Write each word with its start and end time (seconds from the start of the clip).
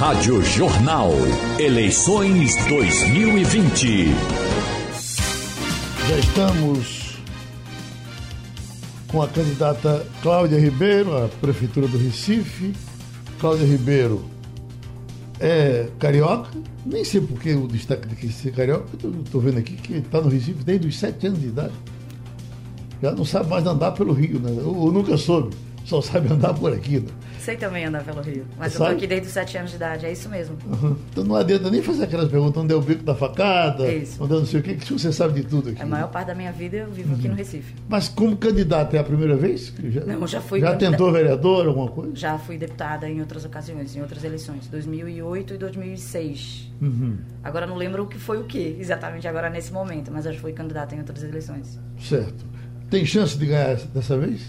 Rádio 0.00 0.42
Jornal. 0.42 1.10
Eleições 1.58 2.56
2020. 2.70 4.06
Já 6.08 6.18
estamos 6.18 7.18
com 9.08 9.20
a 9.20 9.28
candidata 9.28 10.06
Cláudia 10.22 10.58
Ribeiro, 10.58 11.14
à 11.14 11.28
Prefeitura 11.28 11.86
do 11.86 11.98
Recife. 11.98 12.72
Cláudia 13.38 13.66
Ribeiro 13.66 14.24
é 15.38 15.90
carioca, 15.98 16.48
nem 16.86 17.04
sei 17.04 17.20
por 17.20 17.38
que 17.38 17.52
o 17.52 17.68
destaque 17.68 18.08
de 18.08 18.16
que 18.16 18.32
ser 18.32 18.52
carioca, 18.52 18.88
estou 18.96 19.38
vendo 19.38 19.58
aqui 19.58 19.74
que 19.74 19.98
está 19.98 20.22
no 20.22 20.30
Recife 20.30 20.64
desde 20.64 20.88
os 20.88 20.98
sete 20.98 21.26
anos 21.26 21.40
de 21.40 21.48
idade. 21.48 21.74
Já 23.02 23.12
não 23.12 23.26
sabe 23.26 23.50
mais 23.50 23.66
andar 23.66 23.90
pelo 23.90 24.14
Rio, 24.14 24.40
né? 24.40 24.62
Ou 24.64 24.90
nunca 24.90 25.18
soube, 25.18 25.54
só 25.84 26.00
sabe 26.00 26.32
andar 26.32 26.54
por 26.54 26.72
aqui. 26.72 27.00
Né? 27.00 27.08
Sei 27.40 27.56
também 27.56 27.86
andar 27.86 28.04
pelo 28.04 28.20
Rio, 28.20 28.44
mas 28.58 28.74
Sabe? 28.74 28.84
eu 28.84 28.90
tô 28.90 28.96
aqui 28.96 29.06
desde 29.06 29.28
os 29.28 29.32
sete 29.32 29.56
anos 29.56 29.70
de 29.70 29.76
idade, 29.76 30.04
é 30.04 30.12
isso 30.12 30.28
mesmo. 30.28 30.58
Uhum. 30.66 30.94
Então 31.10 31.24
não 31.24 31.34
adianta 31.34 31.70
nem 31.70 31.82
fazer 31.82 32.04
aquelas 32.04 32.30
perguntas 32.30 32.62
onde 32.62 32.74
é 32.74 32.76
o 32.76 32.82
bico 32.82 33.02
da 33.02 33.14
facada, 33.14 33.90
isso. 33.90 34.22
onde 34.22 34.34
é 34.34 34.36
não 34.36 34.44
sei 34.44 34.60
o 34.60 34.62
que, 34.62 34.74
que 34.74 34.92
você 34.92 35.10
sabe 35.10 35.40
de 35.40 35.48
tudo 35.48 35.70
aqui. 35.70 35.80
A 35.80 35.86
maior 35.86 36.08
parte 36.08 36.26
da 36.26 36.34
minha 36.34 36.52
vida 36.52 36.76
eu 36.76 36.90
vivo 36.90 37.12
uhum. 37.12 37.18
aqui 37.18 37.28
no 37.28 37.34
Recife. 37.34 37.74
Mas 37.88 38.08
como 38.10 38.36
candidata 38.36 38.94
é 38.94 39.00
a 39.00 39.04
primeira 39.04 39.36
vez? 39.36 39.72
Já, 39.84 40.04
não, 40.04 40.26
já 40.26 40.40
fui. 40.42 40.60
Já 40.60 40.72
candidata... 40.72 40.90
tentou 40.90 41.12
vereador, 41.12 41.66
alguma 41.66 41.88
coisa? 41.88 42.14
Já 42.14 42.38
fui 42.38 42.58
deputada 42.58 43.08
em 43.08 43.20
outras 43.20 43.46
ocasiões, 43.46 43.96
em 43.96 44.02
outras 44.02 44.22
eleições, 44.22 44.66
2008 44.66 45.54
e 45.54 45.56
2006. 45.56 46.72
Uhum. 46.82 47.16
Agora 47.42 47.66
não 47.66 47.76
lembro 47.76 48.02
o 48.02 48.06
que 48.06 48.18
foi 48.18 48.36
o 48.36 48.44
que 48.44 48.76
exatamente 48.78 49.26
agora 49.26 49.48
nesse 49.48 49.72
momento, 49.72 50.12
mas 50.12 50.26
já 50.26 50.34
fui 50.34 50.52
candidata 50.52 50.94
em 50.94 50.98
outras 50.98 51.22
eleições. 51.22 51.80
Certo. 51.98 52.44
Tem 52.90 53.06
chance 53.06 53.38
de 53.38 53.46
ganhar 53.46 53.76
dessa 53.76 54.18
vez? 54.18 54.42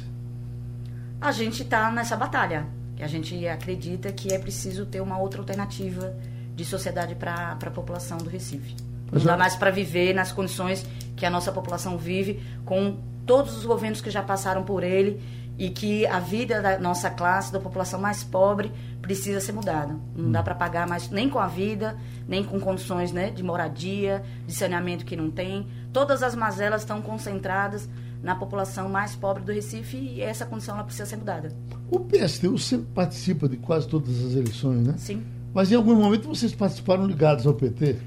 A 1.21 1.32
gente 1.32 1.62
está 1.62 1.91
nessa 1.91 2.18
batalha 2.18 2.66
a 3.04 3.08
gente 3.08 3.48
acredita 3.48 4.12
que 4.12 4.34
é 4.34 4.40
preciso 4.40 4.86
ter 4.86 5.02
uma 5.02 5.18
outra 5.18 5.40
alternativa 5.40 6.16
de 6.55 6.66
sociedade 6.66 7.16
para 7.16 7.52
a 7.52 7.72
população 7.72 8.18
do 8.18 8.30
Recife. 8.30 8.76
Não 9.12 9.24
dá 9.24 9.35
mais 9.35 9.55
para 9.55 9.71
viver 9.71 10.13
nas 10.13 10.32
condições 10.32 10.85
que 11.16 11.26
a 11.26 11.30
nossa 11.30 11.52
população 11.52 11.98
vive, 11.98 12.41
com 12.66 12.98
todos 13.26 13.58
os 13.58 13.66
governos 13.66 14.02
que 14.02 14.10
já 14.10 14.24
passaram 14.24 14.63
por 14.63 14.84
ele 14.84 15.21
e 15.58 15.70
que 15.70 16.08
a 16.08 16.20
vida 16.20 16.62
da 16.62 16.80
nossa 16.80 17.10
classe, 17.10 17.52
da 17.52 17.60
população 17.60 17.99
mais 17.99 18.24
pobre, 18.24 18.71
precisa 19.02 19.40
ser 19.40 19.52
mudada. 19.52 19.96
Não 20.15 20.27
hum. 20.27 20.32
dá 20.32 20.41
para 20.41 20.55
pagar 20.55 20.88
mais 20.88 21.10
nem 21.10 21.30
com 21.30 21.40
a 21.40 21.48
vida, 21.48 21.98
nem 22.27 22.43
com 22.43 22.60
condições 22.60 23.12
né, 23.12 23.30
de 23.30 23.43
moradia, 23.43 24.24
de 24.48 24.54
saneamento 24.54 25.05
que 25.05 25.15
não 25.15 25.30
tem. 25.30 25.68
Todas 25.91 26.24
as 26.24 26.34
mazelas 26.34 26.82
estão 26.82 27.02
concentradas 27.02 27.90
na 28.24 28.36
população 28.36 28.88
mais 28.88 29.15
pobre 29.15 29.43
do 29.43 29.52
Recife 29.52 29.98
e 29.98 30.21
essa 30.21 30.46
condição 30.46 30.76
ela 30.76 30.84
precisa 30.84 31.05
ser 31.05 31.18
mudada. 31.18 31.52
O 31.91 31.99
PSTU 31.99 32.57
sempre 32.57 32.87
participa 32.95 33.49
de 33.49 33.57
quase 33.57 33.85
todas 33.85 34.23
as 34.23 34.31
eleições, 34.31 34.87
né? 34.87 34.95
Sim. 34.97 35.21
Mas 35.53 35.70
em 35.70 35.75
algum 35.75 35.93
momento 35.93 36.29
vocês 36.29 36.55
participaram 36.55 37.05
ligados 37.05 37.45
ao 37.45 37.53
PT? 37.53 37.97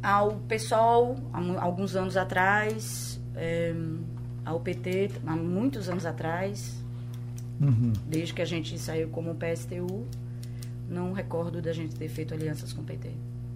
Ao 0.00 0.36
PSOL, 0.48 1.16
há 1.32 1.64
alguns 1.64 1.96
anos 1.96 2.16
atrás, 2.16 3.20
é, 3.34 3.74
ao 4.44 4.60
PT, 4.60 5.10
há 5.26 5.34
muitos 5.34 5.88
anos 5.88 6.06
atrás, 6.06 6.80
uhum. 7.60 7.92
desde 8.06 8.32
que 8.32 8.42
a 8.42 8.44
gente 8.44 8.78
saiu 8.78 9.08
como 9.08 9.34
PSTU, 9.34 10.06
não 10.88 11.12
recordo 11.12 11.60
da 11.60 11.72
gente 11.72 11.96
ter 11.96 12.08
feito 12.08 12.34
alianças 12.34 12.72
com 12.72 12.82
o 12.82 12.84
PT. 12.84 13.10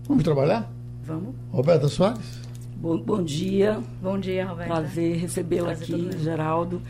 Vamos 0.08 0.24
trabalhar? 0.24 0.69
Vamos. 1.04 1.36
Roberta 1.52 1.86
Soares? 1.86 2.41
Bom, 2.76 2.98
bom 2.98 3.22
dia. 3.22 3.80
Bom 4.02 4.19
dia, 4.19 4.44
Roberto. 4.44 4.69
Prazer 4.69 5.19
recebê-lo 5.19 5.70
aqui, 5.70 6.10
Geraldo. 6.19 6.82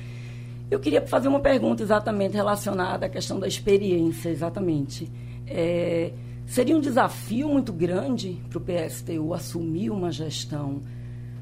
Eu 0.70 0.78
queria 0.78 1.06
fazer 1.06 1.28
uma 1.28 1.40
pergunta 1.40 1.82
exatamente 1.82 2.34
relacionada 2.34 3.06
à 3.06 3.08
questão 3.08 3.40
da 3.40 3.48
experiência, 3.48 4.28
exatamente. 4.28 5.10
É, 5.46 6.12
seria 6.46 6.76
um 6.76 6.80
desafio 6.80 7.48
muito 7.48 7.72
grande 7.72 8.38
para 8.50 8.58
o 8.58 8.60
PSTU 8.60 9.32
assumir 9.32 9.90
uma 9.90 10.12
gestão 10.12 10.82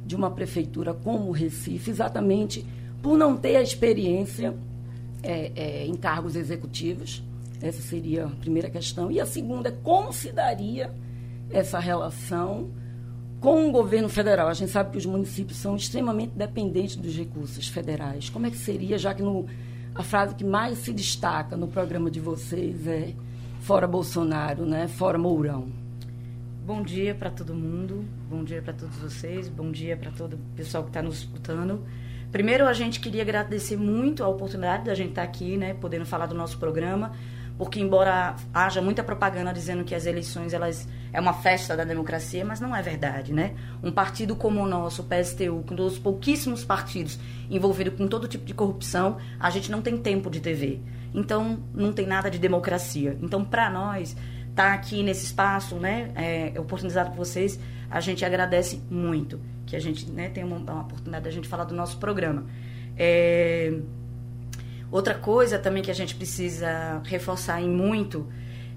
de 0.07 0.15
uma 0.15 0.31
prefeitura 0.31 0.95
como 0.95 1.29
o 1.29 1.33
Recife, 1.33 1.91
exatamente 1.91 2.65
por 3.03 3.19
não 3.19 3.37
ter 3.37 3.57
a 3.57 3.63
experiência 3.63 4.55
é, 5.23 5.53
é, 5.57 5.87
em 5.87 5.95
cargos 5.97 6.37
executivos. 6.37 7.23
Essa 7.61 7.83
seria 7.83 8.27
a 8.27 8.31
primeira 8.31 8.71
questão. 8.71 9.11
E 9.11 9.21
a 9.21 9.27
segunda 9.27 9.71
é 9.71 9.73
como 9.83 10.13
se 10.13 10.31
daria 10.31 10.93
essa 11.51 11.81
relação 11.81 12.71
com 13.47 13.69
o 13.69 13.71
governo 13.71 14.09
federal, 14.09 14.49
a 14.49 14.55
gente 14.55 14.73
sabe 14.73 14.91
que 14.91 14.99
os 14.99 15.07
municípios 15.07 15.59
são 15.59 15.77
extremamente 15.77 16.33
dependentes 16.35 16.97
dos 16.97 17.17
recursos 17.17 17.69
federais. 17.69 18.29
Como 18.29 18.45
é 18.45 18.51
que 18.51 18.57
seria, 18.57 18.99
já 18.99 19.15
que 19.15 19.23
no, 19.23 19.47
a 19.95 20.03
frase 20.03 20.35
que 20.35 20.43
mais 20.43 20.79
se 20.79 20.93
destaca 20.93 21.57
no 21.57 21.69
programa 21.69 22.11
de 22.11 22.19
vocês 22.19 22.89
é 22.89 23.15
fora 23.61 23.87
Bolsonaro, 23.87 24.67
né? 24.67 24.89
Fora 24.89 25.17
Mourão. 25.17 25.69
Bom 26.67 26.83
dia 26.83 27.15
para 27.15 27.31
todo 27.31 27.55
mundo, 27.55 28.05
bom 28.29 28.43
dia 28.43 28.61
para 28.61 28.73
todos 28.73 28.97
vocês, 28.97 29.49
bom 29.49 29.71
dia 29.71 29.97
para 29.97 30.11
todo 30.11 30.35
o 30.35 30.57
pessoal 30.57 30.83
que 30.83 30.91
está 30.91 31.01
nos 31.01 31.19
escutando. 31.19 31.85
Primeiro, 32.33 32.67
a 32.67 32.73
gente 32.73 32.99
queria 32.99 33.23
agradecer 33.23 33.77
muito 33.77 34.25
a 34.25 34.29
oportunidade 34.29 34.87
da 34.87 34.95
gente 34.97 35.11
estar 35.11 35.23
tá 35.23 35.29
aqui, 35.29 35.57
né, 35.57 35.73
podendo 35.75 36.05
falar 36.05 36.27
do 36.27 36.35
nosso 36.35 36.59
programa 36.59 37.13
porque 37.59 37.81
embora 37.81 38.37
haja 38.53 38.83
muita 38.83 39.03
propaganda 39.03 39.53
dizendo 39.53 39.85
que 39.85 39.95
as 39.95 40.07
eleições 40.07 40.53
elas 40.53 40.87
é 41.13 41.21
uma 41.21 41.33
festa 41.33 41.77
da 41.77 41.85
democracia, 41.85 42.45
mas 42.45 42.61
não 42.61 42.77
é 42.77 42.83
verdade, 42.83 43.33
né? 43.33 43.55
Um 43.83 43.91
partido 43.91 44.37
como 44.37 44.61
o 44.63 44.67
nosso, 44.67 45.03
o 45.03 45.05
PSTU, 45.07 45.65
um 45.71 45.75
dos 45.75 45.99
pouquíssimos 45.99 46.65
partidos 46.65 47.19
envolvidos 47.49 47.95
com 47.97 48.07
todo 48.07 48.29
tipo 48.29 48.45
de 48.45 48.53
corrupção, 48.53 49.17
a 49.41 49.49
gente 49.49 49.71
não 49.71 49.81
tem 49.81 49.97
tempo 49.97 50.31
de 50.31 50.41
TV. 50.41 50.81
Então, 51.15 51.59
não 51.75 51.93
tem 51.93 52.07
nada 52.07 52.31
de 52.31 52.39
democracia. 52.39 53.17
Então, 53.23 53.43
para 53.43 53.71
nós, 53.71 54.11
estar 54.51 54.71
tá 54.71 54.75
aqui 54.75 55.03
nesse 55.03 55.25
espaço, 55.25 55.77
né, 55.77 56.11
é, 56.15 56.53
é 56.55 56.61
oportunizado 56.61 57.11
por 57.11 57.19
vocês, 57.19 57.59
a 57.91 58.01
gente 58.01 58.25
agradece 58.25 58.83
muito 58.91 59.41
que 59.65 59.75
a 59.75 59.81
gente 59.81 60.11
né, 60.11 60.29
tenha 60.29 60.47
uma, 60.47 60.57
uma 60.57 60.83
oportunidade 60.83 61.25
da 61.25 61.31
gente 61.31 61.49
falar 61.49 61.65
do 61.65 61.75
nosso 61.75 61.99
programa. 61.99 62.45
É, 62.97 63.79
Outra 64.91 65.15
coisa 65.15 65.59
também 65.59 65.83
que 65.83 65.91
a 65.91 65.95
gente 65.95 66.15
precisa 66.15 67.01
reforçar 67.05 67.61
em 67.61 67.69
muito 67.69 68.27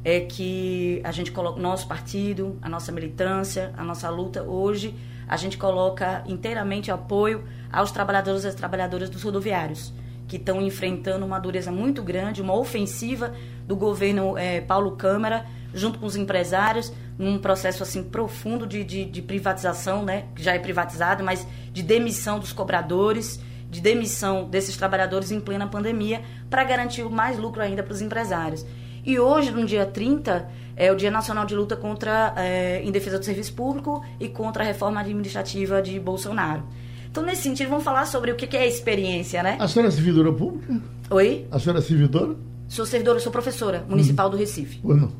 é 0.03 0.21
que 0.21 1.01
a 1.03 1.11
gente 1.11 1.31
coloca 1.31 1.59
nosso 1.59 1.87
partido, 1.87 2.57
a 2.61 2.69
nossa 2.69 2.91
militância, 2.91 3.73
a 3.77 3.83
nossa 3.83 4.09
luta 4.09 4.43
hoje, 4.43 4.95
a 5.27 5.37
gente 5.37 5.57
coloca 5.57 6.23
inteiramente 6.25 6.89
apoio 6.89 7.43
aos 7.71 7.91
trabalhadores 7.91 8.43
e 8.43 8.47
às 8.47 8.55
trabalhadoras 8.55 9.09
dos 9.09 9.21
rodoviários, 9.21 9.93
que 10.27 10.37
estão 10.37 10.61
enfrentando 10.61 11.25
uma 11.25 11.37
dureza 11.37 11.71
muito 11.71 12.01
grande, 12.01 12.41
uma 12.41 12.55
ofensiva 12.55 13.33
do 13.67 13.75
governo 13.75 14.37
é, 14.37 14.61
Paulo 14.61 14.91
Câmara, 14.91 15.45
junto 15.73 15.99
com 15.99 16.05
os 16.07 16.15
empresários, 16.15 16.91
num 17.17 17.37
processo 17.37 17.83
assim 17.83 18.01
profundo 18.01 18.65
de, 18.65 18.83
de, 18.83 19.05
de 19.05 19.21
privatização, 19.21 20.03
né, 20.03 20.25
que 20.35 20.41
já 20.41 20.55
é 20.55 20.59
privatizado, 20.59 21.23
mas 21.23 21.45
de 21.71 21.83
demissão 21.83 22.39
dos 22.39 22.51
cobradores 22.53 23.39
de 23.69 23.81
demissão 23.81 24.49
desses 24.49 24.75
trabalhadores 24.75 25.31
em 25.31 25.39
plena 25.39 25.67
pandemia 25.67 26.21
para 26.49 26.63
garantir 26.63 27.03
mais 27.05 27.37
lucro 27.37 27.61
ainda 27.61 27.83
para 27.83 27.93
os 27.93 28.01
empresários. 28.01 28.65
E 29.05 29.19
hoje, 29.19 29.51
no 29.51 29.65
dia 29.65 29.85
30, 29.85 30.49
é 30.75 30.91
o 30.91 30.95
Dia 30.95 31.11
Nacional 31.11 31.45
de 31.45 31.55
Luta 31.55 31.75
contra 31.75 32.33
é, 32.37 32.81
em 32.83 32.91
defesa 32.91 33.17
do 33.17 33.25
serviço 33.25 33.53
público 33.53 34.03
e 34.19 34.27
contra 34.27 34.63
a 34.63 34.65
reforma 34.65 34.99
administrativa 34.99 35.81
de 35.81 35.99
Bolsonaro. 35.99 36.63
Então, 37.09 37.23
nesse 37.23 37.43
sentido, 37.43 37.69
vamos 37.69 37.83
falar 37.83 38.05
sobre 38.05 38.31
o 38.31 38.35
que 38.35 38.55
é 38.55 38.61
a 38.61 38.67
experiência, 38.67 39.41
né? 39.41 39.57
A 39.59 39.67
senhora 39.67 39.89
é 39.89 39.91
servidora 39.91 40.31
pública? 40.31 40.79
Oi? 41.09 41.47
A 41.49 41.59
senhora 41.59 41.79
é 41.79 41.81
servidora? 41.81 42.35
Sou 42.67 42.85
servidora, 42.85 43.19
sou 43.19 43.31
professora 43.31 43.83
municipal 43.89 44.27
uhum. 44.27 44.31
do 44.31 44.37
Recife. 44.37 44.79
Ou 44.83 44.95
não? 44.95 45.11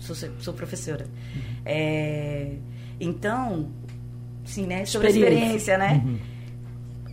Sou, 0.00 0.16
sou 0.38 0.54
professora. 0.54 1.04
Uhum. 1.04 1.42
É, 1.64 2.52
então, 2.98 3.68
sim, 4.44 4.66
né? 4.66 4.86
Sobre 4.86 5.08
experiência. 5.08 5.44
a 5.44 5.56
experiência, 5.56 5.78
né? 5.78 6.02
Uhum. 6.04 6.35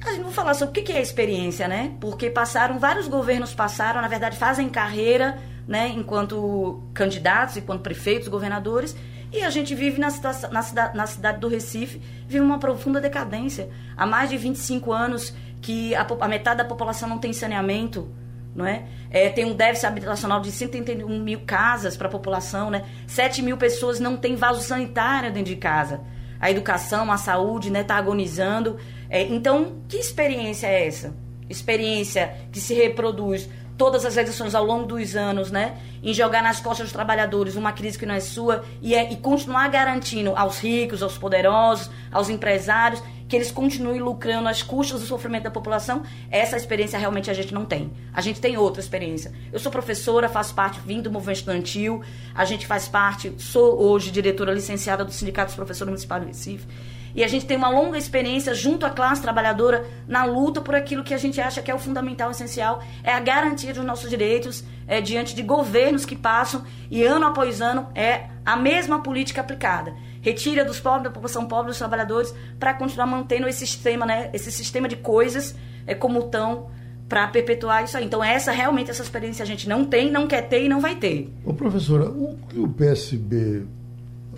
A 0.06 0.12
gente 0.12 0.24
vai 0.24 0.34
falar 0.34 0.54
sobre 0.54 0.82
o 0.82 0.84
que 0.84 0.92
é 0.92 1.02
experiência, 1.02 1.68
né? 1.68 1.94
Porque 2.00 2.30
passaram, 2.30 2.78
vários 2.78 3.08
governos 3.08 3.54
passaram, 3.54 4.02
na 4.02 4.08
verdade, 4.08 4.38
fazem 4.38 4.68
carreira, 4.70 5.38
né, 5.68 5.88
enquanto 5.88 6.84
candidatos, 6.94 7.56
enquanto 7.56 7.82
prefeitos, 7.82 8.28
governadores, 8.28 8.96
e 9.32 9.42
a 9.42 9.50
gente 9.50 9.74
vive 9.74 10.00
na, 10.00 10.10
na, 10.52 10.62
cidade, 10.62 10.98
na 10.98 11.08
cidade 11.08 11.40
do 11.40 11.48
Recife, 11.48 12.02
vive 12.28 12.44
uma 12.44 12.60
profunda 12.60 13.02
decadência. 13.02 13.70
Há 13.98 14.06
mais 14.06 14.30
de 14.30 14.38
25 14.38 14.92
anos 14.92 15.34
que 15.62 15.96
a, 15.96 16.06
a 16.20 16.28
metade 16.28 16.58
da 16.58 16.66
população 16.66 17.10
não 17.10 17.18
tem 17.18 17.34
saneamento, 17.34 18.14
não 18.54 18.66
é? 18.68 18.84
é? 19.10 19.30
tem 19.30 19.46
um 19.46 19.56
déficit 19.56 19.88
habitacional 19.88 20.40
de 20.40 20.52
131 20.52 21.20
mil 21.20 21.40
casas 21.48 21.98
para 21.98 22.08
a 22.08 22.12
população, 22.12 22.70
né? 22.70 22.86
7 23.08 23.42
mil 23.42 23.58
pessoas 23.58 24.00
não 24.00 24.18
têm 24.18 24.36
vaso 24.36 24.62
sanitário 24.62 25.32
dentro 25.32 25.52
de 25.52 25.56
casa. 25.56 26.02
A 26.40 26.52
educação, 26.52 27.10
a 27.12 27.18
saúde, 27.18 27.72
né, 27.72 27.82
está 27.82 27.96
agonizando. 27.96 28.78
É, 29.14 29.22
então, 29.22 29.76
que 29.88 29.98
experiência 29.98 30.66
é 30.66 30.88
essa? 30.88 31.14
Experiência 31.48 32.36
que 32.52 32.60
se 32.60 32.74
reproduz 32.74 33.48
todas 33.78 34.08
as 34.08 34.18
eleições 34.18 34.56
ao 34.56 34.66
longo 34.66 34.88
dos 34.88 35.16
anos, 35.16 35.52
né? 35.52 35.78
Em 36.02 36.12
jogar 36.16 36.42
nas 36.42 36.60
costas 36.60 36.88
dos 36.88 36.94
trabalhadores 36.94 37.56
uma 37.56 37.72
crise 37.72 38.00
que 38.00 38.08
não 38.08 38.16
é 38.16 38.20
sua 38.20 38.66
e, 38.82 38.96
é, 38.96 39.14
e 39.14 39.18
continuar 39.18 39.68
garantindo 39.68 40.34
aos 40.36 40.58
ricos, 40.58 41.04
aos 41.04 41.16
poderosos, 41.16 41.92
aos 42.12 42.28
empresários 42.28 43.04
que 43.30 43.36
eles 43.36 43.52
continuem 43.52 44.00
lucrando 44.00 44.50
às 44.50 44.64
custas 44.64 45.02
do 45.02 45.06
sofrimento 45.06 45.44
da 45.44 45.52
população, 45.52 46.02
essa 46.32 46.58
experiência 46.58 46.98
realmente 46.98 47.30
a 47.30 47.36
gente 47.36 47.54
não 47.54 47.66
tem. 47.66 47.92
A 48.12 48.20
gente 48.20 48.42
tem 48.42 48.58
outra 48.58 48.82
experiência. 48.82 49.32
Eu 49.52 49.60
sou 49.60 49.72
professora, 49.72 50.28
faço 50.28 50.56
parte, 50.56 50.80
vim 50.80 51.02
do 51.02 51.12
movimento 51.12 51.38
estudantil, 51.38 52.02
a 52.34 52.46
gente 52.46 52.66
faz 52.66 52.88
parte, 52.88 53.32
sou 53.38 53.80
hoje 53.80 54.10
diretora 54.10 54.52
licenciada 54.52 55.06
do 55.06 55.12
Sindicato 55.12 55.48
dos 55.48 55.56
Professores 55.56 55.90
Municipais 55.90 56.24
do 56.24 56.28
Recife. 56.28 56.66
E 57.16 57.24
a 57.24 57.28
gente 57.28 57.46
tem 57.46 57.58
uma 57.58 57.70
longa 57.70 57.98
experiência 57.98 58.54
junto 58.54 58.86
à 58.86 58.90
classe 58.90 59.22
trabalhadora 59.22 59.86
na 60.08 60.26
luta 60.26 60.62
por 60.62 60.76
aquilo 60.76 61.04
que 61.04 61.14
a 61.14 61.18
gente 61.18 61.40
acha 61.40 61.62
que 61.62 61.70
é 61.70 61.76
o 61.76 61.80
fundamental, 61.80 62.32
essencial, 62.32 62.82
é 63.04 63.12
a 63.12 63.20
garantia 63.20 63.74
dos 63.74 63.86
nossos 63.86 64.10
direitos 64.10 64.64
é, 64.88 65.00
diante 65.00 65.36
de 65.36 65.44
governos 65.44 66.06
que 66.06 66.16
passam 66.16 66.64
e 66.90 67.04
ano 67.04 67.26
após 67.26 67.62
ano 67.62 67.88
é 67.94 68.28
a 68.46 68.56
mesma 68.56 69.02
política 69.02 69.42
aplicada 69.42 69.94
retira 70.24 70.64
dos 70.64 70.80
pobres, 70.80 71.04
da 71.04 71.10
população 71.12 71.46
pobre, 71.46 71.68
dos 71.68 71.78
trabalhadores, 71.78 72.34
para 72.58 72.74
continuar 72.74 73.06
mantendo 73.06 73.48
esse 73.48 73.68
sistema, 73.68 74.06
né, 74.06 74.30
esse 74.34 74.52
sistema 74.52 74.88
de 74.88 74.96
coisas 74.96 75.54
é, 75.86 75.94
como 75.94 76.20
estão 76.20 76.68
para 77.10 77.28
perpetuar 77.28 77.84
isso 77.84 77.98
aí. 77.98 78.06
Então, 78.06 78.24
essa 78.24 78.52
realmente, 78.52 78.90
essa 78.90 79.04
experiência 79.04 79.44
a 79.44 79.46
gente 79.46 79.68
não 79.68 79.86
tem, 79.86 80.10
não 80.10 80.26
quer 80.26 80.48
ter 80.48 80.64
e 80.64 80.70
não 80.70 80.80
vai 80.80 80.96
ter. 80.96 81.30
Ô, 81.46 81.54
professora, 81.54 82.10
o 82.10 82.38
que 82.50 82.58
o 82.58 82.70
PSB 82.70 83.64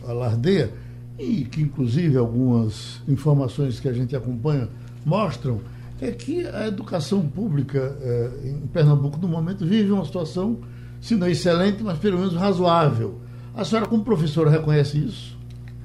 alardeia, 0.06 0.74
e 1.18 1.46
que 1.46 1.62
inclusive 1.62 2.18
algumas 2.18 3.02
informações 3.08 3.80
que 3.80 3.88
a 3.88 3.94
gente 3.94 4.16
acompanha 4.16 4.70
mostram, 5.06 5.62
é 6.02 6.12
que 6.12 6.46
a 6.48 6.68
educação 6.68 7.26
pública 7.28 7.98
é, 8.02 8.50
em 8.50 8.68
Pernambuco, 8.68 9.18
no 9.18 9.28
momento, 9.28 9.66
vive 9.66 9.92
uma 9.92 10.04
situação, 10.04 10.60
se 11.00 11.16
não 11.16 11.28
excelente, 11.28 11.82
mas 11.84 11.98
pelo 11.98 12.18
menos 12.18 12.36
razoável. 12.36 13.22
A 13.56 13.64
senhora, 13.64 13.88
como 13.88 14.04
professora, 14.04 14.50
reconhece 14.50 14.98
isso? 14.98 15.38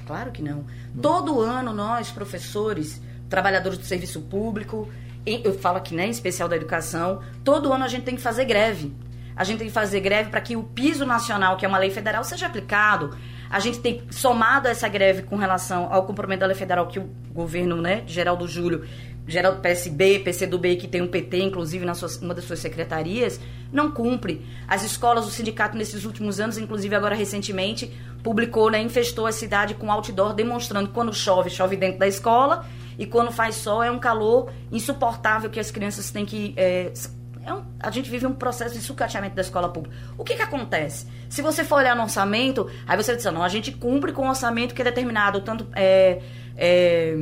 Claro 0.07 0.33
que 0.33 0.43
não. 0.43 0.65
Todo 1.01 1.41
ano 1.41 1.73
nós, 1.73 2.11
professores, 2.11 3.01
trabalhadores 3.29 3.79
do 3.79 3.85
serviço 3.85 4.21
público, 4.23 4.89
eu 5.25 5.55
falo 5.55 5.77
aqui, 5.77 5.95
né, 5.95 6.07
em 6.07 6.11
especial 6.11 6.49
da 6.49 6.57
educação, 6.57 7.21
todo 7.45 7.73
ano 7.73 7.85
a 7.85 7.89
gente 7.89 8.03
tem 8.03 8.17
que 8.17 8.21
fazer 8.21 8.45
greve. 8.45 8.93
A 9.37 9.45
gente 9.45 9.59
tem 9.59 9.69
que 9.69 9.73
fazer 9.73 10.01
greve 10.01 10.31
para 10.31 10.41
que 10.41 10.57
o 10.57 10.65
piso 10.65 11.07
nacional, 11.07 11.57
que 11.57 11.65
é 11.65 11.69
uma 11.69 11.79
lei 11.79 11.91
federal, 11.91 12.25
seja 12.25 12.47
aplicado. 12.47 13.17
A 13.51 13.59
gente 13.59 13.81
tem 13.81 14.03
somado 14.11 14.69
essa 14.69 14.89
greve 14.89 15.23
com 15.23 15.37
relação 15.37 15.93
ao 15.93 16.07
cumprimento 16.07 16.41
da 16.41 16.47
lei 16.47 16.57
federal 16.57 16.87
que 16.87 17.01
o 17.01 17.11
governo, 17.33 17.83
né, 17.83 18.05
Geraldo 18.07 18.47
Júlio 18.47 18.85
geral 19.27 19.55
do 19.55 19.61
PSB, 19.61 20.21
PCdoB, 20.21 20.77
que 20.77 20.89
tem 20.89 21.01
um 21.01 21.07
PT, 21.07 21.43
inclusive, 21.43 21.85
na 21.85 21.95
sua, 21.95 22.09
uma 22.21 22.35
das 22.35 22.45
suas 22.45 22.59
secretarias, 22.59 23.41
não 23.73 23.91
cumpre. 23.91 24.45
As 24.67 24.83
escolas, 24.83 25.27
o 25.27 25.31
sindicato, 25.31 25.77
nesses 25.77 26.05
últimos 26.05 26.41
anos, 26.41 26.59
inclusive 26.59 26.95
agora 26.95 27.15
recentemente, 27.15 27.93
publicou, 28.23 28.71
né, 28.71 28.81
infestou 28.83 29.27
a 29.27 29.33
cidade 29.33 29.75
com 29.75 29.91
outdoor 29.91 30.35
demonstrando 30.35 30.89
que 30.89 30.95
quando 30.95 31.15
chove, 31.15 31.49
chove 31.49 31.77
dentro 31.77 31.99
da 31.99 32.09
escola, 32.09 32.67
e 32.99 33.07
quando 33.07 33.31
faz 33.31 33.55
sol 33.55 33.83
é 33.83 33.91
um 33.91 33.99
calor 33.99 34.51
insuportável 34.71 35.49
que 35.49 35.61
as 35.61 35.71
crianças 35.71 36.11
têm 36.11 36.27
que. 36.27 36.53
É, 36.57 36.93
é 37.45 37.53
um, 37.53 37.65
a 37.79 37.91
gente 37.91 38.11
vive 38.11 38.27
um 38.27 38.33
processo 38.33 38.75
de 38.75 38.83
sucateamento 38.83 39.35
da 39.35 39.43
escola 39.43 39.69
pública. 39.69 39.97
O 40.19 40.25
que, 40.25 40.37
que 40.37 40.43
acontece? 40.43 41.07
Se 41.29 41.43
você 41.43 41.65
for 41.65 41.77
olhar 41.77 41.97
no 41.97 42.03
orçamento, 42.03 42.71
aí 42.87 42.97
você 42.97 43.17
diz, 43.17 43.25
não, 43.27 43.43
a 43.43 43.49
gente 43.49 43.73
cumpre 43.73 44.13
com 44.13 44.27
o 44.27 44.29
orçamento 44.29 44.75
que 44.75 44.83
é 44.83 44.85
determinado, 44.85 45.41
tanto. 45.41 45.67
É, 45.75 46.21
é, 46.57 47.17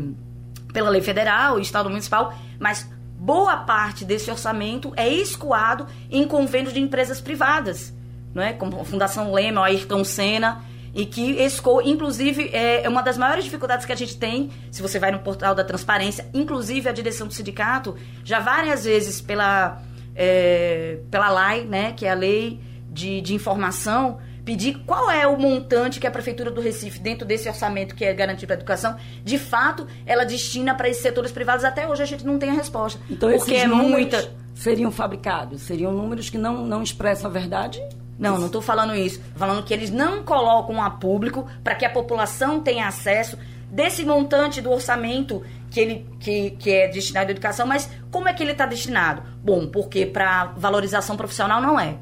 pela 0.72 0.90
lei 0.90 1.00
federal 1.00 1.58
estado 1.58 1.88
municipal, 1.88 2.34
mas 2.58 2.88
boa 3.18 3.56
parte 3.58 4.04
desse 4.04 4.30
orçamento 4.30 4.92
é 4.96 5.08
escoado 5.08 5.86
em 6.10 6.26
convênios 6.26 6.72
de 6.72 6.80
empresas 6.80 7.20
privadas, 7.20 7.94
não 8.34 8.42
é? 8.42 8.52
Como 8.52 8.80
a 8.80 8.84
Fundação 8.84 9.32
Lema, 9.32 9.62
a 9.62 9.64
Ayrton 9.66 10.04
Senna, 10.04 10.62
e 10.94 11.04
que 11.04 11.32
escoou, 11.42 11.82
inclusive, 11.82 12.50
é, 12.52 12.84
é 12.84 12.88
uma 12.88 13.02
das 13.02 13.18
maiores 13.18 13.44
dificuldades 13.44 13.86
que 13.86 13.92
a 13.92 13.96
gente 13.96 14.16
tem, 14.16 14.50
se 14.70 14.82
você 14.82 14.98
vai 14.98 15.10
no 15.10 15.18
portal 15.18 15.54
da 15.54 15.64
transparência, 15.64 16.28
inclusive 16.32 16.88
a 16.88 16.92
direção 16.92 17.26
do 17.26 17.32
sindicato, 17.32 17.96
já 18.24 18.40
várias 18.40 18.84
vezes 18.84 19.20
pela, 19.20 19.82
é, 20.18 20.98
pela 21.08 21.30
LAI, 21.30 21.62
né, 21.62 21.92
que 21.92 22.04
é 22.04 22.10
a 22.10 22.14
Lei 22.14 22.60
de, 22.90 23.20
de 23.20 23.34
Informação, 23.34 24.18
pedir 24.44 24.82
qual 24.84 25.08
é 25.08 25.24
o 25.28 25.38
montante 25.38 26.00
que 26.00 26.06
a 26.06 26.10
Prefeitura 26.10 26.50
do 26.50 26.60
Recife, 26.60 26.98
dentro 26.98 27.24
desse 27.24 27.48
orçamento 27.48 27.94
que 27.94 28.04
é 28.04 28.12
garantido 28.12 28.48
para 28.48 28.56
a 28.56 28.58
educação, 28.58 28.96
de 29.24 29.38
fato, 29.38 29.86
ela 30.04 30.24
destina 30.24 30.74
para 30.74 30.88
esses 30.88 31.02
setores 31.02 31.30
privados. 31.30 31.64
Até 31.64 31.86
hoje 31.86 32.02
a 32.02 32.06
gente 32.06 32.26
não 32.26 32.36
tem 32.36 32.50
a 32.50 32.54
resposta. 32.54 32.98
Então, 33.08 33.30
porque 33.30 33.52
esses 33.52 33.64
é 33.64 33.68
muita. 33.68 34.32
Seriam 34.54 34.90
fabricados? 34.90 35.62
Seriam 35.62 35.92
números 35.92 36.28
que 36.28 36.36
não, 36.36 36.66
não 36.66 36.82
expressam 36.82 37.30
a 37.30 37.32
verdade? 37.32 37.80
Não, 38.18 38.36
não 38.36 38.46
estou 38.46 38.60
falando 38.60 38.96
isso. 38.96 39.20
Estou 39.20 39.38
falando 39.38 39.62
que 39.62 39.72
eles 39.72 39.90
não 39.90 40.24
colocam 40.24 40.82
a 40.82 40.90
público 40.90 41.46
para 41.62 41.76
que 41.76 41.84
a 41.84 41.90
população 41.90 42.58
tenha 42.58 42.88
acesso 42.88 43.38
desse 43.70 44.04
montante 44.04 44.60
do 44.60 44.72
orçamento 44.72 45.44
que, 45.70 45.80
ele, 45.80 46.06
que, 46.20 46.50
que 46.52 46.70
é 46.70 46.88
destinado 46.88 47.28
à 47.28 47.30
educação, 47.30 47.66
mas 47.66 47.90
como 48.10 48.28
é 48.28 48.32
que 48.32 48.42
ele 48.42 48.52
está 48.52 48.66
destinado? 48.66 49.22
Bom, 49.42 49.66
porque 49.66 50.06
para 50.06 50.46
valorização 50.56 51.16
profissional 51.16 51.60
não 51.60 51.78
é 51.78 51.98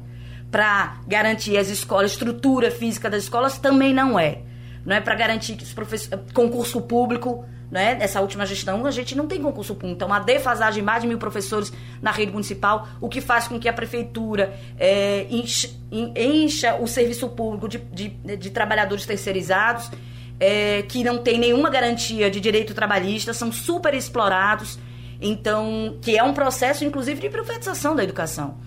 para 0.51 1.01
garantir 1.07 1.57
as 1.57 1.69
escolas, 1.69 2.11
estrutura 2.11 2.71
física 2.71 3.09
das 3.09 3.23
escolas 3.23 3.57
também 3.57 3.93
não 3.93 4.17
é. 4.17 4.41
Não 4.85 4.95
é 4.95 5.01
para 5.01 5.15
garantir 5.15 5.55
que 5.55 5.63
os 5.63 5.73
professores, 5.73 6.17
concurso 6.33 6.81
público, 6.81 7.45
né? 7.69 7.97
Essa 7.99 8.21
última 8.21 8.45
gestão 8.45 8.85
a 8.85 8.91
gente 8.91 9.15
não 9.15 9.27
tem 9.27 9.41
concurso 9.41 9.75
público, 9.75 9.95
então 9.95 10.13
a 10.13 10.19
defasagem 10.19 10.81
de 10.81 10.85
mais 10.85 11.01
de 11.01 11.07
mil 11.07 11.17
professores 11.17 11.73
na 12.01 12.11
rede 12.11 12.31
municipal, 12.31 12.87
o 13.01 13.09
que 13.09 13.19
faz 13.19 13.47
com 13.47 13.59
que 13.59 13.67
a 13.67 13.73
prefeitura 13.73 14.57
é, 14.79 15.27
encha, 15.29 15.69
encha, 15.91 16.75
o 16.75 16.87
serviço 16.87 17.27
público 17.29 17.67
de, 17.67 17.79
de, 17.79 18.37
de 18.37 18.49
trabalhadores 18.49 19.05
terceirizados, 19.05 19.91
é, 20.39 20.83
que 20.83 21.03
não 21.03 21.17
tem 21.17 21.37
nenhuma 21.39 21.69
garantia 21.69 22.29
de 22.29 22.39
direito 22.39 22.73
trabalhista, 22.73 23.33
são 23.33 23.51
super 23.51 23.93
explorados, 23.93 24.77
então 25.19 25.97
que 26.01 26.17
é 26.17 26.23
um 26.23 26.33
processo 26.33 26.85
inclusive 26.85 27.19
de 27.19 27.29
privatização 27.29 27.95
da 27.95 28.03
educação. 28.03 28.57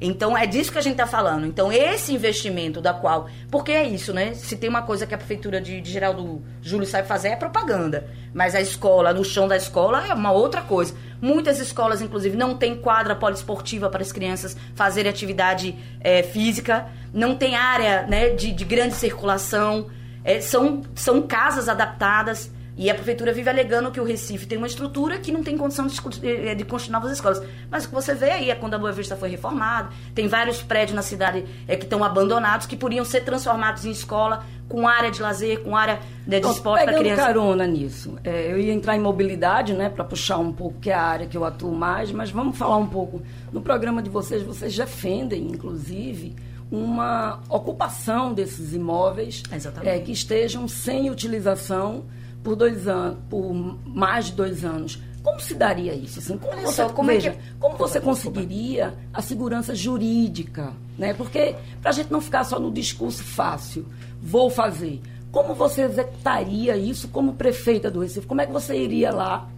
Então 0.00 0.38
é 0.38 0.46
disso 0.46 0.70
que 0.70 0.78
a 0.78 0.80
gente 0.80 0.92
está 0.92 1.06
falando. 1.06 1.44
Então 1.44 1.72
esse 1.72 2.14
investimento 2.14 2.80
da 2.80 2.94
qual, 2.94 3.28
porque 3.50 3.72
é 3.72 3.84
isso, 3.84 4.12
né? 4.12 4.32
Se 4.34 4.56
tem 4.56 4.70
uma 4.70 4.82
coisa 4.82 5.06
que 5.06 5.14
a 5.14 5.18
prefeitura 5.18 5.60
de, 5.60 5.80
de 5.80 5.90
Geraldo 5.90 6.40
Júlio 6.62 6.86
sabe 6.86 7.08
fazer 7.08 7.28
é 7.28 7.36
propaganda, 7.36 8.08
mas 8.32 8.54
a 8.54 8.60
escola, 8.60 9.12
no 9.12 9.24
chão 9.24 9.48
da 9.48 9.56
escola 9.56 10.06
é 10.06 10.14
uma 10.14 10.30
outra 10.30 10.62
coisa. 10.62 10.94
Muitas 11.20 11.58
escolas, 11.58 12.00
inclusive, 12.00 12.36
não 12.36 12.56
tem 12.56 12.76
quadra 12.76 13.16
poliesportiva 13.16 13.90
para 13.90 14.02
as 14.02 14.12
crianças 14.12 14.56
fazerem 14.76 15.10
atividade 15.10 15.74
é, 16.00 16.22
física, 16.22 16.86
não 17.12 17.34
tem 17.34 17.56
área 17.56 18.06
né, 18.06 18.30
de, 18.30 18.52
de 18.52 18.64
grande 18.64 18.94
circulação, 18.94 19.88
é, 20.28 20.42
são, 20.42 20.82
são 20.94 21.22
casas 21.22 21.70
adaptadas. 21.70 22.50
E 22.76 22.88
a 22.88 22.94
prefeitura 22.94 23.32
vive 23.32 23.50
alegando 23.50 23.90
que 23.90 24.00
o 24.00 24.04
Recife 24.04 24.46
tem 24.46 24.56
uma 24.56 24.68
estrutura 24.68 25.18
que 25.18 25.32
não 25.32 25.42
tem 25.42 25.58
condição 25.58 25.88
de, 25.88 25.98
eh, 26.22 26.54
de 26.54 26.64
construir 26.64 26.92
novas 26.92 27.10
escolas. 27.10 27.42
Mas 27.68 27.84
o 27.84 27.88
que 27.88 27.94
você 27.94 28.14
vê 28.14 28.30
aí 28.30 28.50
é 28.50 28.54
quando 28.54 28.74
a 28.74 28.78
Boa 28.78 28.92
Vista 28.92 29.16
foi 29.16 29.30
reformada, 29.30 29.88
tem 30.14 30.28
vários 30.28 30.62
prédios 30.62 30.94
na 30.94 31.02
cidade 31.02 31.44
é, 31.66 31.74
que 31.74 31.82
estão 31.82 32.04
abandonados, 32.04 32.66
que 32.66 32.76
poderiam 32.76 33.04
ser 33.04 33.22
transformados 33.22 33.84
em 33.84 33.90
escola, 33.90 34.44
com 34.68 34.86
área 34.86 35.10
de 35.10 35.20
lazer, 35.20 35.60
com 35.64 35.74
área 35.74 35.98
né, 36.24 36.38
de 36.38 36.46
esporte 36.46 36.84
para 36.84 36.98
criança. 36.98 37.22
carona 37.22 37.66
nisso. 37.66 38.16
É, 38.22 38.52
eu 38.52 38.60
ia 38.60 38.72
entrar 38.72 38.94
em 38.94 39.00
mobilidade, 39.00 39.72
né, 39.72 39.88
para 39.88 40.04
puxar 40.04 40.38
um 40.38 40.52
pouco, 40.52 40.78
que 40.78 40.90
é 40.90 40.94
a 40.94 41.02
área 41.02 41.26
que 41.26 41.36
eu 41.36 41.44
atuo 41.44 41.74
mais, 41.74 42.12
mas 42.12 42.30
vamos 42.30 42.56
falar 42.56 42.76
um 42.76 42.86
pouco. 42.86 43.20
No 43.52 43.60
programa 43.60 44.00
de 44.00 44.10
vocês, 44.10 44.40
vocês 44.44 44.76
defendem, 44.76 45.48
inclusive, 45.48 46.36
uma 46.70 47.40
ocupação 47.48 48.32
desses 48.32 48.74
imóveis 48.74 49.42
é, 49.82 49.98
que 49.98 50.12
estejam 50.12 50.68
sem 50.68 51.10
utilização 51.10 52.04
por 52.42 52.54
dois 52.54 52.86
anos, 52.86 53.18
por 53.28 53.52
mais 53.86 54.26
de 54.26 54.32
dois 54.32 54.64
anos. 54.64 55.02
Como 55.22 55.40
se 55.40 55.54
daria 55.54 55.94
isso? 55.94 56.20
Assim, 56.20 56.38
como 56.38 56.60
você, 56.62 56.72
só, 56.72 56.88
como, 56.88 57.08
veja, 57.08 57.30
é 57.30 57.32
que... 57.32 57.38
como 57.58 57.76
você 57.76 58.00
conseguiria 58.00 58.94
a 59.12 59.20
segurança 59.20 59.74
jurídica? 59.74 60.72
Né? 60.96 61.12
Porque, 61.12 61.54
para 61.82 61.90
a 61.90 61.94
gente 61.94 62.10
não 62.10 62.20
ficar 62.20 62.44
só 62.44 62.58
no 62.58 62.70
discurso 62.70 63.22
fácil, 63.22 63.86
vou 64.22 64.48
fazer. 64.48 65.00
Como 65.30 65.54
você 65.54 65.82
executaria 65.82 66.76
isso 66.76 67.08
como 67.08 67.34
prefeita 67.34 67.90
do 67.90 68.00
Recife? 68.00 68.26
Como 68.26 68.40
é 68.40 68.46
que 68.46 68.52
você 68.52 68.76
iria 68.76 69.10
lá 69.10 69.48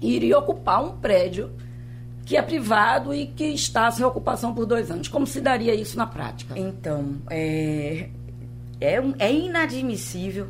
e 0.00 0.14
iria 0.14 0.38
ocupar 0.38 0.82
um 0.82 0.96
prédio 0.96 1.50
que 2.28 2.36
é 2.36 2.42
privado 2.42 3.14
e 3.14 3.26
que 3.26 3.46
está 3.46 3.90
sem 3.90 4.04
ocupação 4.04 4.52
por 4.52 4.66
dois 4.66 4.90
anos? 4.90 5.08
Como 5.08 5.26
se 5.26 5.40
daria 5.40 5.74
isso 5.74 5.96
na 5.96 6.06
prática? 6.06 6.52
Então, 6.58 7.16
é, 7.30 8.10
é, 8.78 9.02
é 9.18 9.32
inadmissível 9.32 10.48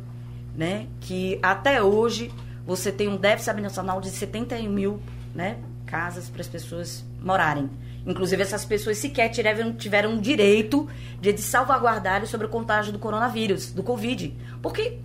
né, 0.53 0.87
que 0.99 1.39
até 1.41 1.81
hoje 1.81 2.33
você 2.67 2.91
tem 2.91 3.07
um 3.07 3.15
déficit 3.15 3.51
habitacional 3.51 4.01
de 4.01 4.09
71 4.09 4.69
mil 4.69 4.99
né, 5.33 5.57
casas 5.85 6.27
para 6.27 6.41
as 6.41 6.49
pessoas 6.49 7.05
morarem. 7.23 7.69
Inclusive, 8.05 8.41
essas 8.41 8.65
pessoas 8.65 8.97
sequer 8.97 9.29
tiveram, 9.29 9.71
tiveram 9.71 10.17
direito 10.17 10.85
de, 11.21 11.31
de 11.31 11.41
salvaguardar 11.41 12.25
sobre 12.27 12.45
o 12.45 12.49
contágio 12.49 12.91
do 12.91 12.99
coronavírus, 12.99 13.71
do 13.71 13.83
Covid. 13.83 14.35
Porque 14.61 14.97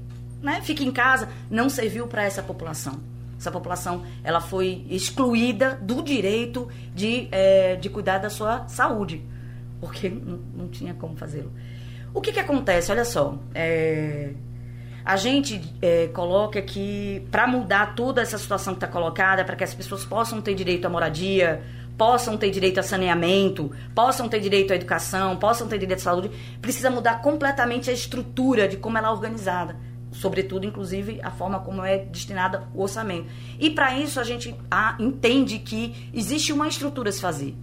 né, 0.43 0.61
fica 0.61 0.83
em 0.83 0.90
casa 0.90 1.28
não 1.49 1.71
serviu 1.71 2.09
para 2.09 2.25
essa 2.25 2.43
população. 2.43 3.13
Essa 3.45 3.51
população 3.51 4.03
ela 4.23 4.41
foi 4.41 4.87
excluída 4.89 5.79
do 5.83 6.03
direito 6.03 6.67
de, 6.95 7.29
é, 7.31 7.77
de 7.77 7.91
cuidar 7.91 8.17
da 8.17 8.31
sua 8.31 8.67
saúde. 8.69 9.23
porque 9.83 10.09
não, 10.57 10.67
tinha 10.69 10.95
como 10.95 11.15
fazê-lo. 11.15 11.53
O 12.15 12.23
que, 12.23 12.33
que 12.33 12.41
acontece? 12.41 12.91
Olha 12.91 13.05
só, 13.05 13.39
é, 13.55 14.31
a 15.05 15.17
gente 15.17 15.61
é, 15.83 16.07
coloca 16.07 16.63
que 16.63 17.27
para 17.31 17.47
mudar 17.47 17.95
toda 17.95 18.23
essa 18.23 18.39
situação 18.39 18.73
que 18.73 18.79
está 18.79 18.89
colocada, 18.89 19.45
para 19.45 19.57
que 19.57 19.65
as 19.65 19.75
pessoas 19.75 20.07
possam 20.07 20.41
ter 20.41 20.55
direito 20.55 20.87
à 20.87 20.89
moradia, 20.89 21.63
possam 21.99 22.39
ter 22.39 22.49
direito 22.49 22.81
a 22.81 22.83
saneamento, 22.83 23.71
possam 23.95 24.27
ter 24.27 24.41
direito 24.41 24.73
à 24.73 24.77
educação, 24.77 25.37
possam 25.37 25.69
ter 25.69 25.77
direito 25.77 26.01
à 26.01 26.03
saúde, 26.03 26.31
precisa 26.63 26.91
mudar 26.91 27.21
completamente 27.21 27.91
a 27.91 27.93
estrutura 27.93 28.67
de 28.67 28.79
como 28.79 28.97
ela 28.97 29.09
é 29.09 29.11
organizada. 29.11 29.77
Sobretudo, 30.14 30.64
inclusive, 30.64 31.21
a 31.23 31.30
forma 31.30 31.59
como 31.59 31.85
é 31.85 31.99
destinada 31.99 32.66
o 32.73 32.83
orçamento. 32.83 33.26
E 33.59 33.68
para 33.68 33.99
isso 33.99 34.18
a 34.18 34.25
gente 34.25 34.54
entende 34.99 35.59
que 35.59 36.09
existe 36.14 36.52
uma 36.52 36.68
estrutura 36.68 37.11
a 37.11 37.12
se 37.12 37.21
fazer. 37.21 37.54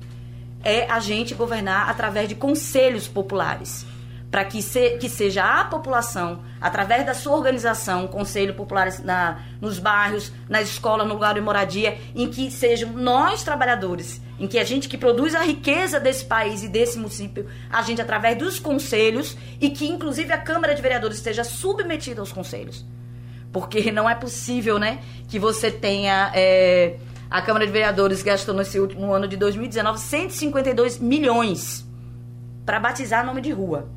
É 0.64 0.86
a 0.92 1.00
gente 1.00 1.34
governar 1.34 1.90
através 1.90 2.30
de 2.30 2.36
conselhos 2.36 3.08
populares 3.08 3.86
para 4.32 4.46
que, 4.46 4.62
se, 4.62 4.92
que 4.92 5.10
seja 5.10 5.44
a 5.44 5.66
população, 5.66 6.42
através 6.62 7.06
da 7.06 7.14
sua 7.14 7.36
organização, 7.36 8.08
Conselho 8.08 8.54
Popular 8.54 8.88
na, 9.04 9.44
nos 9.60 9.78
bairros, 9.78 10.32
nas 10.48 10.70
escolas, 10.70 11.06
no 11.06 11.14
lugar 11.14 11.34
de 11.34 11.42
moradia, 11.42 11.98
em 12.16 12.30
que 12.30 12.50
sejam 12.50 12.94
nós, 12.94 13.44
trabalhadores, 13.44 14.22
em 14.40 14.48
que 14.48 14.58
a 14.58 14.64
gente 14.64 14.88
que 14.88 14.98
produz 14.98 15.36
a 15.36 15.42
riqueza 15.42 16.00
desse 16.00 16.24
país 16.24 16.64
e 16.64 16.70
desse 16.70 16.98
município, 16.98 17.46
a 17.70 17.82
gente 17.82 18.02
através 18.02 18.38
dos 18.38 18.58
conselhos 18.58 19.38
e 19.60 19.70
que 19.70 19.86
inclusive 19.86 20.32
a 20.32 20.38
Câmara 20.38 20.74
de 20.74 20.82
Vereadores 20.82 21.18
esteja 21.18 21.44
submetida 21.44 22.22
aos 22.22 22.32
conselhos. 22.32 22.86
Porque 23.52 23.92
não 23.92 24.10
é 24.10 24.16
possível, 24.16 24.80
né, 24.80 25.00
que 25.28 25.38
você 25.38 25.70
tenha... 25.70 26.32
É, 26.34 26.96
a 27.30 27.42
Câmara 27.42 27.66
de 27.66 27.72
Vereadores 27.72 28.24
gastou 28.24 28.54
nesse 28.54 28.78
último 28.78 29.14
ano 29.14 29.26
de 29.26 29.38
2019 29.38 30.00
152 30.00 31.00
milhões 31.00 31.86
para 32.66 32.78
batizar 32.78 33.26
nome 33.26 33.40
de 33.40 33.52
rua 33.52 33.90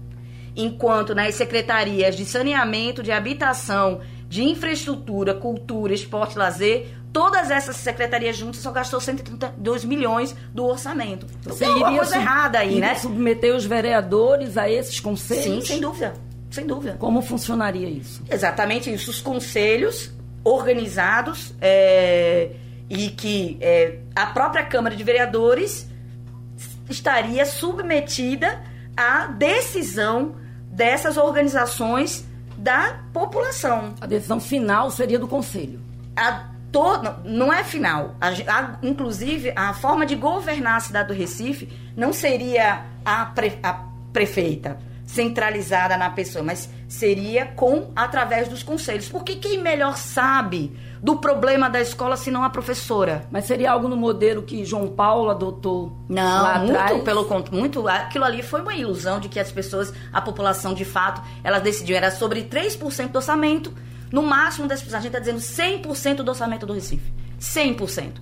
enquanto 0.57 1.15
nas 1.15 1.35
secretarias 1.35 2.17
de 2.17 2.25
saneamento, 2.25 3.03
de 3.03 3.13
habitação, 3.13 4.01
de 4.29 4.43
infraestrutura, 4.43 5.35
cultura, 5.35 5.93
esporte 5.93 6.35
e 6.35 6.39
lazer, 6.39 6.89
todas 7.13 7.51
essas 7.51 7.77
secretarias 7.77 8.37
juntas 8.37 8.61
só 8.61 8.73
gastou 8.73 9.01
132 9.01 9.85
milhões 9.85 10.35
do 10.53 10.65
orçamento. 10.65 11.27
Então, 11.41 11.53
Você 11.53 11.65
tem 11.65 11.73
alguma 11.73 11.97
coisa 11.97 12.17
errada 12.17 12.59
aí, 12.59 12.81
né? 12.81 12.95
submeter 12.97 13.55
os 13.55 13.65
vereadores 13.65 14.57
a 14.57 14.69
esses 14.69 14.99
conselhos? 15.01 15.45
Sim, 15.45 15.61
sem 15.61 15.81
dúvida. 15.81 16.15
Sem 16.51 16.67
dúvida. 16.67 16.97
Como 16.99 17.21
funcionaria 17.23 17.89
isso? 17.89 18.23
Exatamente 18.31 18.93
isso. 18.93 19.11
Os 19.11 19.21
conselhos 19.21 20.13
organizados 20.45 21.55
é, 21.61 22.51
e 22.89 23.09
que 23.11 23.57
é, 23.61 23.99
a 24.15 24.27
própria 24.27 24.65
Câmara 24.65 24.95
de 24.95 25.03
Vereadores 25.03 25.89
estaria 26.89 27.47
submetida 27.47 28.63
à 28.97 29.27
decisão 29.27 30.37
dessas 30.75 31.17
organizações 31.17 32.25
da 32.59 32.99
população. 33.13 33.95
A 34.01 34.07
decisão 34.07 34.41
final 34.41 34.91
seria 34.91 35.19
do 35.19 35.29
conselho. 35.29 35.81
A 36.17 36.51
to, 36.73 36.81
não 37.25 37.53
é 37.53 37.63
final. 37.63 38.17
A, 38.21 38.29
a, 38.29 38.79
inclusive, 38.83 39.53
a 39.55 39.73
forma 39.73 40.05
de 40.05 40.17
governar 40.17 40.77
a 40.77 40.81
cidade 40.81 41.09
do 41.09 41.15
Recife 41.15 41.73
não 41.97 42.13
seria 42.13 42.85
a, 43.05 43.27
pre, 43.27 43.59
a 43.63 43.85
prefeita 44.13 44.79
centralizada 45.05 45.97
na 45.97 46.11
pessoa, 46.11 46.43
mas 46.43 46.69
seria 46.89 47.47
com 47.47 47.91
através 47.95 48.49
dos 48.49 48.63
conselhos. 48.63 49.09
Porque 49.09 49.37
quem 49.37 49.63
melhor 49.63 49.97
sabe 49.97 50.77
do 51.03 51.17
problema 51.17 51.69
da 51.69 51.81
escola 51.81 52.17
se 52.17 52.31
não 52.31 52.43
a 52.43 52.51
professora? 52.51 53.27
Mas 53.31 53.45
seria 53.45 53.71
algo 53.71 53.89
no 53.89 53.97
modelo 53.97 54.43
que 54.43 54.65
João 54.65 54.89
Paulo 54.89 55.31
adotou 55.31 55.93
não, 56.09 56.43
lá 56.43 56.59
muito 56.59 56.77
atrás? 56.77 57.03
pelo 57.03 57.25
contrário, 57.25 57.59
muito 57.59 57.87
aquilo 57.87 58.25
ali 58.25 58.43
foi 58.43 58.63
uma 58.63 58.75
ilusão 58.75 59.21
de 59.21 59.29
que 59.29 59.39
as 59.39 59.53
pessoas, 59.53 59.93
a 60.13 60.21
população 60.21 60.73
de 60.73 60.85
fato, 60.85 61.23
elas 61.43 61.63
decidiam 61.63 61.97
era 61.97 62.11
sobre 62.11 62.43
3% 62.45 63.09
do 63.09 63.17
orçamento, 63.17 63.73
no 64.11 64.23
máximo 64.23 64.67
10%, 64.69 64.95
a 64.95 65.01
gente 65.01 65.07
está 65.07 65.19
dizendo 65.19 65.39
100% 65.39 66.17
do 66.17 66.29
orçamento 66.29 66.65
do 66.65 66.73
Recife. 66.73 67.13
100%. 67.41 68.13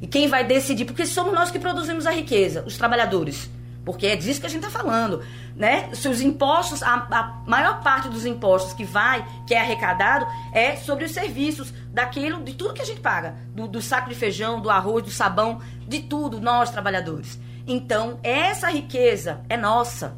E 0.00 0.06
quem 0.06 0.28
vai 0.28 0.44
decidir? 0.44 0.84
Porque 0.84 1.06
somos 1.06 1.32
nós 1.32 1.50
que 1.50 1.58
produzimos 1.58 2.06
a 2.06 2.10
riqueza, 2.10 2.62
os 2.66 2.76
trabalhadores. 2.76 3.50
Porque 3.86 4.08
é 4.08 4.16
disso 4.16 4.40
que 4.40 4.46
a 4.46 4.50
gente 4.50 4.66
está 4.66 4.78
falando 4.78 5.22
né? 5.56 5.88
Se 5.94 6.06
os 6.06 6.20
impostos, 6.20 6.82
a, 6.82 6.94
a, 7.10 7.42
maior 7.46 7.82
parte 7.82 8.08
dos 8.08 8.26
impostos 8.26 8.74
que 8.74 8.84
vai, 8.84 9.26
que 9.46 9.54
é 9.54 9.60
arrecadado, 9.60 10.26
é 10.52 10.76
sobre 10.76 11.06
os 11.06 11.12
serviços, 11.12 11.72
daquilo, 11.90 12.42
de 12.42 12.52
tudo 12.52 12.74
que 12.74 12.82
a 12.82 12.84
gente 12.84 13.00
paga. 13.00 13.34
Do, 13.54 13.66
do 13.66 13.80
saco 13.80 14.10
de 14.10 14.14
feijão, 14.14 14.60
do 14.60 14.68
arroz, 14.68 15.02
do 15.02 15.10
sabão, 15.10 15.60
de 15.88 16.00
tudo, 16.00 16.40
nós 16.40 16.70
trabalhadores. 16.70 17.40
Então, 17.66 18.20
essa 18.22 18.70
riqueza 18.70 19.40
é 19.48 19.56
nossa. 19.56 20.14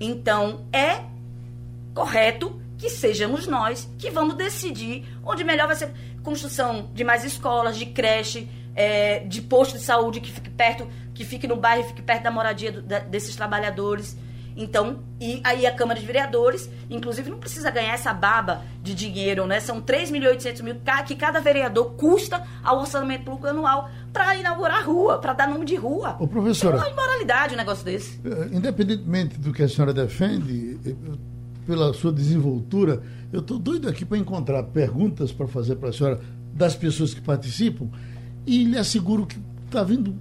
Então, 0.00 0.64
é 0.72 1.02
correto 1.94 2.60
que 2.78 2.88
sejamos 2.88 3.46
nós 3.46 3.88
que 3.98 4.10
vamos 4.10 4.34
decidir 4.34 5.06
onde 5.22 5.44
melhor 5.44 5.66
vai 5.66 5.76
ser 5.76 5.92
construção 6.22 6.90
de 6.94 7.04
mais 7.04 7.24
escolas, 7.24 7.76
de 7.76 7.86
creche, 7.86 8.48
é, 8.74 9.20
de 9.20 9.42
posto 9.42 9.76
de 9.76 9.84
saúde 9.84 10.20
que 10.20 10.32
fique 10.32 10.50
perto, 10.50 10.88
que 11.14 11.24
fique 11.24 11.46
no 11.46 11.56
bairro, 11.56 11.84
fique 11.88 12.02
perto 12.02 12.22
da 12.22 12.30
moradia 12.30 12.72
do, 12.72 12.82
da, 12.82 12.98
desses 13.00 13.34
trabalhadores. 13.36 14.16
Então, 14.56 15.00
e 15.20 15.40
aí 15.44 15.66
a 15.66 15.72
Câmara 15.74 15.98
de 15.98 16.04
Vereadores, 16.04 16.68
inclusive, 16.90 17.30
não 17.30 17.38
precisa 17.38 17.70
ganhar 17.70 17.94
essa 17.94 18.12
baba 18.12 18.62
de 18.82 18.94
dinheiro, 18.94 19.46
né? 19.46 19.60
São 19.60 19.80
3 19.80 20.10
milhões 20.10 20.34
e 20.34 20.48
800 20.48 20.60
mil 20.60 20.76
que 21.06 21.14
cada 21.16 21.40
vereador 21.40 21.94
custa 21.94 22.42
ao 22.62 22.80
orçamento 22.80 23.24
público 23.24 23.46
anual 23.46 23.90
para 24.12 24.36
inaugurar 24.36 24.86
rua, 24.86 25.18
para 25.18 25.32
dar 25.32 25.48
nome 25.48 25.64
de 25.64 25.74
rua. 25.74 26.16
Ô, 26.20 26.26
professora, 26.26 26.76
é 26.76 26.80
uma 26.80 26.90
imoralidade 26.90 27.54
um 27.54 27.56
negócio 27.56 27.84
desse. 27.84 28.20
Eh, 28.24 28.48
independentemente 28.52 29.38
do 29.38 29.52
que 29.52 29.62
a 29.62 29.68
senhora 29.68 29.94
defende, 29.94 30.78
eh, 30.84 30.94
pela 31.66 31.94
sua 31.94 32.12
desenvoltura, 32.12 33.02
eu 33.32 33.40
estou 33.40 33.58
doido 33.58 33.88
aqui 33.88 34.04
para 34.04 34.18
encontrar 34.18 34.62
perguntas 34.64 35.32
para 35.32 35.46
fazer 35.46 35.76
para 35.76 35.88
a 35.88 35.92
senhora 35.92 36.20
das 36.52 36.76
pessoas 36.76 37.14
que 37.14 37.20
participam 37.20 37.88
e 38.46 38.64
lhe 38.64 38.76
asseguro 38.76 39.26
que 39.26 39.38
está 39.66 39.82
vindo 39.82 40.14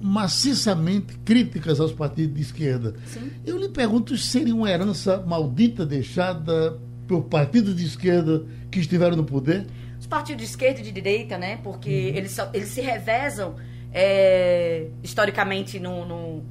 maciçamente 0.00 1.18
críticas 1.24 1.80
aos 1.80 1.92
partidos 1.92 2.34
de 2.34 2.42
esquerda. 2.42 2.94
Sim. 3.06 3.30
Eu 3.44 3.58
lhe 3.58 3.68
pergunto 3.68 4.16
se 4.16 4.26
seria 4.26 4.54
uma 4.54 4.70
herança 4.70 5.22
maldita 5.26 5.84
deixada 5.84 6.78
por 7.06 7.22
partidos 7.24 7.74
de 7.74 7.84
esquerda 7.84 8.44
que 8.70 8.78
estiveram 8.78 9.16
no 9.16 9.24
poder? 9.24 9.66
Os 9.98 10.06
partidos 10.06 10.44
de 10.44 10.50
esquerda 10.50 10.80
e 10.80 10.82
de 10.82 10.92
direita, 10.92 11.38
né? 11.38 11.58
Porque 11.62 11.88
uhum. 11.88 12.16
eles, 12.16 12.36
eles 12.52 12.68
se 12.68 12.80
revezam 12.80 13.56
é, 13.92 14.88
historicamente 15.02 15.80
no, 15.80 16.04
no, 16.04 16.44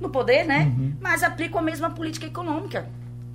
no, 0.00 0.10
poder, 0.10 0.44
né? 0.44 0.74
Uhum. 0.76 0.94
Mas 1.00 1.22
aplicam 1.22 1.60
a 1.60 1.62
mesma 1.62 1.90
política 1.90 2.26
econômica. 2.26 2.86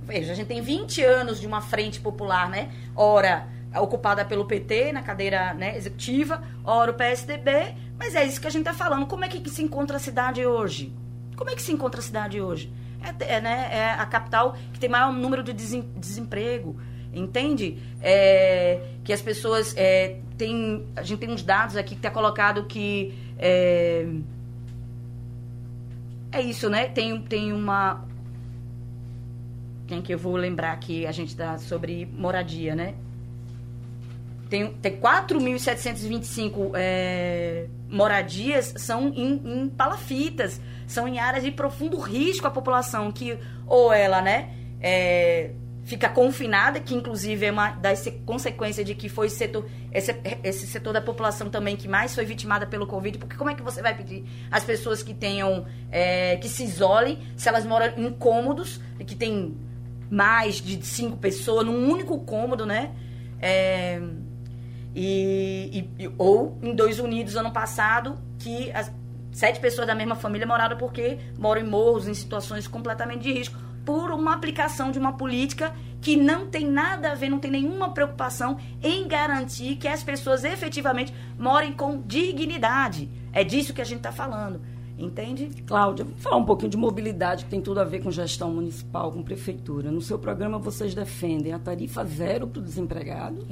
Veja, 0.04 0.32
a 0.32 0.34
gente 0.34 0.46
tem 0.46 0.60
20 0.60 1.02
anos 1.02 1.40
de 1.40 1.46
uma 1.46 1.60
frente 1.60 2.00
popular, 2.00 2.48
né? 2.48 2.70
Ora 2.94 3.48
ocupada 3.80 4.24
pelo 4.24 4.44
PT 4.44 4.92
na 4.92 5.02
cadeira 5.02 5.54
né, 5.54 5.76
executiva, 5.76 6.42
ora 6.64 6.90
o 6.90 6.94
PSDB, 6.94 7.74
mas 7.98 8.14
é 8.14 8.24
isso 8.24 8.40
que 8.40 8.46
a 8.46 8.50
gente 8.50 8.68
está 8.68 8.74
falando. 8.74 9.06
Como 9.06 9.24
é 9.24 9.28
que 9.28 9.48
se 9.48 9.62
encontra 9.62 9.96
a 9.96 10.00
cidade 10.00 10.44
hoje? 10.44 10.92
Como 11.36 11.50
é 11.50 11.54
que 11.54 11.62
se 11.62 11.72
encontra 11.72 12.00
a 12.00 12.02
cidade 12.02 12.40
hoje? 12.40 12.72
É, 13.02 13.36
é, 13.36 13.40
né, 13.40 13.68
é 13.72 13.90
a 13.90 14.06
capital 14.06 14.56
que 14.72 14.78
tem 14.78 14.88
maior 14.88 15.12
número 15.12 15.42
de 15.42 15.52
desemprego. 15.52 16.76
Entende? 17.12 17.78
É, 18.00 18.80
que 19.04 19.12
as 19.12 19.20
pessoas 19.20 19.74
é, 19.76 20.18
têm. 20.38 20.86
A 20.96 21.02
gente 21.02 21.18
tem 21.18 21.30
uns 21.30 21.42
dados 21.42 21.76
aqui 21.76 21.90
que 21.90 21.98
está 21.98 22.10
colocado 22.10 22.64
que. 22.64 23.14
É, 23.38 24.06
é 26.30 26.40
isso, 26.40 26.70
né? 26.70 26.86
Tem, 26.86 27.20
tem 27.20 27.52
uma. 27.52 28.02
Quem 29.86 30.00
que 30.00 30.14
eu 30.14 30.18
vou 30.18 30.36
lembrar 30.36 30.72
aqui? 30.72 31.06
A 31.06 31.12
gente 31.12 31.28
está 31.28 31.58
sobre 31.58 32.06
moradia, 32.06 32.74
né? 32.74 32.94
Tem, 34.52 34.70
tem 34.70 35.00
4.725 35.00 36.72
é, 36.74 37.68
moradias 37.88 38.74
são 38.76 39.08
em, 39.08 39.40
em, 39.46 39.68
palafitas, 39.70 40.60
são 40.86 41.08
em 41.08 41.18
áreas 41.18 41.42
de 41.42 41.50
profundo 41.50 41.98
risco 41.98 42.46
à 42.46 42.50
população, 42.50 43.10
que 43.10 43.38
ou 43.66 43.90
ela, 43.90 44.20
né, 44.20 44.50
é, 44.78 45.52
fica 45.84 46.06
confinada, 46.06 46.80
que 46.80 46.94
inclusive 46.94 47.46
é 47.46 47.50
uma 47.50 47.70
das 47.70 48.06
consequências 48.26 48.84
de 48.84 48.94
que 48.94 49.08
foi 49.08 49.30
setor, 49.30 49.66
esse, 49.90 50.14
esse 50.44 50.66
setor 50.66 50.92
da 50.92 51.00
população 51.00 51.48
também 51.48 51.74
que 51.74 51.88
mais 51.88 52.14
foi 52.14 52.26
vitimada 52.26 52.66
pelo 52.66 52.86
Covid, 52.86 53.16
porque 53.16 53.36
como 53.36 53.48
é 53.48 53.54
que 53.54 53.62
você 53.62 53.80
vai 53.80 53.96
pedir 53.96 54.22
às 54.50 54.62
pessoas 54.62 55.02
que 55.02 55.14
tenham, 55.14 55.64
é, 55.90 56.36
que 56.36 56.50
se 56.50 56.62
isolem, 56.64 57.18
se 57.38 57.48
elas 57.48 57.64
moram 57.64 57.90
em 57.96 58.12
cômodos, 58.12 58.82
que 59.06 59.14
tem 59.14 59.56
mais 60.10 60.56
de 60.56 60.84
cinco 60.84 61.16
pessoas 61.16 61.64
num 61.64 61.90
único 61.90 62.20
cômodo, 62.20 62.66
né? 62.66 62.90
É, 63.40 63.98
e, 64.94 65.88
e, 65.98 66.10
ou 66.18 66.58
em 66.62 66.74
Dois 66.74 66.98
Unidos, 66.98 67.36
ano 67.36 67.50
passado, 67.50 68.18
que 68.38 68.70
as 68.72 68.92
sete 69.30 69.60
pessoas 69.60 69.86
da 69.86 69.94
mesma 69.94 70.14
família 70.14 70.46
moraram 70.46 70.76
porque 70.76 71.18
moram 71.38 71.62
em 71.62 71.68
morros, 71.68 72.06
em 72.06 72.14
situações 72.14 72.68
completamente 72.68 73.22
de 73.22 73.32
risco, 73.32 73.56
por 73.84 74.10
uma 74.10 74.34
aplicação 74.34 74.90
de 74.90 74.98
uma 74.98 75.14
política 75.14 75.74
que 76.00 76.16
não 76.16 76.46
tem 76.46 76.66
nada 76.66 77.12
a 77.12 77.14
ver, 77.14 77.28
não 77.28 77.38
tem 77.38 77.50
nenhuma 77.50 77.90
preocupação 77.90 78.58
em 78.82 79.06
garantir 79.08 79.76
que 79.76 79.88
as 79.88 80.02
pessoas 80.02 80.44
efetivamente 80.44 81.12
morem 81.38 81.72
com 81.72 82.00
dignidade. 82.02 83.08
É 83.32 83.42
disso 83.42 83.72
que 83.72 83.80
a 83.80 83.84
gente 83.84 83.98
está 83.98 84.12
falando. 84.12 84.60
Entende? 84.98 85.48
Cláudia, 85.66 86.04
vamos 86.04 86.22
falar 86.22 86.36
um 86.36 86.44
pouquinho 86.44 86.70
de 86.70 86.76
mobilidade, 86.76 87.44
que 87.44 87.50
tem 87.50 87.60
tudo 87.60 87.80
a 87.80 87.84
ver 87.84 88.02
com 88.02 88.10
gestão 88.10 88.52
municipal, 88.52 89.10
com 89.10 89.22
prefeitura. 89.22 89.90
No 89.90 90.00
seu 90.00 90.18
programa, 90.18 90.58
vocês 90.58 90.94
defendem 90.94 91.52
a 91.52 91.58
tarifa 91.58 92.04
zero 92.04 92.46
para 92.46 92.60
o 92.60 92.62
desempregado, 92.62 93.46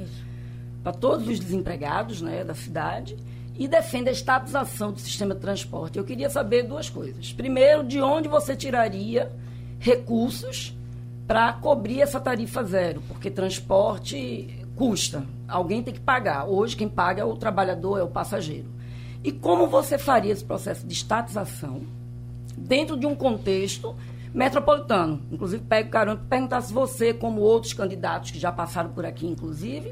para 0.83 0.91
todos 0.91 1.27
os 1.27 1.39
desempregados 1.39 2.21
né, 2.21 2.43
da 2.43 2.55
cidade, 2.55 3.17
e 3.57 3.67
defende 3.67 4.09
a 4.09 4.11
estatização 4.11 4.91
do 4.91 4.99
sistema 4.99 5.35
de 5.35 5.41
transporte. 5.41 5.97
Eu 5.97 6.03
queria 6.03 6.29
saber 6.29 6.63
duas 6.63 6.89
coisas. 6.89 7.31
Primeiro, 7.31 7.83
de 7.83 8.01
onde 8.01 8.27
você 8.27 8.55
tiraria 8.55 9.31
recursos 9.79 10.75
para 11.27 11.53
cobrir 11.53 12.01
essa 12.01 12.19
tarifa 12.19 12.63
zero? 12.63 13.01
Porque 13.07 13.29
transporte 13.29 14.65
custa, 14.75 15.25
alguém 15.47 15.83
tem 15.83 15.93
que 15.93 15.99
pagar. 15.99 16.45
Hoje, 16.45 16.75
quem 16.75 16.89
paga 16.89 17.21
é 17.21 17.25
o 17.25 17.35
trabalhador, 17.35 17.99
é 17.99 18.03
o 18.03 18.07
passageiro. 18.07 18.67
E 19.23 19.31
como 19.31 19.67
você 19.67 19.97
faria 19.97 20.31
esse 20.31 20.43
processo 20.43 20.87
de 20.87 20.93
estatização 20.93 21.81
dentro 22.57 22.97
de 22.97 23.05
um 23.05 23.15
contexto 23.15 23.95
metropolitano? 24.33 25.21
Inclusive, 25.31 25.63
pego 25.63 25.89
caramba 25.91 26.17
para 26.21 26.29
perguntar 26.29 26.61
se 26.61 26.73
você, 26.73 27.13
como 27.13 27.41
outros 27.41 27.73
candidatos 27.73 28.31
que 28.31 28.39
já 28.39 28.51
passaram 28.51 28.89
por 28.89 29.05
aqui, 29.05 29.27
inclusive, 29.27 29.91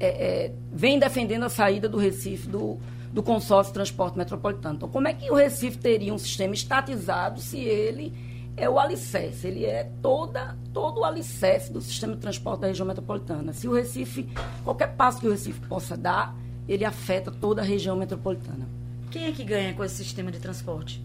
é, 0.00 0.06
é, 0.06 0.52
vem 0.72 0.98
defendendo 0.98 1.44
a 1.44 1.48
saída 1.48 1.88
do 1.88 1.98
Recife 1.98 2.48
do, 2.48 2.78
do 3.12 3.22
consórcio 3.22 3.70
de 3.70 3.74
transporte 3.74 4.16
metropolitano. 4.16 4.76
Então, 4.76 4.88
como 4.88 5.06
é 5.06 5.12
que 5.12 5.30
o 5.30 5.34
Recife 5.34 5.76
teria 5.78 6.12
um 6.12 6.18
sistema 6.18 6.54
estatizado 6.54 7.40
se 7.40 7.58
ele 7.58 8.12
é 8.56 8.68
o 8.68 8.78
alicerce, 8.78 9.46
ele 9.46 9.64
é 9.64 9.90
toda, 10.02 10.56
todo 10.72 11.00
o 11.00 11.04
alicerce 11.04 11.72
do 11.72 11.80
sistema 11.80 12.14
de 12.14 12.20
transporte 12.20 12.60
da 12.60 12.66
região 12.66 12.86
metropolitana. 12.86 13.52
Se 13.52 13.68
o 13.68 13.72
Recife, 13.72 14.28
qualquer 14.64 14.88
passo 14.96 15.20
que 15.20 15.26
o 15.26 15.30
Recife 15.30 15.60
possa 15.66 15.96
dar, 15.96 16.34
ele 16.68 16.84
afeta 16.84 17.30
toda 17.30 17.62
a 17.62 17.64
região 17.64 17.96
metropolitana. 17.96 18.68
Quem 19.10 19.26
é 19.26 19.32
que 19.32 19.44
ganha 19.44 19.74
com 19.74 19.82
esse 19.82 19.96
sistema 19.96 20.30
de 20.30 20.38
transporte? 20.38 21.02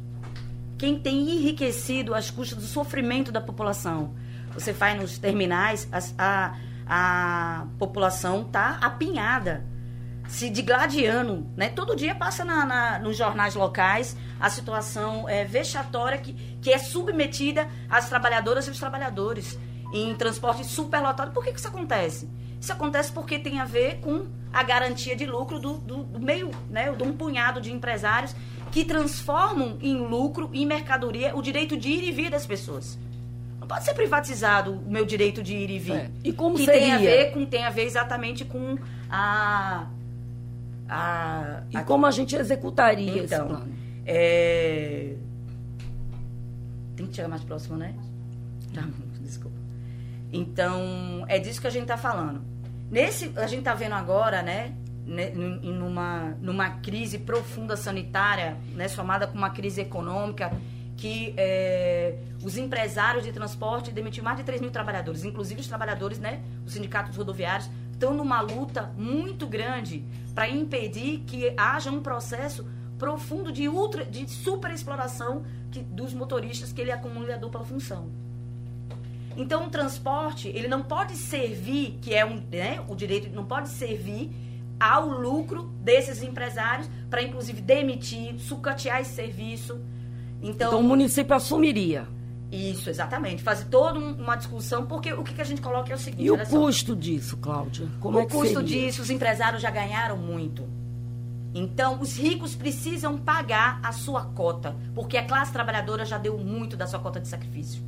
Quem 0.77 0.99
tem 0.99 1.29
enriquecido 1.29 2.13
as 2.13 2.29
custas 2.29 2.59
do 2.59 2.65
sofrimento 2.65 3.31
da 3.31 3.41
população? 3.41 4.13
Você 4.53 4.73
vai 4.73 4.97
nos 4.97 5.17
terminais, 5.17 5.87
a, 5.91 5.99
a, 6.17 6.57
a 6.87 7.65
população 7.77 8.41
está 8.41 8.77
apinhada 8.81 9.65
se 10.27 10.49
digladiando, 10.49 11.45
né? 11.55 11.69
Todo 11.69 11.95
dia 11.95 12.15
passa 12.15 12.43
na, 12.43 12.65
na, 12.65 12.99
nos 12.99 13.15
jornais 13.15 13.55
locais 13.55 14.17
a 14.39 14.49
situação 14.49 15.29
é, 15.29 15.45
vexatória 15.45 16.17
que, 16.17 16.33
que 16.61 16.71
é 16.71 16.77
submetida 16.77 17.67
às 17.89 18.09
trabalhadoras 18.09 18.65
e 18.65 18.69
aos 18.69 18.79
trabalhadores 18.79 19.57
em 19.93 20.13
transporte 20.15 20.65
superlotado. 20.65 21.31
Por 21.31 21.43
que, 21.43 21.51
que 21.51 21.59
isso 21.59 21.67
acontece? 21.67 22.29
Isso 22.59 22.73
acontece 22.73 23.11
porque 23.11 23.37
tem 23.37 23.59
a 23.59 23.65
ver 23.65 23.99
com 23.99 24.25
a 24.51 24.63
garantia 24.63 25.15
de 25.15 25.25
lucro 25.25 25.59
do, 25.59 25.73
do, 25.75 26.03
do 26.03 26.19
meio, 26.19 26.49
né? 26.69 26.91
De 26.91 27.03
um 27.03 27.13
punhado 27.13 27.61
de 27.61 27.71
empresários 27.71 28.35
que 28.71 28.83
transformam 28.83 29.77
em 29.79 29.95
lucro, 29.95 30.49
em 30.53 30.65
mercadoria, 30.65 31.35
o 31.35 31.41
direito 31.41 31.77
de 31.77 31.89
ir 31.89 32.03
e 32.03 32.11
vir 32.11 32.31
das 32.31 32.45
pessoas. 32.45 32.97
Não 33.65 33.67
pode 33.67 33.83
ser 33.83 33.95
privatizado 33.95 34.73
o 34.73 34.91
meu 34.91 35.03
direito 35.03 35.41
de 35.41 35.55
ir 35.55 35.71
e 35.71 35.79
vir. 35.79 35.95
É. 35.95 36.11
E 36.23 36.31
como 36.31 36.55
que 36.55 36.65
seria? 36.65 36.81
tem 36.81 36.91
a 36.93 36.97
ver 36.99 37.31
com 37.31 37.45
tem 37.47 37.63
a 37.65 37.71
ver 37.71 37.85
exatamente 37.85 38.45
com 38.45 38.77
a 39.09 39.87
a, 40.87 41.63
e 41.71 41.77
a... 41.77 41.83
como 41.83 42.05
a 42.05 42.11
gente 42.11 42.35
executaria 42.35 43.23
então, 43.23 43.23
esse 43.23 43.35
plano? 43.35 43.73
É... 44.05 45.15
Tem 46.95 47.07
que 47.07 47.15
chegar 47.15 47.27
mais 47.27 47.43
próximo, 47.43 47.75
né? 47.75 47.95
Tá, 48.71 48.87
desculpa. 49.19 49.57
Então, 50.31 51.25
é 51.27 51.39
disso 51.39 51.59
que 51.59 51.65
a 51.65 51.71
gente 51.71 51.83
está 51.83 51.97
falando. 51.97 52.43
Nesse, 52.91 53.31
a 53.35 53.47
gente 53.47 53.59
está 53.59 53.73
vendo 53.73 53.95
agora, 53.95 54.43
né? 54.43 54.75
Numa, 55.07 56.37
numa 56.39 56.69
crise 56.81 57.17
profunda 57.17 57.75
sanitária, 57.75 58.57
né, 58.73 58.87
somada 58.87 59.25
com 59.27 59.37
uma 59.37 59.51
crise 59.51 59.81
econômica, 59.81 60.51
que 60.97 61.33
é, 61.37 62.17
os 62.43 62.57
empresários 62.57 63.23
de 63.23 63.31
transporte 63.31 63.91
demitiram 63.91 64.25
mais 64.25 64.37
de 64.37 64.43
3 64.43 64.61
mil 64.61 64.71
trabalhadores, 64.71 65.23
inclusive 65.23 65.61
os 65.61 65.67
trabalhadores, 65.67 66.19
né, 66.19 66.41
os 66.65 66.73
sindicatos 66.73 67.15
rodoviários, 67.15 67.69
estão 67.91 68.13
numa 68.13 68.41
luta 68.41 68.93
muito 68.97 69.47
grande 69.47 70.03
para 70.33 70.49
impedir 70.49 71.19
que 71.25 71.53
haja 71.57 71.91
um 71.91 72.01
processo 72.01 72.65
profundo 72.97 73.51
de 73.51 73.67
ultra, 73.67 74.05
de 74.05 74.29
superexploração 74.29 75.43
que, 75.71 75.81
dos 75.81 76.13
motoristas 76.13 76.71
que 76.71 76.81
ele 76.81 76.91
acumula 76.91 77.35
a 77.35 77.37
dupla 77.37 77.63
função. 77.63 78.09
Então 79.37 79.67
o 79.67 79.69
transporte 79.69 80.47
ele 80.47 80.67
não 80.67 80.81
pode 80.81 81.15
servir, 81.15 81.97
que 82.01 82.13
é 82.13 82.25
um, 82.25 82.41
né, 82.51 82.81
o 82.87 82.95
direito 82.95 83.33
não 83.35 83.45
pode 83.45 83.69
servir 83.69 84.31
ao 84.79 85.07
lucro 85.07 85.63
desses 85.81 86.23
empresários 86.23 86.89
para 87.09 87.21
inclusive 87.21 87.61
demitir, 87.61 88.39
sucatear 88.39 89.01
esse 89.01 89.13
serviço. 89.13 89.79
Então, 90.41 90.67
então 90.67 90.79
o 90.79 90.83
município 90.83 91.35
assumiria 91.35 92.07
isso, 92.51 92.89
exatamente. 92.89 93.43
Fazer 93.43 93.65
toda 93.65 93.99
uma 93.99 94.35
discussão, 94.35 94.85
porque 94.85 95.11
o 95.13 95.23
que, 95.23 95.33
que 95.33 95.41
a 95.41 95.45
gente 95.45 95.61
coloca 95.61 95.91
é 95.91 95.95
o 95.95 95.99
seguinte. 95.99 96.23
E 96.23 96.31
o 96.31 96.37
custo 96.45 96.93
só. 96.93 96.99
disso, 96.99 97.37
Cláudia? 97.37 97.87
Como 97.99 98.17
o 98.17 98.21
é 98.21 98.25
que 98.25 98.31
custo 98.31 98.59
seria? 98.59 98.63
disso, 98.63 99.01
os 99.01 99.09
empresários 99.09 99.61
já 99.61 99.69
ganharam 99.69 100.17
muito. 100.17 100.63
Então, 101.53 101.99
os 102.01 102.17
ricos 102.17 102.55
precisam 102.55 103.17
pagar 103.17 103.79
a 103.81 103.91
sua 103.91 104.25
cota, 104.25 104.75
porque 104.93 105.17
a 105.17 105.25
classe 105.25 105.51
trabalhadora 105.51 106.05
já 106.05 106.17
deu 106.17 106.37
muito 106.37 106.75
da 106.75 106.85
sua 106.85 106.99
cota 106.99 107.19
de 107.19 107.27
sacrifício. 107.27 107.81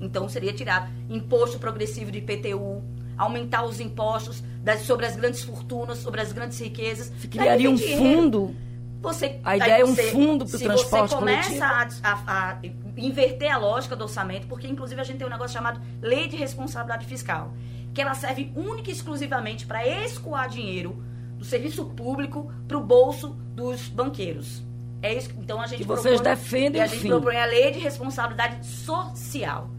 Então, 0.00 0.28
seria 0.28 0.52
tirado 0.52 0.90
imposto 1.08 1.58
progressivo 1.58 2.10
de 2.10 2.18
IPTU, 2.18 2.82
aumentar 3.16 3.64
os 3.64 3.78
impostos 3.78 4.42
das, 4.62 4.80
sobre 4.82 5.04
as 5.04 5.16
grandes 5.16 5.42
fortunas, 5.42 5.98
sobre 5.98 6.20
as 6.20 6.32
grandes 6.32 6.58
riquezas. 6.58 7.12
Criaria 7.30 7.70
um 7.70 7.76
fundo? 7.76 8.54
Você, 9.00 9.40
a 9.42 9.56
ideia 9.56 9.80
é 9.80 9.84
um 9.84 9.96
fundo 9.96 10.44
para 10.44 10.56
o 10.56 10.60
transporte 10.60 11.08
Se 11.10 11.14
você 11.14 11.16
começa 11.16 11.64
a, 11.64 11.88
a, 12.02 12.50
a, 12.50 12.58
inverter 12.96 13.50
a 13.50 13.56
lógica 13.56 13.96
do 13.96 14.04
orçamento, 14.04 14.46
porque 14.46 14.66
inclusive 14.66 15.00
a 15.00 15.04
gente 15.04 15.16
tem 15.16 15.26
um 15.26 15.30
negócio 15.30 15.54
chamado 15.54 15.80
Lei 16.02 16.28
de 16.28 16.36
Responsabilidade 16.36 17.06
Fiscal, 17.06 17.54
que 17.94 18.02
ela 18.02 18.12
serve 18.12 18.52
única 18.54 18.90
e 18.90 18.92
exclusivamente 18.92 19.64
para 19.64 19.86
escoar 19.86 20.48
dinheiro 20.50 21.02
do 21.38 21.44
serviço 21.44 21.86
público 21.86 22.52
para 22.68 22.76
o 22.76 22.80
bolso 22.80 23.30
dos 23.54 23.88
banqueiros. 23.88 24.62
É 25.02 25.14
isso. 25.14 25.30
Então 25.38 25.60
a 25.60 25.66
gente 25.66 25.78
que 25.78 25.84
vocês 25.84 26.20
propõe, 26.20 26.34
defendem 26.34 26.82
a 26.82 26.86
gente 26.86 27.08
propõe 27.08 27.36
a 27.36 27.46
Lei 27.46 27.70
de 27.70 27.78
Responsabilidade 27.78 28.66
Social. 28.66 29.70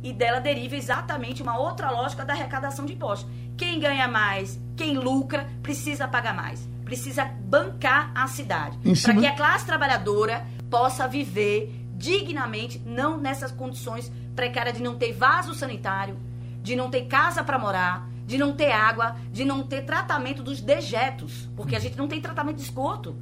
E 0.00 0.12
dela 0.12 0.38
deriva 0.38 0.76
exatamente 0.76 1.42
uma 1.42 1.58
outra 1.58 1.90
lógica 1.90 2.24
da 2.24 2.32
arrecadação 2.32 2.86
de 2.86 2.92
impostos. 2.92 3.28
Quem 3.56 3.80
ganha 3.80 4.06
mais, 4.06 4.60
quem 4.76 4.96
lucra, 4.96 5.48
precisa 5.60 6.06
pagar 6.06 6.32
mais. 6.32 6.68
Precisa 6.88 7.26
bancar 7.26 8.10
a 8.14 8.26
cidade. 8.26 8.78
Para 9.02 9.14
que 9.14 9.26
a 9.26 9.36
classe 9.36 9.66
trabalhadora 9.66 10.46
possa 10.70 11.06
viver 11.06 11.70
dignamente, 11.92 12.80
não 12.86 13.18
nessas 13.18 13.52
condições 13.52 14.10
precárias 14.34 14.78
de 14.78 14.82
não 14.82 14.96
ter 14.96 15.12
vaso 15.12 15.52
sanitário, 15.52 16.16
de 16.62 16.74
não 16.74 16.88
ter 16.88 17.02
casa 17.02 17.44
para 17.44 17.58
morar, 17.58 18.08
de 18.26 18.38
não 18.38 18.54
ter 18.54 18.72
água, 18.72 19.16
de 19.30 19.44
não 19.44 19.62
ter 19.62 19.82
tratamento 19.82 20.42
dos 20.42 20.62
dejetos, 20.62 21.46
porque 21.54 21.76
a 21.76 21.78
gente 21.78 21.98
não 21.98 22.08
tem 22.08 22.22
tratamento 22.22 22.56
de 22.56 22.62
esgoto. 22.62 23.16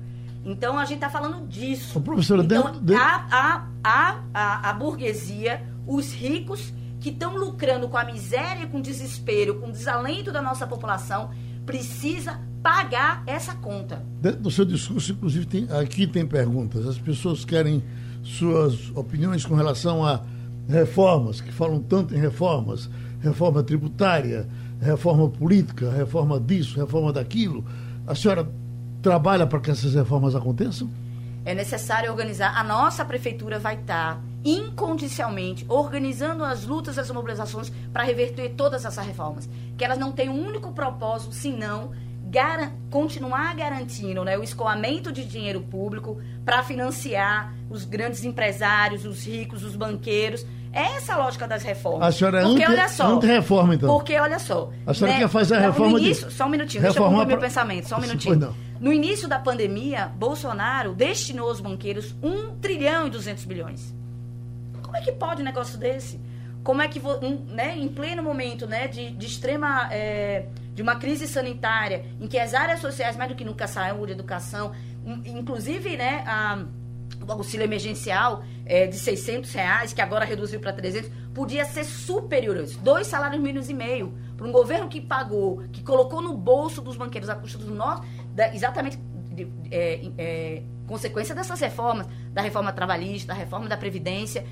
Então 0.44 0.78
a 0.78 0.84
gente 0.84 0.98
está 0.98 1.10
falando 1.10 1.44
disso. 1.48 2.00
professora, 2.00 2.44
então. 2.44 2.72
A, 2.96 3.26
a, 3.28 3.66
a, 3.82 4.20
a, 4.32 4.70
a 4.70 4.72
burguesia, 4.74 5.66
os 5.88 6.12
ricos 6.12 6.72
que 7.00 7.08
estão 7.10 7.36
lucrando 7.36 7.88
com 7.88 7.96
a 7.96 8.04
miséria, 8.04 8.68
com 8.68 8.78
o 8.78 8.82
desespero, 8.82 9.58
com 9.60 9.70
o 9.70 9.72
desalento 9.72 10.30
da 10.30 10.40
nossa 10.40 10.68
população, 10.68 11.30
precisa 11.64 12.40
pagar 12.62 13.22
essa 13.26 13.54
conta. 13.54 14.02
Dentro 14.20 14.40
do 14.42 14.50
seu 14.50 14.64
discurso, 14.64 15.12
inclusive, 15.12 15.46
tem, 15.46 15.68
aqui 15.70 16.06
tem 16.06 16.26
perguntas. 16.26 16.86
As 16.86 16.98
pessoas 16.98 17.44
querem 17.44 17.82
suas 18.22 18.90
opiniões 18.94 19.44
com 19.44 19.54
relação 19.54 20.04
a 20.04 20.22
reformas, 20.68 21.40
que 21.40 21.52
falam 21.52 21.80
tanto 21.80 22.14
em 22.14 22.18
reformas, 22.18 22.90
reforma 23.20 23.62
tributária, 23.62 24.48
reforma 24.80 25.28
política, 25.28 25.90
reforma 25.90 26.40
disso, 26.40 26.78
reforma 26.78 27.12
daquilo. 27.12 27.64
A 28.06 28.14
senhora 28.14 28.48
trabalha 29.00 29.46
para 29.46 29.60
que 29.60 29.70
essas 29.70 29.94
reformas 29.94 30.34
aconteçam? 30.34 30.90
É 31.44 31.54
necessário 31.54 32.10
organizar. 32.10 32.58
A 32.58 32.64
nossa 32.64 33.04
prefeitura 33.04 33.58
vai 33.58 33.76
estar 33.76 34.20
incondicionalmente 34.44 35.64
organizando 35.68 36.44
as 36.44 36.64
lutas, 36.64 36.98
as 36.98 37.10
mobilizações 37.10 37.72
para 37.92 38.02
reverter 38.02 38.54
todas 38.56 38.84
essas 38.84 39.06
reformas. 39.06 39.48
Que 39.78 39.84
elas 39.84 39.98
não 39.98 40.10
têm 40.10 40.28
um 40.28 40.44
único 40.44 40.72
propósito 40.72 41.32
senão 41.32 41.92
gar 42.28 42.72
continuar 42.90 43.54
garantindo 43.54 44.24
né, 44.24 44.36
o 44.36 44.42
escoamento 44.42 45.12
de 45.12 45.24
dinheiro 45.24 45.60
público 45.60 46.20
para 46.44 46.62
financiar 46.62 47.54
os 47.70 47.84
grandes 47.84 48.24
empresários, 48.24 49.04
os 49.04 49.24
ricos, 49.24 49.62
os 49.62 49.76
banqueiros. 49.76 50.44
É 50.72 50.96
essa 50.96 51.14
a 51.14 51.16
lógica 51.16 51.46
das 51.46 51.62
reformas. 51.62 52.08
A 52.08 52.12
senhora 52.12 52.42
porque, 52.42 52.62
ante, 52.62 52.72
olha 52.72 52.88
só, 52.88 53.18
reforma 53.18 53.74
então. 53.74 53.88
Porque, 53.88 54.18
olha 54.18 54.38
só. 54.38 54.70
A 54.86 54.92
senhora 54.92 55.14
né, 55.14 55.20
quer 55.20 55.28
fazer 55.28 55.54
a 55.54 55.60
reforma 55.60 55.98
início, 55.98 56.28
de... 56.28 56.34
Só 56.34 56.44
um 56.46 56.50
minutinho, 56.50 56.82
deixa 56.82 56.98
eu 56.98 57.04
concluir 57.04 57.26
meu 57.26 57.38
pensamento, 57.38 57.88
só 57.88 57.96
um 57.96 58.00
minutinho. 58.00 58.54
No 58.78 58.92
início 58.92 59.26
da 59.26 59.38
pandemia, 59.38 60.10
Bolsonaro 60.18 60.92
destinou 60.94 61.48
aos 61.48 61.60
banqueiros 61.60 62.14
1 62.22 62.56
trilhão 62.56 63.06
e 63.06 63.10
200 63.10 63.44
bilhões. 63.44 63.94
Como 64.82 64.94
é 64.94 65.00
que 65.00 65.12
pode 65.12 65.40
um 65.40 65.44
negócio 65.44 65.78
desse? 65.78 66.20
Como 66.62 66.82
é 66.82 66.88
que, 66.88 67.00
né, 67.48 67.74
em 67.78 67.88
pleno 67.88 68.22
momento 68.22 68.66
né, 68.66 68.88
de, 68.88 69.12
de 69.12 69.26
extrema... 69.26 69.88
É, 69.92 70.46
de 70.76 70.82
uma 70.82 70.96
crise 70.96 71.26
sanitária, 71.26 72.04
em 72.20 72.28
que 72.28 72.38
as 72.38 72.52
áreas 72.52 72.80
sociais, 72.80 73.16
mais 73.16 73.30
do 73.30 73.34
que 73.34 73.42
nunca, 73.42 73.66
saúde, 73.66 74.12
educação, 74.12 74.72
inclusive 75.24 75.96
né, 75.96 76.22
a, 76.26 76.66
o 77.26 77.32
auxílio 77.32 77.64
emergencial 77.64 78.44
é, 78.66 78.86
de 78.86 78.98
600 78.98 79.50
reais, 79.54 79.94
que 79.94 80.02
agora 80.02 80.26
reduziu 80.26 80.60
para 80.60 80.74
300, 80.74 81.10
podia 81.32 81.64
ser 81.64 81.82
superior 81.82 82.58
a 82.58 82.60
isso. 82.60 82.78
Dois 82.80 83.06
salários 83.06 83.40
mínimos 83.42 83.70
e 83.70 83.74
meio. 83.74 84.12
Para 84.36 84.46
um 84.46 84.52
governo 84.52 84.86
que 84.86 85.00
pagou, 85.00 85.62
que 85.72 85.82
colocou 85.82 86.20
no 86.20 86.36
bolso 86.36 86.82
dos 86.82 86.94
banqueiros 86.94 87.30
a 87.30 87.34
custa 87.34 87.56
do 87.56 87.74
nosso, 87.74 88.02
da, 88.34 88.54
exatamente 88.54 88.98
é, 89.70 90.10
é, 90.18 90.62
consequência 90.86 91.34
dessas 91.34 91.58
reformas, 91.58 92.06
da 92.34 92.42
reforma 92.42 92.70
trabalhista, 92.70 93.28
da 93.28 93.34
reforma 93.34 93.66
da 93.66 93.78
Previdência, 93.78 94.46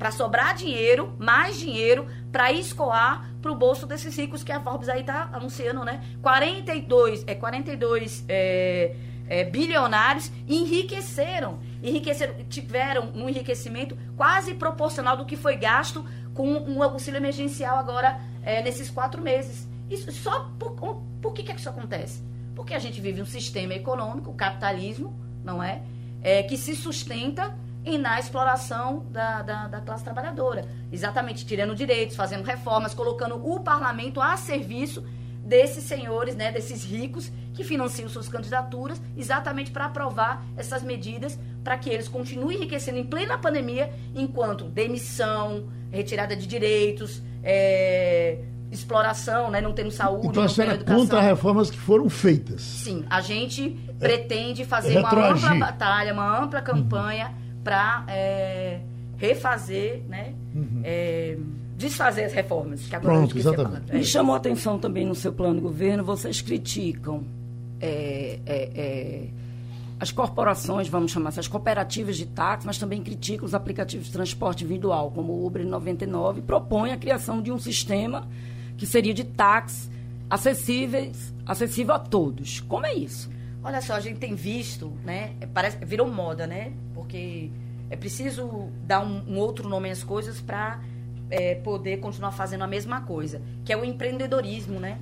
para 0.00 0.10
sobrar 0.10 0.54
dinheiro, 0.54 1.14
mais 1.18 1.58
dinheiro, 1.58 2.06
para 2.32 2.50
escoar 2.50 3.30
para 3.42 3.52
o 3.52 3.54
bolso 3.54 3.86
desses 3.86 4.16
ricos 4.16 4.42
que 4.42 4.50
a 4.50 4.58
Forbes 4.58 4.88
aí 4.88 5.02
está 5.02 5.28
anunciando, 5.30 5.84
né? 5.84 6.02
42, 6.22 7.22
é, 7.26 7.34
42 7.34 8.24
é, 8.26 8.96
é, 9.28 9.44
bilionários 9.44 10.32
enriqueceram, 10.48 11.58
enriqueceram, 11.82 12.32
tiveram 12.48 13.12
um 13.14 13.28
enriquecimento 13.28 13.94
quase 14.16 14.54
proporcional 14.54 15.18
do 15.18 15.26
que 15.26 15.36
foi 15.36 15.56
gasto 15.56 16.02
com 16.32 16.48
um 16.50 16.82
auxílio 16.82 17.18
emergencial 17.18 17.78
agora 17.78 18.18
é, 18.42 18.62
nesses 18.62 18.88
quatro 18.88 19.20
meses. 19.20 19.68
Isso 19.90 20.10
só 20.12 20.50
por, 20.58 21.02
por 21.20 21.34
que, 21.34 21.42
que 21.42 21.52
isso 21.52 21.68
acontece? 21.68 22.22
Porque 22.56 22.72
a 22.72 22.78
gente 22.78 23.02
vive 23.02 23.20
um 23.20 23.26
sistema 23.26 23.74
econômico, 23.74 24.30
o 24.30 24.34
capitalismo, 24.34 25.14
não 25.44 25.62
é? 25.62 25.82
é 26.22 26.42
que 26.42 26.56
se 26.56 26.74
sustenta 26.74 27.54
e 27.84 27.96
na 27.96 28.18
exploração 28.18 29.06
da, 29.10 29.42
da, 29.42 29.68
da, 29.68 29.80
classe 29.80 30.04
trabalhadora. 30.04 30.66
Exatamente, 30.92 31.46
tirando 31.46 31.74
direitos, 31.74 32.16
fazendo 32.16 32.44
reformas, 32.44 32.94
colocando 32.94 33.36
o 33.36 33.60
parlamento 33.60 34.20
a 34.20 34.36
serviço 34.36 35.04
desses 35.44 35.84
senhores, 35.84 36.36
né, 36.36 36.52
desses 36.52 36.84
ricos 36.84 37.32
que 37.54 37.64
financiam 37.64 38.08
suas 38.08 38.28
candidaturas, 38.28 39.00
exatamente 39.16 39.70
para 39.70 39.86
aprovar 39.86 40.44
essas 40.56 40.82
medidas 40.82 41.38
para 41.64 41.76
que 41.76 41.90
eles 41.90 42.08
continuem 42.08 42.58
enriquecendo 42.58 42.98
em 42.98 43.04
plena 43.04 43.36
pandemia, 43.36 43.92
enquanto 44.14 44.64
demissão, 44.64 45.68
retirada 45.90 46.36
de 46.36 46.46
direitos, 46.46 47.22
é, 47.42 48.38
exploração, 48.70 49.50
né, 49.50 49.60
não 49.60 49.72
tendo 49.72 49.90
saúde, 49.90 50.28
então, 50.28 50.44
não 50.44 50.54
tendo 50.54 50.72
educação. 50.72 51.00
contra 51.00 51.20
reformas 51.20 51.70
que 51.70 51.78
foram 51.78 52.08
feitas. 52.08 52.62
Sim, 52.62 53.04
a 53.10 53.20
gente 53.20 53.76
é, 53.88 53.92
pretende 54.06 54.64
fazer 54.64 54.98
uma 54.98 55.30
ampla 55.30 55.54
batalha, 55.56 56.12
uma 56.12 56.42
ampla 56.42 56.62
campanha 56.62 57.28
uhum. 57.28 57.49
Para 57.62 58.04
é, 58.08 58.80
refazer, 59.16 60.02
né, 60.08 60.34
uhum. 60.54 60.80
é, 60.82 61.36
desfazer 61.76 62.24
as 62.24 62.32
reformas. 62.32 62.86
Que 62.86 62.96
agora 62.96 63.14
Pronto, 63.14 63.38
exatamente. 63.38 63.92
Me 63.92 64.04
chamou 64.04 64.34
a 64.34 64.38
atenção 64.38 64.78
também 64.78 65.06
no 65.06 65.14
seu 65.14 65.32
plano 65.32 65.56
de 65.56 65.60
governo, 65.60 66.04
vocês 66.04 66.40
criticam 66.40 67.24
é, 67.80 68.38
é, 68.44 68.70
é, 68.74 69.26
as 69.98 70.10
corporações, 70.10 70.88
vamos 70.88 71.12
chamar 71.12 71.28
assim, 71.28 71.40
as 71.40 71.48
cooperativas 71.48 72.16
de 72.16 72.26
táxi, 72.26 72.66
mas 72.66 72.78
também 72.78 73.02
criticam 73.02 73.44
os 73.44 73.54
aplicativos 73.54 74.06
de 74.06 74.12
transporte 74.12 74.64
individual, 74.64 75.10
como 75.10 75.32
o 75.32 75.46
Uber 75.46 75.66
99, 75.66 76.40
e 76.40 76.42
propõe 76.42 76.92
a 76.92 76.96
criação 76.96 77.42
de 77.42 77.52
um 77.52 77.58
sistema 77.58 78.26
que 78.76 78.86
seria 78.86 79.12
de 79.12 79.24
táxi 79.24 79.90
acessíveis, 80.28 81.34
acessível 81.44 81.94
a 81.94 81.98
todos. 81.98 82.60
Como 82.60 82.86
é 82.86 82.94
isso? 82.94 83.30
Olha 83.62 83.82
só, 83.82 83.94
a 83.94 84.00
gente 84.00 84.18
tem 84.18 84.34
visto, 84.34 84.90
né? 85.04 85.34
Parece, 85.52 85.84
virou 85.84 86.08
moda, 86.08 86.46
né? 86.46 86.72
Porque 87.10 87.50
é 87.90 87.96
preciso 87.96 88.70
dar 88.84 89.00
um, 89.00 89.24
um 89.26 89.36
outro 89.36 89.68
nome 89.68 89.90
às 89.90 90.04
coisas 90.04 90.40
para 90.40 90.80
é, 91.28 91.56
poder 91.56 91.96
continuar 91.96 92.30
fazendo 92.30 92.62
a 92.62 92.68
mesma 92.68 93.00
coisa, 93.00 93.42
que 93.64 93.72
é 93.72 93.76
o 93.76 93.84
empreendedorismo, 93.84 94.78
né? 94.78 95.00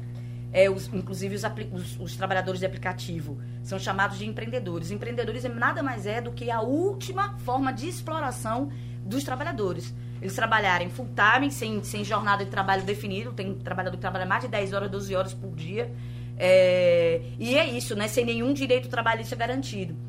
É, 0.50 0.70
os, 0.70 0.88
inclusive 0.88 1.34
os, 1.34 1.42
os, 1.44 2.00
os, 2.00 2.16
trabalhadores 2.16 2.60
de 2.60 2.64
aplicativo 2.64 3.38
são 3.62 3.78
chamados 3.78 4.16
de 4.16 4.26
empreendedores. 4.26 4.90
Empreendedores 4.90 5.44
nada 5.54 5.82
mais 5.82 6.06
é 6.06 6.22
do 6.22 6.32
que 6.32 6.50
a 6.50 6.62
última 6.62 7.36
forma 7.40 7.70
de 7.74 7.86
exploração 7.86 8.70
dos 9.04 9.22
trabalhadores. 9.22 9.94
Eles 10.22 10.34
trabalharem 10.34 10.88
full 10.88 11.10
time, 11.14 11.50
sem, 11.50 11.84
sem 11.84 12.02
jornada 12.02 12.42
de 12.42 12.50
trabalho 12.50 12.84
definido, 12.84 13.34
tem 13.34 13.52
trabalhador 13.52 13.96
que 13.96 14.00
trabalha 14.00 14.24
mais 14.24 14.44
de 14.44 14.48
10 14.48 14.72
horas, 14.72 14.90
12 14.90 15.14
horas 15.14 15.34
por 15.34 15.54
dia. 15.54 15.92
É, 16.38 17.20
e 17.38 17.54
é 17.54 17.66
isso, 17.66 17.94
né? 17.94 18.08
Sem 18.08 18.24
nenhum 18.24 18.54
direito 18.54 18.88
trabalhista 18.88 19.36
garantido. 19.36 20.07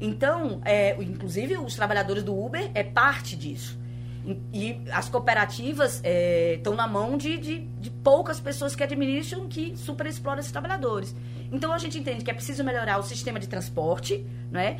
Então, 0.00 0.60
é, 0.64 0.96
inclusive 1.02 1.56
os 1.58 1.74
trabalhadores 1.74 2.22
do 2.22 2.38
Uber 2.38 2.70
é 2.74 2.84
parte 2.84 3.36
disso. 3.36 3.78
E 4.52 4.80
as 4.92 5.08
cooperativas 5.08 6.02
estão 6.04 6.74
é, 6.74 6.76
na 6.76 6.86
mão 6.86 7.16
de, 7.16 7.38
de, 7.38 7.58
de, 7.80 7.90
poucas 7.90 8.38
pessoas 8.38 8.74
que 8.74 8.82
administram 8.82 9.48
que 9.48 9.74
superexploram 9.76 10.40
esses 10.40 10.52
trabalhadores. 10.52 11.14
Então 11.50 11.72
a 11.72 11.78
gente 11.78 11.98
entende 11.98 12.22
que 12.22 12.30
é 12.30 12.34
preciso 12.34 12.62
melhorar 12.62 12.98
o 12.98 13.02
sistema 13.02 13.40
de 13.40 13.48
transporte, 13.48 14.26
né? 14.50 14.78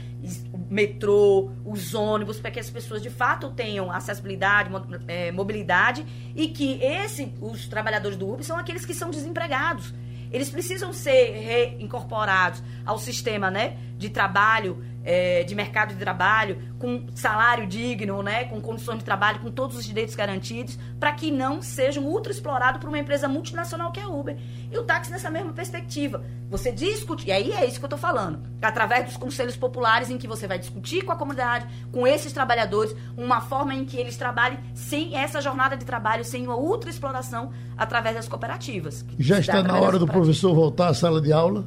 o 0.52 0.58
metrô, 0.72 1.50
os 1.64 1.94
ônibus, 1.94 2.38
para 2.38 2.50
que 2.50 2.60
as 2.60 2.68
pessoas 2.68 3.00
de 3.00 3.08
fato 3.08 3.50
tenham 3.50 3.90
acessibilidade, 3.90 4.70
é, 5.06 5.32
mobilidade 5.32 6.04
e 6.36 6.48
que 6.48 6.82
esse, 6.82 7.32
os 7.40 7.66
trabalhadores 7.68 8.18
do 8.18 8.30
Uber 8.30 8.44
são 8.44 8.58
aqueles 8.58 8.84
que 8.84 8.92
são 8.92 9.08
desempregados. 9.08 9.94
Eles 10.30 10.50
precisam 10.50 10.92
ser 10.92 11.38
reincorporados 11.38 12.62
ao 12.84 12.98
sistema 12.98 13.50
né, 13.50 13.78
de 13.96 14.10
trabalho 14.10 14.84
é, 15.04 15.42
de 15.44 15.54
mercado 15.54 15.94
de 15.94 16.00
trabalho, 16.00 16.58
com 16.78 17.06
salário 17.14 17.66
digno, 17.66 18.22
né, 18.22 18.44
com 18.44 18.60
condições 18.60 18.98
de 18.98 19.04
trabalho, 19.04 19.40
com 19.40 19.50
todos 19.50 19.76
os 19.76 19.84
direitos 19.84 20.14
garantidos, 20.14 20.78
para 20.98 21.12
que 21.12 21.30
não 21.30 21.62
sejam 21.62 22.04
ultra 22.04 22.32
explorados 22.32 22.80
por 22.80 22.88
uma 22.88 22.98
empresa 22.98 23.28
multinacional 23.28 23.90
que 23.92 24.00
é 24.00 24.02
a 24.02 24.08
Uber. 24.08 24.36
E 24.70 24.78
o 24.78 24.84
táxi 24.84 25.10
nessa 25.10 25.30
mesma 25.30 25.52
perspectiva. 25.52 26.22
Você 26.50 26.72
discute, 26.72 27.28
e 27.28 27.32
aí 27.32 27.52
é 27.52 27.66
isso 27.66 27.78
que 27.78 27.84
eu 27.84 27.88
estou 27.88 27.98
falando, 27.98 28.40
através 28.62 29.04
dos 29.04 29.16
conselhos 29.16 29.56
populares 29.56 30.10
em 30.10 30.18
que 30.18 30.26
você 30.26 30.46
vai 30.46 30.58
discutir 30.58 31.04
com 31.04 31.12
a 31.12 31.16
comunidade, 31.16 31.66
com 31.92 32.06
esses 32.06 32.32
trabalhadores, 32.32 32.94
uma 33.16 33.40
forma 33.40 33.74
em 33.74 33.84
que 33.84 33.96
eles 33.96 34.16
trabalhem 34.16 34.58
sem 34.74 35.16
essa 35.16 35.40
jornada 35.40 35.76
de 35.76 35.84
trabalho, 35.84 36.24
sem 36.24 36.44
uma 36.44 36.56
ultra 36.56 36.90
exploração 36.90 37.50
através 37.76 38.14
das 38.14 38.28
cooperativas. 38.28 39.04
Já 39.18 39.38
está 39.38 39.62
na 39.62 39.78
hora 39.78 39.98
do 39.98 40.06
professor 40.06 40.54
voltar 40.54 40.88
à 40.88 40.94
sala 40.94 41.20
de 41.20 41.32
aula? 41.32 41.64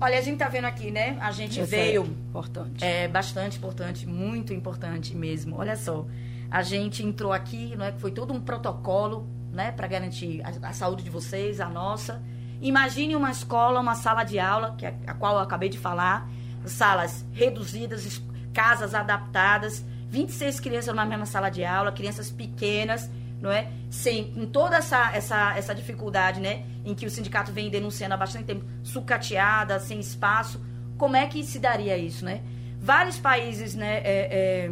Olha, 0.00 0.18
a 0.18 0.20
gente 0.20 0.38
tá 0.38 0.48
vendo 0.48 0.66
aqui, 0.66 0.90
né? 0.90 1.16
A 1.20 1.30
gente 1.30 1.58
Esse 1.58 1.70
veio. 1.70 2.02
É 2.02 2.06
importante. 2.06 2.84
É 2.84 3.08
bastante 3.08 3.56
importante, 3.56 4.06
muito 4.06 4.52
importante 4.52 5.14
mesmo. 5.14 5.56
Olha 5.56 5.76
só. 5.76 6.06
A 6.50 6.62
gente 6.62 7.02
entrou 7.02 7.32
aqui, 7.32 7.74
né? 7.76 7.94
Foi 7.98 8.10
todo 8.10 8.32
um 8.32 8.40
protocolo, 8.40 9.26
né? 9.52 9.72
Para 9.72 9.86
garantir 9.86 10.42
a, 10.42 10.68
a, 10.68 10.72
saúde 10.72 11.02
de 11.02 11.10
vocês, 11.10 11.60
a 11.60 11.68
nossa. 11.68 12.22
Imagine 12.60 13.16
uma 13.16 13.30
escola, 13.30 13.80
uma 13.80 13.94
sala 13.94 14.22
de 14.22 14.38
aula, 14.38 14.74
que 14.76 14.86
é 14.86 14.94
a 15.06 15.14
qual 15.14 15.36
eu 15.36 15.40
acabei 15.40 15.68
de 15.68 15.78
falar, 15.78 16.28
salas 16.64 17.24
reduzidas, 17.32 18.22
casas 18.52 18.94
adaptadas, 18.94 19.84
26 20.08 20.60
crianças 20.60 20.94
numa 20.94 21.04
mesma 21.04 21.26
sala 21.26 21.50
de 21.50 21.64
aula, 21.64 21.90
crianças 21.92 22.30
pequenas 22.30 23.10
não 23.40 23.50
é? 23.50 23.70
Sem, 23.90 24.32
com 24.32 24.46
toda 24.46 24.76
essa, 24.76 25.14
essa, 25.14 25.56
essa 25.56 25.74
dificuldade, 25.74 26.40
né? 26.40 26.64
Em 26.84 26.94
que 26.94 27.06
o 27.06 27.10
sindicato 27.10 27.52
vem 27.52 27.70
denunciando 27.70 28.14
há 28.14 28.16
bastante 28.16 28.44
tempo, 28.44 28.64
sucateada, 28.82 29.78
sem 29.78 30.00
espaço, 30.00 30.60
como 30.96 31.16
é 31.16 31.26
que 31.26 31.44
se 31.44 31.58
daria 31.58 31.96
isso, 31.96 32.24
né? 32.24 32.40
Vários 32.80 33.18
países, 33.18 33.74
né? 33.74 33.98
É, 33.98 34.68
é, 34.68 34.70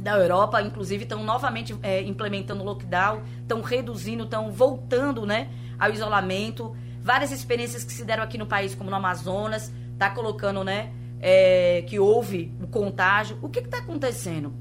da 0.00 0.16
Europa, 0.16 0.62
inclusive, 0.62 1.02
estão 1.02 1.22
novamente 1.22 1.76
é, 1.82 2.00
implementando 2.02 2.64
lockdown, 2.64 3.22
estão 3.42 3.60
reduzindo, 3.60 4.24
estão 4.24 4.50
voltando, 4.50 5.26
né? 5.26 5.48
Ao 5.78 5.90
isolamento. 5.90 6.74
Várias 7.02 7.32
experiências 7.32 7.84
que 7.84 7.92
se 7.92 8.04
deram 8.04 8.22
aqui 8.22 8.38
no 8.38 8.46
país, 8.46 8.74
como 8.74 8.90
no 8.90 8.96
Amazonas, 8.96 9.72
tá 9.98 10.10
colocando, 10.10 10.62
né? 10.64 10.92
É, 11.20 11.84
que 11.86 11.98
houve 11.98 12.54
o 12.62 12.66
contágio. 12.66 13.38
O 13.42 13.48
que 13.48 13.58
está 13.58 13.78
acontecendo? 13.78 14.54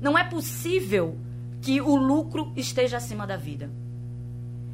Não 0.00 0.16
é 0.16 0.24
possível 0.24 1.18
que 1.60 1.80
o 1.80 1.96
lucro 1.96 2.52
esteja 2.56 2.96
acima 2.96 3.26
da 3.26 3.36
vida. 3.36 3.70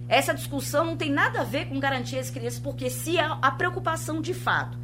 Essa 0.08 0.34
discussão 0.34 0.84
não 0.84 0.96
tem 0.96 1.10
nada 1.10 1.40
a 1.40 1.44
ver 1.44 1.66
com 1.66 1.80
garantir 1.80 2.18
as 2.18 2.30
crianças, 2.30 2.58
porque 2.58 2.90
se 2.90 3.18
a, 3.18 3.38
a 3.40 3.50
preocupação 3.50 4.20
de 4.20 4.34
fato 4.34 4.78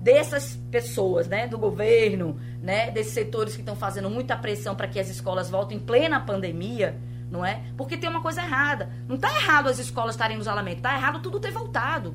dessas 0.00 0.56
pessoas, 0.70 1.28
né, 1.28 1.46
do 1.46 1.58
governo, 1.58 2.38
né, 2.62 2.90
desses 2.90 3.12
setores 3.12 3.54
que 3.54 3.60
estão 3.60 3.76
fazendo 3.76 4.08
muita 4.08 4.36
pressão 4.36 4.74
para 4.74 4.88
que 4.88 4.98
as 4.98 5.10
escolas 5.10 5.50
voltem 5.50 5.76
em 5.76 5.80
plena 5.80 6.20
pandemia, 6.20 6.98
não 7.30 7.44
é? 7.44 7.62
Porque 7.76 7.96
tem 7.96 8.08
uma 8.08 8.22
coisa 8.22 8.42
errada. 8.42 8.90
Não 9.06 9.16
está 9.16 9.28
errado 9.34 9.68
as 9.68 9.78
escolas 9.78 10.14
estarem 10.14 10.36
no 10.36 10.42
isolamento, 10.42 10.78
está 10.78 10.94
errado 10.94 11.20
tudo 11.20 11.38
ter 11.38 11.52
voltado. 11.52 12.14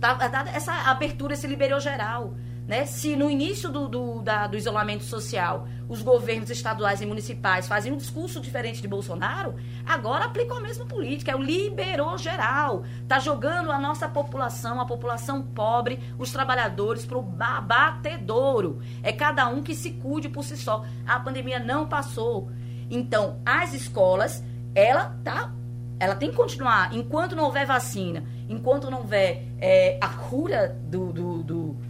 Tá, 0.00 0.18
essa 0.54 0.72
abertura, 0.90 1.34
esse 1.34 1.46
liberou 1.46 1.78
geral. 1.78 2.34
Né? 2.70 2.86
Se 2.86 3.16
no 3.16 3.28
início 3.28 3.68
do, 3.68 3.88
do, 3.88 4.22
da, 4.22 4.46
do 4.46 4.56
isolamento 4.56 5.02
social 5.02 5.66
os 5.88 6.02
governos 6.02 6.50
estaduais 6.50 7.00
e 7.00 7.04
municipais 7.04 7.66
faziam 7.66 7.94
um 7.94 7.98
discurso 7.98 8.40
diferente 8.40 8.80
de 8.80 8.86
Bolsonaro, 8.86 9.56
agora 9.84 10.26
aplicam 10.26 10.56
a 10.56 10.60
mesma 10.60 10.86
política, 10.86 11.32
é 11.32 11.34
o 11.34 11.42
liberou 11.42 12.16
geral. 12.16 12.84
Está 13.02 13.18
jogando 13.18 13.72
a 13.72 13.78
nossa 13.80 14.08
população, 14.08 14.80
a 14.80 14.86
população 14.86 15.42
pobre, 15.42 15.98
os 16.16 16.30
trabalhadores, 16.30 17.04
para 17.04 17.18
o 17.18 17.22
batedouro. 17.22 18.80
É 19.02 19.12
cada 19.12 19.48
um 19.48 19.64
que 19.64 19.74
se 19.74 19.90
cuide 19.94 20.28
por 20.28 20.44
si 20.44 20.56
só. 20.56 20.84
A 21.04 21.18
pandemia 21.18 21.58
não 21.58 21.88
passou. 21.88 22.52
Então, 22.88 23.40
as 23.44 23.74
escolas, 23.74 24.44
ela 24.76 25.18
tá 25.24 25.52
ela 25.98 26.14
tem 26.14 26.30
que 26.30 26.36
continuar. 26.36 26.94
Enquanto 26.94 27.34
não 27.34 27.44
houver 27.44 27.66
vacina, 27.66 28.24
enquanto 28.48 28.90
não 28.90 28.98
houver 28.98 29.44
é, 29.58 29.98
a 30.00 30.08
cura 30.08 30.78
do, 30.88 31.12
do, 31.12 31.42
do 31.42 31.89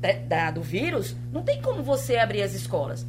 da, 0.00 0.50
do 0.50 0.62
vírus, 0.62 1.16
não 1.32 1.42
tem 1.42 1.60
como 1.60 1.82
você 1.82 2.16
abrir 2.16 2.42
as 2.42 2.54
escolas. 2.54 3.06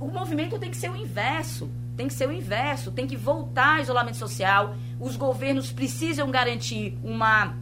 O 0.00 0.06
movimento 0.06 0.58
tem 0.58 0.70
que 0.70 0.76
ser 0.76 0.90
o 0.90 0.96
inverso. 0.96 1.70
Tem 1.96 2.08
que 2.08 2.14
ser 2.14 2.28
o 2.28 2.32
inverso. 2.32 2.90
Tem 2.90 3.06
que 3.06 3.16
voltar 3.16 3.76
ao 3.76 3.82
isolamento 3.82 4.16
social. 4.16 4.74
Os 4.98 5.16
governos 5.16 5.70
precisam 5.70 6.30
garantir 6.30 6.98
uma, 7.04 7.54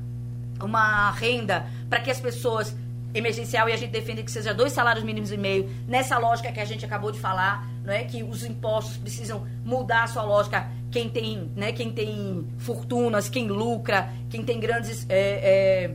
uma 0.60 1.10
renda 1.10 1.66
para 1.88 2.00
que 2.00 2.10
as 2.10 2.20
pessoas 2.20 2.74
emergencial 3.14 3.68
e 3.68 3.72
a 3.72 3.76
gente 3.76 3.90
defende 3.90 4.22
que 4.22 4.30
seja 4.30 4.54
dois 4.54 4.72
salários 4.72 5.04
mínimos 5.04 5.30
e 5.30 5.36
meio, 5.36 5.68
nessa 5.86 6.18
lógica 6.18 6.50
que 6.50 6.60
a 6.60 6.64
gente 6.64 6.84
acabou 6.84 7.12
de 7.12 7.20
falar, 7.20 7.68
não 7.84 7.92
é 7.92 8.04
que 8.04 8.22
os 8.22 8.44
impostos 8.44 8.96
precisam 8.96 9.46
mudar 9.64 10.04
a 10.04 10.06
sua 10.06 10.22
lógica, 10.22 10.66
quem 10.90 11.08
tem, 11.08 11.50
né, 11.56 11.72
quem 11.72 11.90
tem 11.90 12.46
fortunas, 12.58 13.28
quem 13.28 13.48
lucra, 13.48 14.10
quem 14.30 14.42
tem 14.42 14.58
grandes, 14.58 15.06
é, 15.08 15.18
é, 15.18 15.94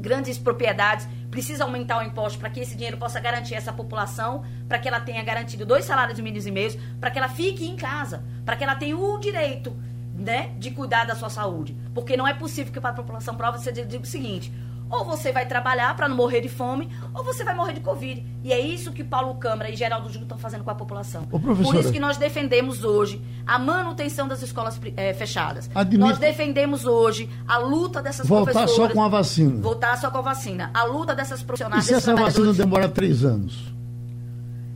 grandes 0.00 0.38
propriedades, 0.38 1.08
precisa 1.30 1.64
aumentar 1.64 1.98
o 1.98 2.02
imposto 2.02 2.38
para 2.38 2.50
que 2.50 2.60
esse 2.60 2.74
dinheiro 2.74 2.96
possa 2.96 3.20
garantir 3.20 3.54
essa 3.54 3.72
população, 3.72 4.44
para 4.66 4.78
que 4.78 4.88
ela 4.88 5.00
tenha 5.00 5.22
garantido 5.22 5.66
dois 5.66 5.84
salários 5.84 6.18
mínimos 6.18 6.46
e 6.46 6.50
meio, 6.50 6.80
para 7.00 7.10
que 7.10 7.18
ela 7.18 7.28
fique 7.28 7.66
em 7.66 7.76
casa, 7.76 8.24
para 8.44 8.56
que 8.56 8.64
ela 8.64 8.74
tenha 8.74 8.96
o 8.96 9.18
direito 9.18 9.76
né, 10.14 10.54
de 10.58 10.70
cuidar 10.70 11.04
da 11.04 11.14
sua 11.14 11.30
saúde. 11.30 11.76
Porque 11.94 12.16
não 12.16 12.26
é 12.26 12.34
possível 12.34 12.72
que 12.72 12.80
para 12.80 12.90
a 12.90 12.94
população 12.94 13.34
prova 13.34 13.58
você 13.58 13.70
diga 13.70 14.02
o 14.02 14.06
seguinte: 14.06 14.52
ou 14.90 15.04
você 15.04 15.32
vai 15.32 15.46
trabalhar 15.46 15.94
para 15.96 16.08
não 16.08 16.16
morrer 16.16 16.40
de 16.40 16.48
fome, 16.48 16.88
ou 17.14 17.22
você 17.22 17.44
vai 17.44 17.54
morrer 17.54 17.74
de 17.74 17.80
Covid. 17.80 18.24
E 18.42 18.52
é 18.52 18.60
isso 18.60 18.92
que 18.92 19.04
Paulo 19.04 19.34
Câmara 19.34 19.70
e 19.70 19.76
Geraldo 19.76 20.08
Júlio 20.08 20.22
estão 20.22 20.38
fazendo 20.38 20.64
com 20.64 20.70
a 20.70 20.74
população. 20.74 21.24
Por 21.24 21.74
isso 21.74 21.92
que 21.92 22.00
nós 22.00 22.16
defendemos 22.16 22.84
hoje 22.84 23.22
a 23.46 23.58
manutenção 23.58 24.26
das 24.26 24.42
escolas 24.42 24.80
é, 24.96 25.12
fechadas. 25.14 25.70
Admito... 25.74 26.08
Nós 26.08 26.18
defendemos 26.18 26.84
hoje 26.84 27.28
a 27.46 27.58
luta 27.58 28.00
dessas 28.00 28.26
Voltar 28.26 28.52
professoras... 28.52 28.76
Voltar 28.76 28.88
só 28.88 28.94
com 28.94 29.02
a 29.02 29.08
vacina. 29.08 29.60
Voltar 29.60 29.98
só 29.98 30.10
com 30.10 30.18
a 30.18 30.22
vacina. 30.22 30.70
A 30.72 30.84
luta 30.84 31.14
dessas 31.14 31.42
profissionais... 31.42 31.84
E 31.84 31.88
se 31.88 31.94
essa 31.94 32.14
vacina 32.14 32.52
demora 32.52 32.88
três 32.88 33.24
anos? 33.24 33.72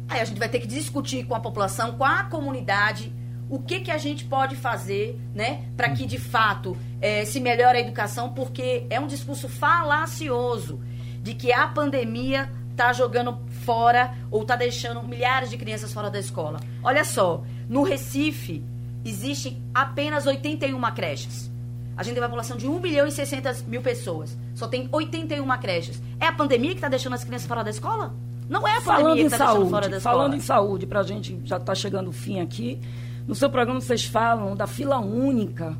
Aí 0.08 0.20
a 0.20 0.24
gente 0.24 0.38
vai 0.38 0.48
ter 0.48 0.60
que 0.60 0.66
discutir 0.66 1.24
com 1.24 1.34
a 1.34 1.40
população, 1.40 1.92
com 1.92 2.04
a 2.04 2.24
comunidade 2.24 3.12
o 3.52 3.58
que, 3.58 3.80
que 3.80 3.90
a 3.90 3.98
gente 3.98 4.24
pode 4.24 4.56
fazer, 4.56 5.20
né, 5.34 5.66
para 5.76 5.90
que 5.90 6.06
de 6.06 6.18
fato 6.18 6.74
é, 7.02 7.22
se 7.26 7.38
melhore 7.38 7.76
a 7.76 7.80
educação, 7.82 8.32
porque 8.32 8.86
é 8.88 8.98
um 8.98 9.06
discurso 9.06 9.46
falacioso 9.46 10.80
de 11.22 11.34
que 11.34 11.52
a 11.52 11.68
pandemia 11.68 12.50
está 12.70 12.94
jogando 12.94 13.38
fora 13.62 14.14
ou 14.30 14.40
está 14.40 14.56
deixando 14.56 15.02
milhares 15.02 15.50
de 15.50 15.58
crianças 15.58 15.92
fora 15.92 16.10
da 16.10 16.18
escola. 16.18 16.60
Olha 16.82 17.04
só, 17.04 17.44
no 17.68 17.82
Recife 17.82 18.64
existem 19.04 19.62
apenas 19.74 20.24
81 20.24 20.80
creches. 20.94 21.52
A 21.94 22.02
gente 22.02 22.14
tem 22.14 22.22
uma 22.22 22.30
população 22.30 22.56
de 22.56 22.66
1 22.66 22.80
milhão 22.80 23.06
e 23.06 23.12
600 23.12 23.64
mil 23.64 23.82
pessoas. 23.82 24.34
Só 24.54 24.66
tem 24.66 24.88
81 24.90 25.46
creches. 25.58 26.02
É 26.18 26.26
a 26.26 26.32
pandemia 26.32 26.70
que 26.70 26.76
está 26.76 26.88
deixando 26.88 27.12
as 27.12 27.22
crianças 27.22 27.46
fora 27.46 27.62
da 27.62 27.68
escola? 27.68 28.14
Não 28.48 28.66
é 28.66 28.78
a 28.78 28.80
pandemia 28.80 29.04
falando 29.04 29.16
que 29.18 29.24
está 29.24 29.44
deixando 29.44 29.68
fora 29.68 29.88
da 29.90 29.96
escola. 29.98 30.16
Falando 30.16 30.34
em 30.36 30.40
saúde, 30.40 30.86
para 30.86 31.00
a 31.00 31.02
gente 31.02 31.38
já 31.44 31.58
está 31.58 31.74
chegando 31.74 32.08
o 32.08 32.12
fim 32.12 32.40
aqui. 32.40 32.80
No 33.26 33.34
seu 33.34 33.48
programa 33.48 33.80
vocês 33.80 34.04
falam 34.04 34.56
da 34.56 34.66
fila 34.66 34.98
única 34.98 35.76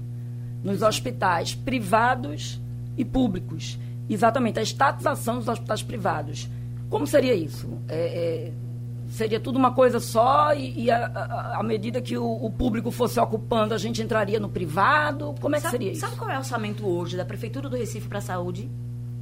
nos 0.62 0.82
hospitais 0.82 1.54
privados 1.54 2.60
e 2.96 3.04
públicos. 3.04 3.78
Exatamente, 4.08 4.58
a 4.58 4.62
estatização 4.62 5.38
dos 5.38 5.48
hospitais 5.48 5.82
privados. 5.82 6.48
Como 6.88 7.06
seria 7.06 7.34
isso? 7.34 7.68
É, 7.88 7.96
é, 7.96 8.52
seria 9.08 9.40
tudo 9.40 9.58
uma 9.58 9.72
coisa 9.72 9.98
só 9.98 10.54
e, 10.54 10.84
e 10.84 10.90
à 10.90 11.62
medida 11.62 12.00
que 12.00 12.16
o, 12.16 12.44
o, 12.44 12.50
público 12.50 12.90
fosse 12.90 13.18
ocupando, 13.18 13.74
a 13.74 13.78
gente 13.78 14.02
entraria 14.02 14.38
no 14.38 14.48
privado? 14.48 15.34
Como 15.40 15.54
é 15.54 15.58
que 15.58 15.62
sabe, 15.62 15.72
seria 15.72 15.92
isso? 15.92 16.00
Sabe 16.02 16.16
qual 16.16 16.30
é 16.30 16.34
o 16.34 16.38
orçamento 16.38 16.86
hoje 16.86 17.16
da 17.16 17.24
Prefeitura 17.24 17.68
do 17.68 17.76
Recife 17.76 18.08
para 18.08 18.18
a 18.18 18.22
saúde? 18.22 18.70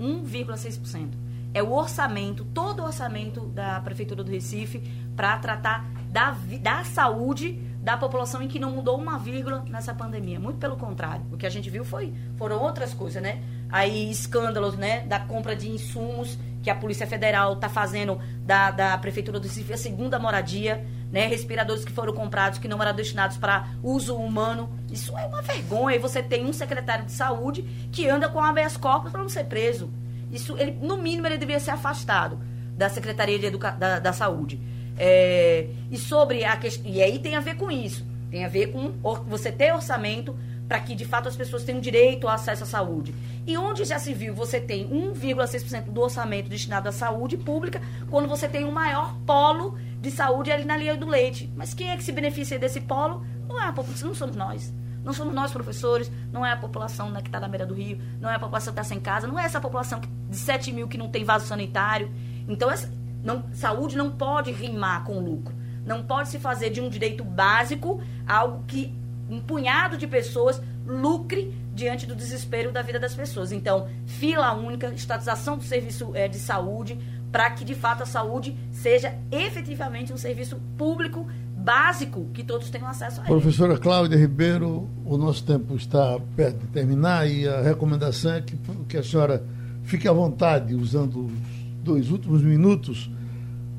1,6%. 0.01 1.09
É 1.53 1.63
o 1.63 1.73
orçamento, 1.73 2.45
todo 2.55 2.81
o 2.81 2.85
orçamento 2.85 3.41
da 3.47 3.81
Prefeitura 3.81 4.23
do 4.23 4.31
Recife 4.31 4.81
para 5.17 5.37
tratar 5.39 5.85
da, 6.11 6.37
da 6.61 6.85
saúde 6.85 7.70
da 7.81 7.97
população 7.97 8.43
em 8.43 8.49
que 8.49 8.59
não 8.59 8.71
mudou 8.71 8.99
uma 8.99 9.19
vírgula 9.19 9.65
nessa 9.67 9.95
pandemia. 9.95 10.39
Muito 10.39 10.59
pelo 10.59 10.77
contrário. 10.77 11.25
O 11.33 11.37
que 11.37 11.47
a 11.47 11.51
gente 11.51 11.71
viu 11.71 11.85
foi, 11.85 12.13
foram 12.37 12.61
outras 12.61 12.93
coisas, 12.93 13.23
né? 13.23 13.43
Aí 13.71 14.11
escândalos, 14.11 14.77
né? 14.77 15.01
Da 15.01 15.19
compra 15.19 15.57
de 15.57 15.69
insumos 15.69 16.39
que 16.63 16.69
a 16.69 16.75
Polícia 16.75 17.07
Federal 17.07 17.55
está 17.55 17.71
fazendo 17.71 18.21
da, 18.45 18.71
da 18.71 18.99
Prefeitura 18.99 19.41
do 19.41 19.45
Recife, 19.45 19.73
a 19.73 19.79
segunda 19.79 20.19
moradia, 20.19 20.87
né? 21.11 21.27
Respiradores 21.27 21.85
que 21.85 21.93
foram 21.93 22.13
comprados 22.13 22.59
que 22.59 22.69
não 22.69 22.83
eram 22.83 22.95
destinados 22.95 23.39
para 23.39 23.69
uso 23.83 24.15
humano. 24.15 24.69
Isso 24.93 25.17
é 25.17 25.25
uma 25.27 25.41
vergonha. 25.41 25.97
E 25.97 25.99
você 25.99 26.23
tem 26.23 26.45
um 26.45 26.53
secretário 26.53 27.07
de 27.07 27.13
saúde 27.13 27.63
que 27.91 28.09
anda 28.09 28.29
com 28.29 28.41
habeas 28.41 28.77
corpus 28.77 29.11
para 29.11 29.23
não 29.23 29.29
ser 29.29 29.45
preso. 29.45 29.91
Isso, 30.31 30.57
ele, 30.59 30.73
no 30.73 30.99
mínimo, 30.99 31.27
ele 31.27 31.39
deveria 31.39 31.61
ser 31.61 31.71
afastado 31.71 32.39
da 32.77 32.89
Secretaria 32.89 33.39
de 33.39 33.47
Educa 33.47 33.71
da, 33.73 33.99
da 33.99 34.13
Saúde. 34.13 34.61
É, 34.99 35.69
e 35.91 35.97
sobre 35.97 36.45
a 36.45 36.57
questão. 36.57 36.91
E 36.91 37.03
aí 37.03 37.19
tem 37.19 37.37
a 37.37 37.41
ver 37.41 37.57
com 37.57 37.71
isso. 37.71 38.07
Tem 38.31 38.45
a 38.45 38.49
ver 38.49 38.69
com 38.69 38.93
você 39.27 39.51
ter 39.51 39.73
orçamento 39.73 40.37
para 40.71 40.79
que 40.79 40.95
de 40.95 41.05
fato 41.05 41.29
as 41.29 41.35
pessoas 41.35 41.65
tenham 41.65 41.81
direito 41.81 42.29
ao 42.29 42.35
acesso 42.35 42.63
à 42.63 42.67
saúde. 42.67 43.13
E 43.45 43.57
onde 43.57 43.85
já 43.85 43.99
se 43.99 44.15
viu, 44.15 44.33
você 44.33 44.61
tem 44.61 44.89
1,6% 44.89 45.91
do 45.91 46.01
orçamento 46.01 46.49
destinado 46.49 46.89
à 46.89 46.93
saúde 46.93 47.37
pública, 47.37 47.83
quando 48.09 48.29
você 48.29 48.49
tem 48.49 48.65
o 48.65 48.71
maior 48.71 49.17
polo 49.27 49.77
de 50.01 50.13
saúde 50.13 50.53
ali 50.53 50.65
na 50.65 50.77
linha 50.77 50.97
do 50.97 51.09
leite. 51.09 51.53
Mas 51.57 51.75
quem 51.75 51.91
é 51.91 51.97
que 51.97 52.05
se 52.05 52.13
beneficia 52.13 52.57
desse 52.57 52.81
polo? 52.81 53.27
Não 53.49 53.61
é 53.61 53.67
a 53.67 53.73
população, 53.73 54.09
não 54.09 54.15
somos 54.15 54.37
nós. 54.37 54.73
Não 55.03 55.13
somos 55.13 55.35
nós, 55.35 55.51
professores, 55.51 56.09
não 56.33 56.47
é 56.47 56.53
a 56.53 56.57
população 56.57 57.11
né, 57.11 57.21
que 57.21 57.29
está 57.29 57.41
na 57.41 57.49
beira 57.49 57.67
do 57.67 57.75
rio, 57.75 57.99
não 58.21 58.31
é 58.31 58.37
a 58.37 58.39
população 58.39 58.73
que 58.73 58.79
está 58.79 58.89
sem 58.89 59.01
casa, 59.01 59.27
não 59.27 59.39
é 59.39 59.45
essa 59.45 59.61
população 59.61 60.01
de 60.29 60.37
7 60.37 60.73
mil 60.73 60.87
que 60.87 60.97
não 60.99 61.09
tem 61.09 61.25
vaso 61.25 61.47
sanitário. 61.47 62.09
Então, 62.47 62.71
essa, 62.71 62.89
não, 63.23 63.45
saúde 63.53 63.97
não 63.97 64.11
pode 64.11 64.51
rimar 64.51 65.05
com 65.05 65.19
lucro. 65.21 65.55
Não 65.85 66.03
pode 66.03 66.29
se 66.29 66.39
fazer 66.39 66.71
de 66.71 66.81
um 66.81 66.89
direito 66.89 67.25
básico 67.25 68.01
algo 68.27 68.65
que 68.67 68.95
um 69.29 69.41
punhado 69.41 69.97
de 69.97 70.07
pessoas 70.07 70.61
lucre 70.87 71.55
diante 71.75 72.07
do 72.07 72.15
desespero 72.15 72.73
da 72.73 72.83
vida 72.83 72.99
das 72.99 73.15
pessoas. 73.15 73.53
Então, 73.53 73.89
fila 74.07 74.53
única, 74.53 74.89
estatização 74.89 75.57
do 75.57 75.65
serviço 75.65 76.15
é, 76.15 76.29
de 76.29 76.39
saúde, 76.39 76.99
para 77.31 77.51
que 77.51 77.65
de 77.65 77.75
fato 77.75 78.03
a 78.03 78.07
saúde 78.07 78.57
seja 78.73 79.15
efetivamente 79.31 80.13
um 80.13 80.17
serviço 80.17 80.61
público 80.77 81.27
básico 81.57 82.27
que 82.33 82.43
todos 82.43 82.71
tenham 82.71 82.89
acesso 82.89 83.21
a 83.21 83.25
ele. 83.25 83.33
Professora 83.33 83.79
Cláudia 83.79 84.19
Ribeiro, 84.19 84.89
o 85.05 85.17
nosso 85.17 85.45
tempo 85.45 85.77
está 85.77 86.19
perto 86.35 86.59
de 86.59 86.67
terminar 86.69 87.29
e 87.29 87.47
a 87.47 87.61
recomendação 87.61 88.33
é 88.33 88.41
que, 88.41 88.57
que 88.89 88.97
a 88.97 89.03
senhora 89.03 89.45
fique 89.85 90.09
à 90.09 90.13
vontade 90.13 90.75
usando 90.75 91.27
os 91.27 91.60
dois 91.83 92.11
últimos 92.11 92.43
minutos 92.43 93.11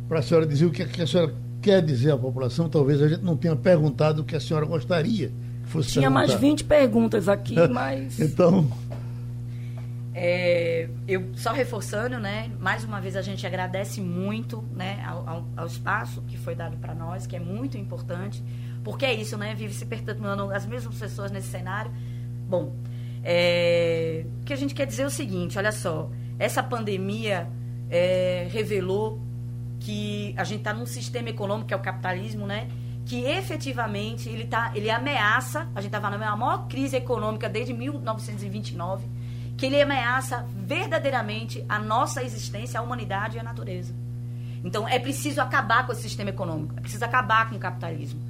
para 0.08 0.20
a 0.20 0.22
senhora 0.22 0.46
dizer 0.46 0.66
o 0.66 0.72
que, 0.72 0.82
é 0.82 0.86
que 0.86 1.02
a 1.02 1.08
senhora 1.08 1.34
quer 1.62 1.82
dizer 1.82 2.12
à 2.12 2.18
população. 2.18 2.68
Talvez 2.68 3.02
a 3.02 3.08
gente 3.08 3.24
não 3.24 3.38
tenha 3.38 3.56
perguntado 3.56 4.22
o 4.22 4.26
que 4.26 4.36
a 4.36 4.40
senhora 4.40 4.66
gostaria 4.66 5.32
que 5.64 5.70
fosse 5.70 5.92
Tinha 5.92 6.10
perguntar. 6.10 6.28
mais 6.28 6.34
20 6.34 6.64
perguntas 6.64 7.30
aqui, 7.30 7.56
mas. 7.70 8.20
então. 8.20 8.70
É, 10.14 10.90
eu 11.08 11.30
só 11.36 11.54
reforçando, 11.54 12.20
né? 12.20 12.52
Mais 12.60 12.84
uma 12.84 13.00
vez 13.00 13.16
a 13.16 13.22
gente 13.22 13.48
agradece 13.48 14.02
muito, 14.02 14.62
né, 14.76 15.02
ao, 15.08 15.28
ao, 15.28 15.48
ao 15.56 15.66
espaço 15.66 16.22
que 16.24 16.38
foi 16.38 16.54
dado 16.54 16.76
para 16.78 16.94
nós, 16.94 17.26
que 17.26 17.36
é 17.38 17.40
muito 17.40 17.78
importante, 17.78 18.44
porque 18.84 19.06
é 19.06 19.14
isso, 19.14 19.38
né? 19.38 19.56
Vive 19.56 19.74
se 19.74 19.86
perturbando 19.86 20.52
as 20.52 20.66
mesmas 20.66 20.96
pessoas 20.96 21.32
nesse 21.32 21.48
cenário. 21.48 21.92
Bom, 22.50 22.76
é, 23.24 24.26
o 24.42 24.44
que 24.44 24.52
a 24.52 24.58
gente 24.58 24.74
quer 24.76 24.86
dizer 24.86 25.04
é 25.04 25.06
o 25.06 25.10
seguinte: 25.10 25.58
olha 25.58 25.72
só, 25.72 26.10
essa 26.38 26.62
pandemia 26.62 27.48
é, 27.92 28.48
revelou 28.50 29.20
que 29.82 30.34
a 30.38 30.44
gente 30.46 30.60
está 30.60 30.74
num 30.74 30.86
sistema 30.86 31.30
econômico, 31.30 31.68
que 31.68 31.74
é 31.74 31.78
o 31.78 31.82
capitalismo, 31.82 32.48
né? 32.48 32.70
Que 33.06 33.26
efetivamente 33.26 34.30
ele, 34.30 34.46
tá, 34.46 34.72
ele 34.74 34.90
ameaça, 34.90 35.68
a 35.76 35.82
gente 35.82 35.94
estava 35.94 36.10
na 36.10 36.38
maior 36.38 36.68
crise 36.68 36.96
econômica 36.96 37.50
desde 37.50 37.74
1929, 37.74 39.06
que 39.58 39.66
ele 39.66 39.82
ameaça 39.82 40.48
verdadeiramente 40.56 41.66
a 41.68 41.78
nossa 41.78 42.24
existência, 42.24 42.80
a 42.80 42.84
humanidade 42.84 43.36
e 43.36 43.40
a 43.40 43.44
natureza. 43.44 43.94
Então 44.64 44.88
é 44.88 45.00
preciso 45.00 45.42
acabar 45.42 45.86
com 45.86 45.92
esse 45.92 46.04
sistema 46.04 46.30
econômico, 46.30 46.76
é 46.78 46.82
preciso 46.82 47.04
acabar 47.04 47.50
com 47.50 47.56
o 47.56 47.60
capitalismo. 47.60 48.22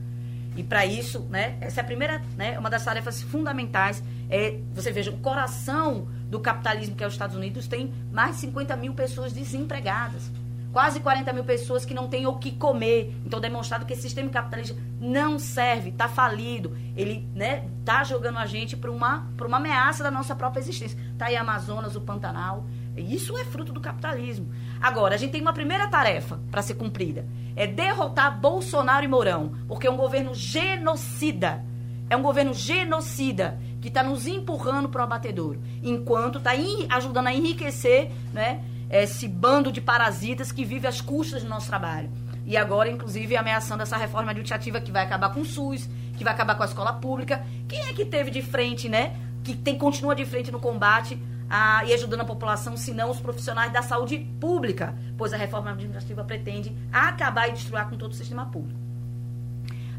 E 0.55 0.63
para 0.63 0.85
isso, 0.85 1.19
né, 1.29 1.57
essa 1.61 1.79
é 1.79 1.83
a 1.83 1.85
primeira, 1.85 2.21
né, 2.35 2.57
uma 2.59 2.69
das 2.69 2.83
tarefas 2.83 3.21
fundamentais. 3.21 4.03
É, 4.29 4.57
você 4.73 4.91
veja, 4.91 5.11
o 5.11 5.17
coração 5.17 6.07
do 6.31 6.39
capitalismo, 6.39 6.95
que 6.95 7.03
é 7.03 7.07
os 7.07 7.13
Estados 7.13 7.35
Unidos, 7.35 7.67
tem 7.67 7.93
mais 8.09 8.35
de 8.35 8.41
50 8.43 8.77
mil 8.77 8.93
pessoas 8.93 9.33
desempregadas. 9.33 10.31
Quase 10.71 11.01
40 11.01 11.33
mil 11.33 11.43
pessoas 11.43 11.83
que 11.83 11.93
não 11.93 12.07
têm 12.07 12.25
o 12.25 12.35
que 12.35 12.51
comer. 12.51 13.13
Então, 13.25 13.41
demonstrado 13.41 13.85
que 13.85 13.91
esse 13.91 14.03
sistema 14.03 14.29
capitalista 14.29 14.73
não 15.01 15.37
serve, 15.37 15.89
está 15.89 16.07
falido. 16.07 16.73
Ele 16.95 17.27
né, 17.35 17.67
tá 17.83 18.05
jogando 18.05 18.37
a 18.37 18.45
gente 18.45 18.77
para 18.77 18.89
uma, 18.89 19.27
uma 19.45 19.57
ameaça 19.57 20.01
da 20.01 20.09
nossa 20.09 20.33
própria 20.33 20.61
existência. 20.61 20.97
Está 21.11 21.25
aí 21.25 21.35
Amazonas, 21.35 21.97
o 21.97 22.01
Pantanal. 22.01 22.65
Isso 22.95 23.37
é 23.37 23.43
fruto 23.43 23.73
do 23.73 23.81
capitalismo. 23.81 24.49
Agora, 24.79 25.15
a 25.15 25.17
gente 25.17 25.31
tem 25.31 25.41
uma 25.41 25.51
primeira 25.51 25.89
tarefa 25.89 26.39
para 26.49 26.61
ser 26.61 26.75
cumprida. 26.75 27.25
É 27.57 27.67
derrotar 27.67 28.39
Bolsonaro 28.39 29.03
e 29.03 29.09
Mourão. 29.09 29.51
Porque 29.67 29.87
é 29.87 29.91
um 29.91 29.97
governo 29.97 30.33
genocida. 30.33 31.65
É 32.09 32.15
um 32.15 32.21
governo 32.21 32.53
genocida 32.53 33.59
que 33.81 33.87
está 33.87 34.03
nos 34.03 34.27
empurrando 34.27 34.87
para 34.87 35.01
o 35.01 35.03
abatedouro, 35.03 35.59
enquanto 35.81 36.37
está 36.37 36.51
ajudando 36.89 37.27
a 37.27 37.33
enriquecer 37.33 38.11
né, 38.31 38.63
esse 38.89 39.27
bando 39.27 39.71
de 39.71 39.81
parasitas 39.81 40.51
que 40.51 40.63
vive 40.63 40.87
às 40.87 41.01
custas 41.01 41.41
do 41.43 41.49
nosso 41.49 41.67
trabalho. 41.67 42.09
E 42.45 42.55
agora, 42.55 42.89
inclusive, 42.89 43.35
ameaçando 43.35 43.83
essa 43.83 43.97
reforma 43.97 44.31
administrativa 44.31 44.79
que 44.79 44.91
vai 44.91 45.03
acabar 45.03 45.33
com 45.33 45.41
o 45.41 45.45
SUS, 45.45 45.89
que 46.17 46.23
vai 46.23 46.33
acabar 46.33 46.55
com 46.55 46.63
a 46.63 46.65
escola 46.65 46.93
pública. 46.93 47.43
Quem 47.67 47.79
é 47.87 47.93
que 47.93 48.05
teve 48.05 48.29
de 48.29 48.41
frente, 48.41 48.89
né? 48.89 49.15
Que 49.43 49.55
tem, 49.55 49.77
continua 49.77 50.15
de 50.15 50.25
frente 50.25 50.51
no 50.51 50.59
combate 50.59 51.21
a, 51.49 51.85
e 51.85 51.93
ajudando 51.93 52.21
a 52.21 52.25
população, 52.25 52.75
se 52.75 52.93
não 52.93 53.09
os 53.11 53.19
profissionais 53.19 53.71
da 53.71 53.81
saúde 53.81 54.19
pública, 54.39 54.95
pois 55.17 55.33
a 55.33 55.37
reforma 55.37 55.71
administrativa 55.71 56.23
pretende 56.23 56.75
acabar 56.91 57.47
e 57.49 57.53
destruir 57.53 57.87
com 57.89 57.97
todo 57.97 58.11
o 58.11 58.15
sistema 58.15 58.45
público. 58.45 58.80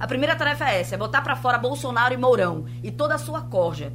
A 0.02 0.06
primeira 0.08 0.34
tarefa 0.34 0.68
é 0.68 0.80
essa, 0.80 0.96
é 0.96 0.98
botar 0.98 1.22
para 1.22 1.36
fora 1.36 1.56
Bolsonaro 1.56 2.12
e 2.12 2.16
Mourão 2.16 2.64
e 2.82 2.90
toda 2.90 3.14
a 3.14 3.18
sua 3.18 3.40
corja, 3.40 3.92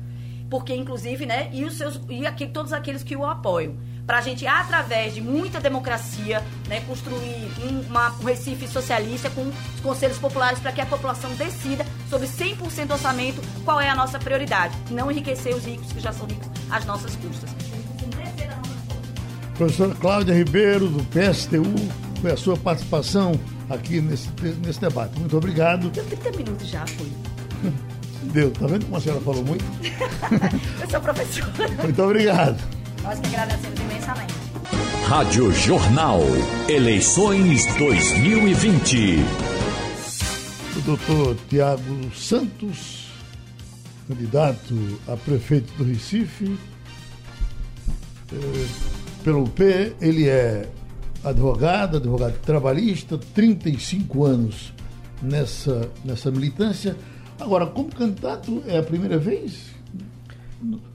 porque 0.50 0.74
inclusive, 0.74 1.26
né, 1.26 1.50
e 1.52 1.66
os 1.66 1.78
seus 1.78 2.00
e 2.08 2.26
aqui, 2.26 2.48
todos 2.48 2.72
aqueles 2.72 3.04
que 3.04 3.14
o 3.14 3.26
apoiam, 3.26 3.76
para 4.06 4.20
a 4.20 4.22
gente 4.22 4.48
através 4.48 5.14
de 5.14 5.20
muita 5.20 5.60
democracia, 5.60 6.42
né, 6.70 6.80
construir 6.88 7.52
um, 7.62 7.82
uma, 7.90 8.12
um 8.22 8.24
Recife 8.24 8.70
socialista 8.70 9.30
com 9.30 9.50
os 9.50 9.82
conselhos 9.82 10.18
populares 10.18 10.60
para 10.60 10.72
que 10.72 10.80
a 10.80 10.86
população 10.86 11.30
decida 11.36 11.86
sobre 12.10 12.26
100% 12.26 12.86
do 12.86 12.94
orçamento 12.94 13.42
qual 13.66 13.82
é 13.82 13.90
a 13.90 13.96
nossa 13.96 14.18
prioridade, 14.18 14.78
não 14.90 15.12
enriquecer 15.12 15.54
os 15.54 15.66
ricos 15.66 15.92
que 15.92 16.00
já 16.00 16.14
são 16.14 16.26
ricos 16.26 16.48
às 16.72 16.86
nossas 16.86 17.18
custas. 17.18 17.50
Professora 19.58 19.94
Cláudia 19.96 20.34
Ribeiro, 20.34 20.88
do 20.88 21.04
PSTU, 21.04 21.66
foi 22.22 22.32
a 22.32 22.38
sua 22.38 22.56
participação 22.56 23.38
aqui 23.70 24.02
nesse, 24.02 24.30
nesse 24.64 24.80
debate. 24.80 25.20
Muito 25.20 25.38
obrigado. 25.38 25.90
Deu 25.90 26.06
30 26.06 26.38
minutos 26.38 26.68
já, 26.68 26.86
foi. 26.88 27.08
Deu, 28.34 28.52
tá 28.52 28.68
vendo 28.68 28.86
como 28.86 28.98
a 28.98 29.02
senhora 29.02 29.22
falou 29.22 29.44
muito? 29.44 29.64
Eu 30.82 30.90
sou 30.90 31.00
professora. 31.00 31.70
Muito 31.84 32.04
obrigado. 32.04 32.58
Nós 33.04 33.20
que 33.20 33.28
agradecemos 33.28 33.80
imensamente. 33.80 34.34
Rádio 35.06 35.52
Jornal. 35.54 36.22
Eleições 36.68 37.66
2020. 37.78 39.24
O 40.76 40.82
doutor 40.82 41.38
Tiago 41.50 42.12
Santos, 42.14 43.08
candidato 44.08 45.00
a 45.08 45.16
prefeito 45.16 45.72
do 45.78 45.86
Recife, 45.86 46.58
eh, 48.34 48.68
pelo 49.24 49.48
P, 49.48 49.94
ele 50.02 50.28
é 50.28 50.68
advogado, 51.30 51.98
advogado 51.98 52.40
trabalhista, 52.40 53.18
35 53.18 54.26
anos 54.26 54.74
nessa, 55.22 55.90
nessa 56.04 56.32
militância. 56.32 56.96
Agora, 57.40 57.68
como 57.68 57.90
candidato, 57.90 58.64
é 58.66 58.78
a 58.78 58.84
primeira 58.84 59.18
vez? 59.18 59.72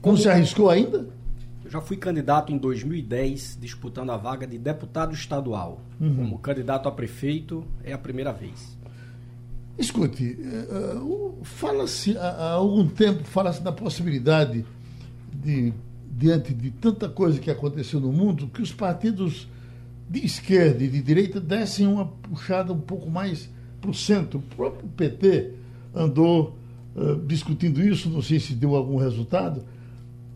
Como 0.01 0.17
se 0.17 0.27
arriscou 0.27 0.69
ainda? 0.69 1.07
Eu 1.63 1.71
já 1.71 1.81
fui 1.81 1.95
candidato 1.95 2.51
em 2.51 2.57
2010, 2.57 3.57
disputando 3.61 4.11
a 4.11 4.17
vaga 4.17 4.45
de 4.45 4.57
deputado 4.57 5.13
estadual. 5.13 5.79
Uhum. 5.99 6.15
Como 6.15 6.39
candidato 6.39 6.89
a 6.89 6.91
prefeito, 6.91 7.63
é 7.83 7.93
a 7.93 7.97
primeira 7.97 8.33
vez. 8.33 8.77
Escute, 9.77 10.37
uh, 11.01 11.37
fala-se 11.43 12.15
há 12.17 12.51
algum 12.51 12.87
tempo, 12.87 13.23
fala-se 13.23 13.61
da 13.61 13.71
possibilidade 13.71 14.63
de, 15.33 15.73
diante 16.11 16.53
de 16.53 16.69
tanta 16.69 17.09
coisa 17.09 17.39
que 17.39 17.49
aconteceu 17.49 17.99
no 17.99 18.11
mundo, 18.11 18.47
que 18.47 18.61
os 18.61 18.71
partidos 18.71 19.47
de 20.09 20.25
esquerda 20.25 20.83
e 20.83 20.87
de 20.87 21.01
direita 21.01 21.39
dessem 21.39 21.87
uma 21.87 22.05
puxada 22.05 22.71
um 22.73 22.79
pouco 22.79 23.09
mais 23.09 23.49
para 23.79 23.89
o 23.89 23.93
centro. 23.93 24.39
O 24.39 24.55
próprio 24.55 24.87
PT 24.89 25.51
andou 25.93 26.57
uh, 26.95 27.15
discutindo 27.25 27.81
isso, 27.81 28.09
não 28.09 28.21
sei 28.21 28.39
se 28.39 28.53
deu 28.53 28.75
algum 28.75 28.97
resultado. 28.97 29.63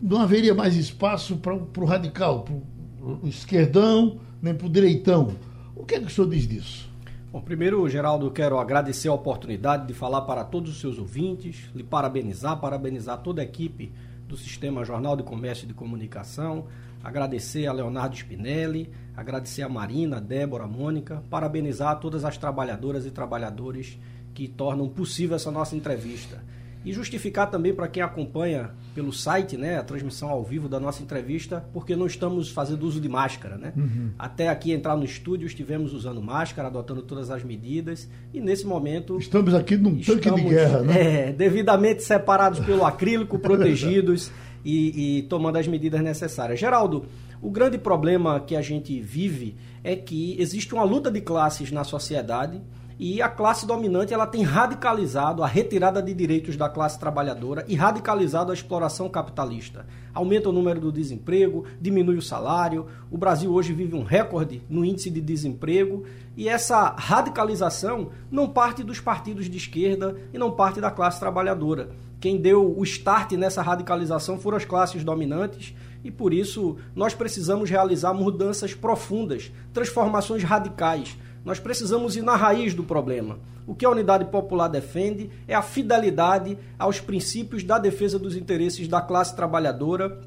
Não 0.00 0.20
haveria 0.20 0.54
mais 0.54 0.76
espaço 0.76 1.36
para 1.36 1.54
o 1.54 1.84
radical, 1.84 2.42
para 2.42 2.54
o 2.54 3.28
esquerdão, 3.28 4.18
nem 4.40 4.54
para 4.54 4.66
o 4.66 4.70
direitão. 4.70 5.32
O 5.74 5.84
que 5.84 5.94
é 5.94 6.00
que 6.00 6.06
o 6.06 6.10
senhor 6.10 6.28
diz 6.28 6.46
disso? 6.46 6.88
Bom, 7.30 7.40
primeiro, 7.40 7.86
Geraldo, 7.88 8.30
quero 8.30 8.58
agradecer 8.58 9.08
a 9.08 9.12
oportunidade 9.12 9.86
de 9.86 9.92
falar 9.92 10.22
para 10.22 10.44
todos 10.44 10.70
os 10.70 10.80
seus 10.80 10.98
ouvintes, 10.98 11.68
lhe 11.74 11.82
parabenizar, 11.82 12.58
parabenizar 12.58 13.18
toda 13.18 13.42
a 13.42 13.44
equipe 13.44 13.92
do 14.26 14.36
Sistema 14.36 14.84
Jornal 14.84 15.16
de 15.16 15.22
Comércio 15.22 15.64
e 15.64 15.68
de 15.68 15.74
Comunicação, 15.74 16.66
agradecer 17.02 17.66
a 17.66 17.72
Leonardo 17.72 18.16
Spinelli, 18.16 18.90
agradecer 19.16 19.62
a 19.62 19.68
Marina, 19.68 20.18
a 20.18 20.20
Débora, 20.20 20.64
a 20.64 20.68
Mônica, 20.68 21.22
parabenizar 21.30 21.98
todas 22.00 22.24
as 22.24 22.36
trabalhadoras 22.36 23.06
e 23.06 23.10
trabalhadores 23.10 23.98
que 24.34 24.46
tornam 24.46 24.88
possível 24.88 25.36
essa 25.36 25.50
nossa 25.50 25.74
entrevista. 25.74 26.40
E 26.84 26.92
justificar 26.92 27.50
também 27.50 27.74
para 27.74 27.88
quem 27.88 28.02
acompanha 28.02 28.70
pelo 28.94 29.12
site, 29.12 29.56
né, 29.56 29.78
a 29.78 29.82
transmissão 29.82 30.30
ao 30.30 30.44
vivo 30.44 30.68
da 30.68 30.78
nossa 30.78 31.02
entrevista, 31.02 31.64
porque 31.72 31.96
não 31.96 32.06
estamos 32.06 32.50
fazendo 32.50 32.84
uso 32.84 33.00
de 33.00 33.08
máscara, 33.08 33.58
né? 33.58 33.72
Uhum. 33.76 34.10
Até 34.16 34.48
aqui 34.48 34.72
entrar 34.72 34.96
no 34.96 35.04
estúdio 35.04 35.46
estivemos 35.46 35.92
usando 35.92 36.22
máscara, 36.22 36.68
adotando 36.68 37.02
todas 37.02 37.30
as 37.30 37.42
medidas 37.42 38.08
e 38.32 38.40
nesse 38.40 38.64
momento 38.64 39.18
estamos 39.18 39.54
aqui 39.54 39.76
num 39.76 39.96
estamos, 39.96 40.22
tanque 40.22 40.42
de 40.42 40.48
guerra, 40.48 40.82
né? 40.82 41.28
É, 41.28 41.32
devidamente 41.32 42.04
separados 42.04 42.60
pelo 42.60 42.86
acrílico, 42.86 43.38
protegidos 43.40 44.30
e, 44.68 45.18
e 45.18 45.22
tomando 45.22 45.56
as 45.56 45.66
medidas 45.66 46.02
necessárias. 46.02 46.60
Geraldo, 46.60 47.06
o 47.40 47.50
grande 47.50 47.78
problema 47.78 48.38
que 48.38 48.54
a 48.54 48.60
gente 48.60 49.00
vive 49.00 49.56
é 49.82 49.96
que 49.96 50.36
existe 50.38 50.74
uma 50.74 50.84
luta 50.84 51.10
de 51.10 51.22
classes 51.22 51.72
na 51.72 51.84
sociedade 51.84 52.60
e 52.98 53.22
a 53.22 53.28
classe 53.28 53.64
dominante 53.64 54.12
ela 54.12 54.26
tem 54.26 54.42
radicalizado 54.42 55.42
a 55.42 55.46
retirada 55.46 56.02
de 56.02 56.12
direitos 56.12 56.56
da 56.56 56.68
classe 56.68 56.98
trabalhadora 56.98 57.64
e 57.66 57.76
radicalizado 57.76 58.50
a 58.50 58.54
exploração 58.54 59.08
capitalista. 59.08 59.86
Aumenta 60.12 60.50
o 60.50 60.52
número 60.52 60.80
do 60.80 60.92
desemprego, 60.92 61.64
diminui 61.80 62.16
o 62.16 62.22
salário. 62.22 62.86
O 63.10 63.16
Brasil 63.16 63.50
hoje 63.50 63.72
vive 63.72 63.94
um 63.94 64.02
recorde 64.02 64.60
no 64.68 64.84
índice 64.84 65.08
de 65.10 65.20
desemprego 65.20 66.04
e 66.36 66.46
essa 66.46 66.94
radicalização 66.98 68.10
não 68.30 68.48
parte 68.48 68.82
dos 68.82 69.00
partidos 69.00 69.48
de 69.48 69.56
esquerda 69.56 70.14
e 70.34 70.36
não 70.36 70.50
parte 70.50 70.80
da 70.80 70.90
classe 70.90 71.20
trabalhadora. 71.20 71.90
Quem 72.20 72.36
deu 72.36 72.76
o 72.76 72.82
start 72.84 73.32
nessa 73.32 73.62
radicalização 73.62 74.38
foram 74.38 74.56
as 74.56 74.64
classes 74.64 75.04
dominantes 75.04 75.74
e 76.02 76.10
por 76.10 76.32
isso 76.32 76.76
nós 76.94 77.14
precisamos 77.14 77.70
realizar 77.70 78.12
mudanças 78.12 78.74
profundas, 78.74 79.52
transformações 79.72 80.42
radicais 80.42 81.16
nós 81.48 81.58
precisamos 81.58 82.14
ir 82.14 82.22
na 82.22 82.36
raiz 82.36 82.74
do 82.74 82.82
problema. 82.82 83.38
O 83.66 83.74
que 83.74 83.86
a 83.86 83.90
Unidade 83.90 84.26
Popular 84.26 84.68
defende 84.68 85.30
é 85.46 85.54
a 85.54 85.62
fidelidade 85.62 86.58
aos 86.78 87.00
princípios 87.00 87.62
da 87.62 87.78
defesa 87.78 88.18
dos 88.18 88.36
interesses 88.36 88.86
da 88.86 89.00
classe 89.00 89.34
trabalhadora 89.34 90.20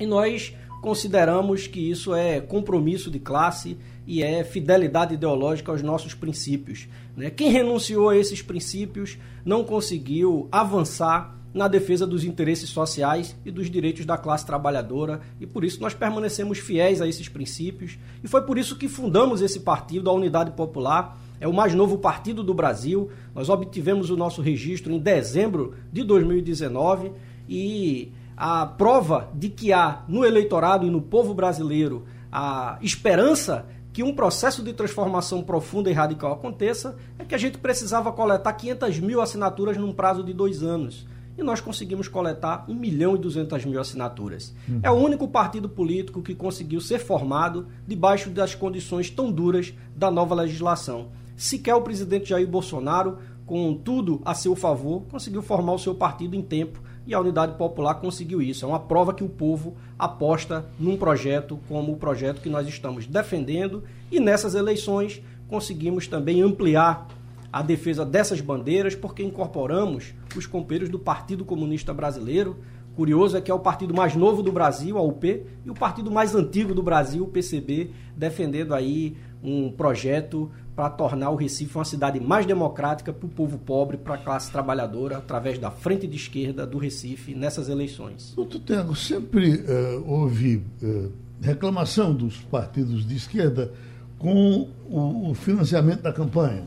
e 0.00 0.04
nós 0.04 0.52
consideramos 0.84 1.66
que 1.66 1.80
isso 1.80 2.14
é 2.14 2.42
compromisso 2.42 3.10
de 3.10 3.18
classe 3.18 3.78
e 4.06 4.22
é 4.22 4.44
fidelidade 4.44 5.14
ideológica 5.14 5.72
aos 5.72 5.80
nossos 5.80 6.12
princípios. 6.12 6.86
Né? 7.16 7.30
Quem 7.30 7.50
renunciou 7.50 8.10
a 8.10 8.16
esses 8.18 8.42
princípios 8.42 9.16
não 9.46 9.64
conseguiu 9.64 10.46
avançar 10.52 11.38
na 11.54 11.68
defesa 11.68 12.06
dos 12.06 12.22
interesses 12.22 12.68
sociais 12.68 13.34
e 13.46 13.50
dos 13.50 13.70
direitos 13.70 14.04
da 14.04 14.18
classe 14.18 14.44
trabalhadora, 14.44 15.22
e 15.40 15.46
por 15.46 15.64
isso 15.64 15.80
nós 15.80 15.94
permanecemos 15.94 16.58
fiéis 16.58 17.00
a 17.00 17.08
esses 17.08 17.30
princípios, 17.30 17.98
e 18.22 18.28
foi 18.28 18.42
por 18.42 18.58
isso 18.58 18.76
que 18.76 18.86
fundamos 18.86 19.40
esse 19.40 19.60
partido, 19.60 20.10
a 20.10 20.12
Unidade 20.12 20.50
Popular. 20.50 21.18
É 21.40 21.48
o 21.48 21.52
mais 21.52 21.74
novo 21.74 21.96
partido 21.96 22.42
do 22.42 22.52
Brasil. 22.52 23.10
Nós 23.34 23.48
obtivemos 23.48 24.10
o 24.10 24.16
nosso 24.18 24.42
registro 24.42 24.92
em 24.92 24.98
dezembro 24.98 25.74
de 25.90 26.04
2019 26.04 27.10
e 27.48 28.12
a 28.36 28.66
prova 28.66 29.30
de 29.34 29.48
que 29.48 29.72
há 29.72 30.02
no 30.08 30.24
eleitorado 30.24 30.86
e 30.86 30.90
no 30.90 31.00
povo 31.00 31.34
brasileiro 31.34 32.04
a 32.30 32.78
esperança 32.82 33.66
que 33.92 34.02
um 34.02 34.12
processo 34.12 34.62
de 34.62 34.72
transformação 34.72 35.42
profunda 35.42 35.88
e 35.88 35.92
radical 35.92 36.32
aconteça 36.32 36.96
é 37.16 37.24
que 37.24 37.34
a 37.34 37.38
gente 37.38 37.58
precisava 37.58 38.12
coletar 38.12 38.52
500 38.52 38.98
mil 38.98 39.20
assinaturas 39.20 39.76
num 39.76 39.92
prazo 39.92 40.24
de 40.24 40.32
dois 40.32 40.62
anos 40.64 41.06
e 41.38 41.42
nós 41.42 41.60
conseguimos 41.60 42.08
coletar 42.08 42.64
1 42.68 42.74
milhão 42.74 43.14
e 43.14 43.18
200 43.18 43.64
mil 43.64 43.80
assinaturas. 43.80 44.54
Uhum. 44.68 44.80
É 44.82 44.90
o 44.90 44.94
único 44.94 45.28
partido 45.28 45.68
político 45.68 46.22
que 46.22 46.34
conseguiu 46.34 46.80
ser 46.80 46.98
formado 46.98 47.66
debaixo 47.86 48.30
das 48.30 48.54
condições 48.54 49.10
tão 49.10 49.30
duras 49.30 49.72
da 49.96 50.10
nova 50.10 50.34
legislação. 50.34 51.08
Sequer 51.36 51.74
o 51.74 51.82
presidente 51.82 52.28
Jair 52.30 52.46
Bolsonaro, 52.46 53.18
com 53.46 53.74
tudo 53.74 54.22
a 54.24 54.34
seu 54.34 54.54
favor, 54.54 55.02
conseguiu 55.10 55.42
formar 55.42 55.72
o 55.72 55.78
seu 55.78 55.94
partido 55.94 56.36
em 56.36 56.42
tempo 56.42 56.80
e 57.06 57.14
a 57.14 57.20
Unidade 57.20 57.56
Popular 57.56 57.94
conseguiu 57.94 58.40
isso. 58.40 58.64
É 58.64 58.68
uma 58.68 58.80
prova 58.80 59.12
que 59.12 59.24
o 59.24 59.28
povo 59.28 59.76
aposta 59.98 60.66
num 60.78 60.96
projeto 60.96 61.58
como 61.68 61.92
o 61.92 61.96
projeto 61.96 62.40
que 62.40 62.48
nós 62.48 62.66
estamos 62.66 63.06
defendendo 63.06 63.84
e 64.10 64.20
nessas 64.20 64.54
eleições 64.54 65.22
conseguimos 65.48 66.06
também 66.08 66.42
ampliar 66.42 67.06
a 67.52 67.62
defesa 67.62 68.04
dessas 68.04 68.40
bandeiras, 68.40 68.96
porque 68.96 69.22
incorporamos 69.22 70.12
os 70.36 70.44
companheiros 70.44 70.88
do 70.88 70.98
Partido 70.98 71.44
Comunista 71.44 71.94
Brasileiro. 71.94 72.56
Curioso 72.96 73.36
é 73.36 73.40
que 73.40 73.50
é 73.50 73.54
o 73.54 73.60
partido 73.60 73.94
mais 73.94 74.16
novo 74.16 74.42
do 74.42 74.50
Brasil, 74.50 74.98
a 74.98 75.02
UP, 75.02 75.46
e 75.64 75.70
o 75.70 75.74
partido 75.74 76.10
mais 76.10 76.34
antigo 76.34 76.74
do 76.74 76.82
Brasil, 76.82 77.22
o 77.22 77.28
PCB, 77.28 77.90
defendendo 78.16 78.74
aí 78.74 79.16
um 79.42 79.70
projeto 79.70 80.50
para 80.74 80.90
tornar 80.90 81.30
o 81.30 81.36
Recife 81.36 81.76
uma 81.76 81.84
cidade 81.84 82.18
mais 82.18 82.46
democrática 82.46 83.12
para 83.12 83.26
o 83.26 83.28
povo 83.28 83.58
pobre, 83.58 83.96
para 83.96 84.14
a 84.14 84.18
classe 84.18 84.50
trabalhadora, 84.50 85.18
através 85.18 85.58
da 85.58 85.70
frente 85.70 86.06
de 86.06 86.16
esquerda 86.16 86.66
do 86.66 86.78
Recife 86.78 87.34
nessas 87.34 87.68
eleições. 87.68 88.32
Doutor 88.34 88.60
Tiago, 88.60 88.96
sempre 88.96 89.54
uh, 89.54 90.04
houve 90.06 90.62
uh, 90.82 91.12
reclamação 91.40 92.12
dos 92.12 92.38
partidos 92.38 93.06
de 93.06 93.14
esquerda 93.14 93.72
com 94.18 94.68
o, 94.88 95.30
o 95.30 95.34
financiamento 95.34 96.02
da 96.02 96.12
campanha. 96.12 96.64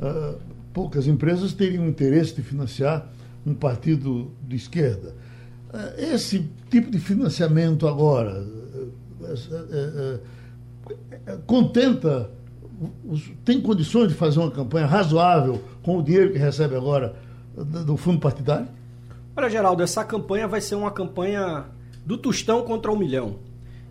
Uh, 0.00 0.38
poucas 0.74 1.06
empresas 1.06 1.54
teriam 1.54 1.88
interesse 1.88 2.34
de 2.34 2.42
financiar 2.42 3.10
um 3.46 3.54
partido 3.54 4.32
de 4.46 4.56
esquerda. 4.56 5.14
esse 5.96 6.50
tipo 6.68 6.90
de 6.90 6.98
financiamento 6.98 7.86
agora 7.86 8.44
contenta 11.46 12.30
tem 13.44 13.60
condições 13.60 14.08
de 14.08 14.14
fazer 14.14 14.38
uma 14.38 14.50
campanha 14.50 14.86
razoável 14.86 15.62
com 15.82 15.98
o 15.98 16.02
dinheiro 16.02 16.32
que 16.32 16.38
recebe 16.38 16.76
agora 16.76 17.16
do 17.54 17.96
fundo 17.96 18.20
partidário? 18.20 18.68
Olha, 19.36 19.50
Geraldo, 19.50 19.82
essa 19.82 20.04
campanha 20.04 20.46
vai 20.46 20.60
ser 20.60 20.74
uma 20.74 20.90
campanha 20.90 21.66
do 22.04 22.16
tostão 22.16 22.62
contra 22.62 22.92
o 22.92 22.98
milhão. 22.98 23.36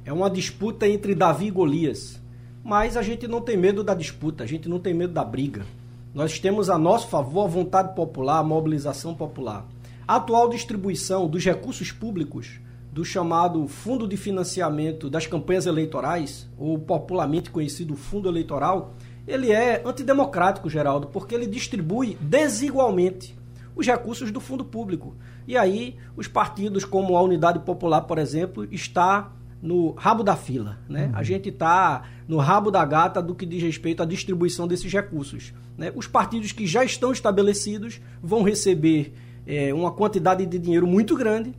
É 0.04 0.14
uma 0.14 0.30
disputa 0.30 0.88
entre 0.88 1.16
Davi 1.16 1.48
e 1.48 1.52
Golias. 1.52 2.22
Mas 2.64 2.98
a 2.98 3.04
gente 3.04 3.28
não 3.28 3.42
tem 3.42 3.56
medo 3.56 3.84
da 3.84 3.94
disputa, 3.94 4.44
a 4.44 4.48
gente 4.48 4.68
não 4.68 4.80
tem 4.80 4.94
medo 4.94 5.14
da 5.14 5.24
briga. 5.24 5.66
Nós 6.14 6.40
temos 6.40 6.70
a 6.70 6.78
nosso 6.78 7.08
favor 7.08 7.44
a 7.44 7.48
vontade 7.48 7.94
popular, 7.96 8.40
a 8.40 8.44
mobilização 8.44 9.14
popular. 9.14 9.68
A 10.08 10.16
atual 10.16 10.50
distribuição 10.50 11.28
dos 11.28 11.44
recursos 11.44 11.92
públicos 11.92 12.60
do 12.96 13.04
chamado 13.04 13.68
Fundo 13.68 14.08
de 14.08 14.16
Financiamento 14.16 15.10
das 15.10 15.28
Campanhas 15.28 15.66
Eleitorais, 15.66 16.48
ou 16.58 16.80
popularmente 16.80 17.50
conhecido 17.52 17.94
Fundo 17.98 18.30
Eleitoral, 18.30 18.96
ele 19.28 19.52
é 19.52 19.84
antidemocrático, 19.86 20.70
Geraldo, 20.70 21.08
porque 21.08 21.36
ele 21.36 21.46
distribui 21.46 22.18
desigualmente 22.22 23.38
os 23.76 23.86
recursos 23.86 24.32
do 24.32 24.40
fundo 24.40 24.64
público. 24.64 25.14
E 25.46 25.58
aí, 25.58 25.98
os 26.16 26.30
partidos 26.30 26.86
como 26.86 27.18
a 27.18 27.22
Unidade 27.22 27.60
Popular, 27.60 28.00
por 28.00 28.18
exemplo, 28.18 28.66
está 28.72 29.30
no 29.62 29.92
rabo 29.92 30.24
da 30.24 30.38
fila. 30.38 30.78
Né? 30.88 31.08
Uhum. 31.08 31.18
A 31.18 31.24
gente 31.24 31.50
está 31.50 32.04
no 32.26 32.38
rabo 32.38 32.72
da 32.72 32.86
gata 32.86 33.22
do 33.22 33.36
que 33.36 33.46
diz 33.46 33.62
respeito 33.62 34.04
à 34.04 34.06
distribuição 34.06 34.70
desses 34.70 34.94
recursos. 34.94 35.54
Né? 35.78 35.92
Os 35.94 36.08
partidos 36.08 36.54
que 36.54 36.66
já 36.66 36.82
estão 36.86 37.12
estabelecidos 37.12 38.00
vão 38.24 38.42
receber 38.42 39.14
é, 39.46 39.74
uma 39.74 39.92
quantidade 39.92 40.46
de 40.46 40.58
dinheiro 40.58 40.88
muito 40.88 41.14
grande 41.14 41.54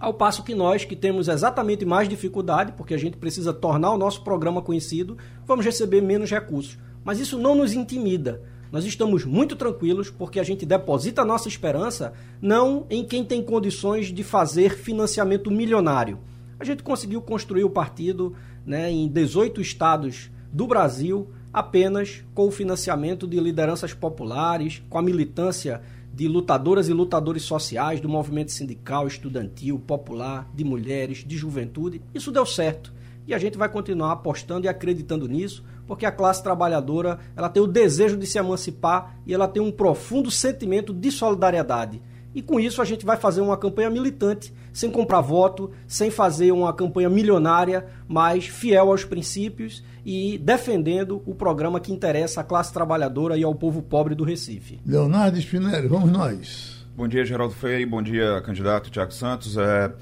ao 0.00 0.14
passo 0.14 0.42
que 0.42 0.54
nós, 0.54 0.86
que 0.86 0.96
temos 0.96 1.28
exatamente 1.28 1.84
mais 1.84 2.08
dificuldade, 2.08 2.72
porque 2.72 2.94
a 2.94 2.98
gente 2.98 3.18
precisa 3.18 3.52
tornar 3.52 3.92
o 3.92 3.98
nosso 3.98 4.24
programa 4.24 4.62
conhecido, 4.62 5.18
vamos 5.46 5.64
receber 5.64 6.00
menos 6.00 6.30
recursos. 6.30 6.78
Mas 7.04 7.20
isso 7.20 7.38
não 7.38 7.54
nos 7.54 7.74
intimida. 7.74 8.42
Nós 8.72 8.84
estamos 8.86 9.24
muito 9.24 9.56
tranquilos 9.56 10.08
porque 10.10 10.40
a 10.40 10.42
gente 10.42 10.64
deposita 10.64 11.20
a 11.22 11.24
nossa 11.24 11.48
esperança 11.48 12.14
não 12.40 12.86
em 12.88 13.04
quem 13.04 13.24
tem 13.24 13.42
condições 13.42 14.06
de 14.06 14.24
fazer 14.24 14.76
financiamento 14.76 15.50
milionário. 15.50 16.18
A 16.58 16.64
gente 16.64 16.82
conseguiu 16.82 17.20
construir 17.20 17.64
o 17.64 17.70
partido 17.70 18.34
né, 18.64 18.90
em 18.90 19.06
18 19.08 19.60
estados 19.60 20.30
do 20.52 20.66
Brasil 20.66 21.28
apenas 21.52 22.22
com 22.32 22.46
o 22.46 22.50
financiamento 22.50 23.26
de 23.26 23.40
lideranças 23.40 23.92
populares, 23.92 24.82
com 24.88 24.98
a 24.98 25.02
militância 25.02 25.82
de 26.20 26.28
lutadoras 26.28 26.86
e 26.86 26.92
lutadores 26.92 27.44
sociais, 27.44 27.98
do 27.98 28.06
movimento 28.06 28.52
sindical, 28.52 29.06
estudantil, 29.06 29.78
popular, 29.78 30.46
de 30.52 30.62
mulheres, 30.62 31.24
de 31.26 31.34
juventude. 31.34 32.02
Isso 32.14 32.30
deu 32.30 32.44
certo. 32.44 32.92
E 33.26 33.32
a 33.32 33.38
gente 33.38 33.56
vai 33.56 33.70
continuar 33.70 34.12
apostando 34.12 34.66
e 34.66 34.68
acreditando 34.68 35.26
nisso, 35.26 35.64
porque 35.86 36.04
a 36.04 36.12
classe 36.12 36.42
trabalhadora 36.42 37.18
ela 37.34 37.48
tem 37.48 37.62
o 37.62 37.66
desejo 37.66 38.18
de 38.18 38.26
se 38.26 38.36
emancipar 38.36 39.18
e 39.24 39.32
ela 39.32 39.48
tem 39.48 39.62
um 39.62 39.72
profundo 39.72 40.30
sentimento 40.30 40.92
de 40.92 41.10
solidariedade. 41.10 42.02
E 42.34 42.42
com 42.42 42.60
isso 42.60 42.80
a 42.80 42.84
gente 42.84 43.04
vai 43.04 43.16
fazer 43.16 43.40
uma 43.40 43.56
campanha 43.56 43.90
militante, 43.90 44.54
sem 44.72 44.90
comprar 44.90 45.20
voto, 45.20 45.72
sem 45.86 46.10
fazer 46.10 46.52
uma 46.52 46.72
campanha 46.72 47.10
milionária, 47.10 47.86
mas 48.06 48.46
fiel 48.46 48.90
aos 48.90 49.04
princípios 49.04 49.82
e 50.04 50.38
defendendo 50.38 51.22
o 51.26 51.34
programa 51.34 51.80
que 51.80 51.92
interessa 51.92 52.40
à 52.40 52.44
classe 52.44 52.72
trabalhadora 52.72 53.36
e 53.36 53.42
ao 53.42 53.54
povo 53.54 53.82
pobre 53.82 54.14
do 54.14 54.24
Recife. 54.24 54.80
Leonardo 54.86 55.38
Spinelli, 55.38 55.88
vamos 55.88 56.10
nós. 56.10 56.86
Bom 56.96 57.08
dia, 57.08 57.24
Geraldo 57.24 57.54
Freire. 57.54 57.86
Bom 57.86 58.02
dia, 58.02 58.40
candidato 58.42 58.90
Tiago 58.90 59.12
Santos. 59.12 59.56
É, 59.56 59.92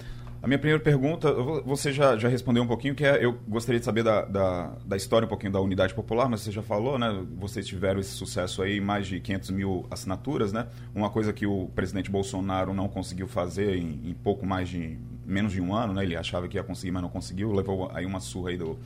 a 0.40 0.46
minha 0.46 0.58
primeira 0.58 0.82
pergunta, 0.82 1.32
você 1.64 1.92
já, 1.92 2.16
já 2.16 2.28
respondeu 2.28 2.62
um 2.62 2.66
pouquinho, 2.66 2.94
que 2.94 3.04
é, 3.04 3.24
eu 3.24 3.36
gostaria 3.48 3.80
de 3.80 3.84
saber 3.84 4.04
da, 4.04 4.24
da, 4.24 4.72
da, 4.84 4.96
história 4.96 5.26
um 5.26 5.28
pouquinho 5.28 5.50
da 5.50 5.60
Unidade 5.60 5.92
Popular, 5.92 6.28
mas 6.28 6.42
você 6.42 6.52
já 6.52 6.62
falou, 6.62 6.96
né? 6.96 7.24
Vocês 7.36 7.66
tiveram 7.66 7.98
esse 7.98 8.12
sucesso 8.12 8.62
aí, 8.62 8.80
mais 8.80 9.08
de 9.08 9.18
500 9.18 9.50
mil 9.50 9.86
assinaturas, 9.90 10.52
né? 10.52 10.68
Uma 10.94 11.10
coisa 11.10 11.32
que 11.32 11.44
o 11.44 11.68
presidente 11.74 12.08
Bolsonaro 12.08 12.72
não 12.72 12.86
conseguiu 12.86 13.26
fazer 13.26 13.76
em, 13.76 14.00
em 14.04 14.14
pouco 14.14 14.46
mais 14.46 14.68
de, 14.68 14.96
menos 15.26 15.52
de 15.52 15.60
um 15.60 15.74
ano, 15.74 15.92
né? 15.92 16.04
Ele 16.04 16.14
achava 16.14 16.46
que 16.46 16.56
ia 16.56 16.62
conseguir, 16.62 16.92
mas 16.92 17.02
não 17.02 17.10
conseguiu, 17.10 17.52
levou 17.52 17.90
aí 17.92 18.06
uma 18.06 18.20
surra 18.20 18.50
aí 18.50 18.56
do, 18.56 18.78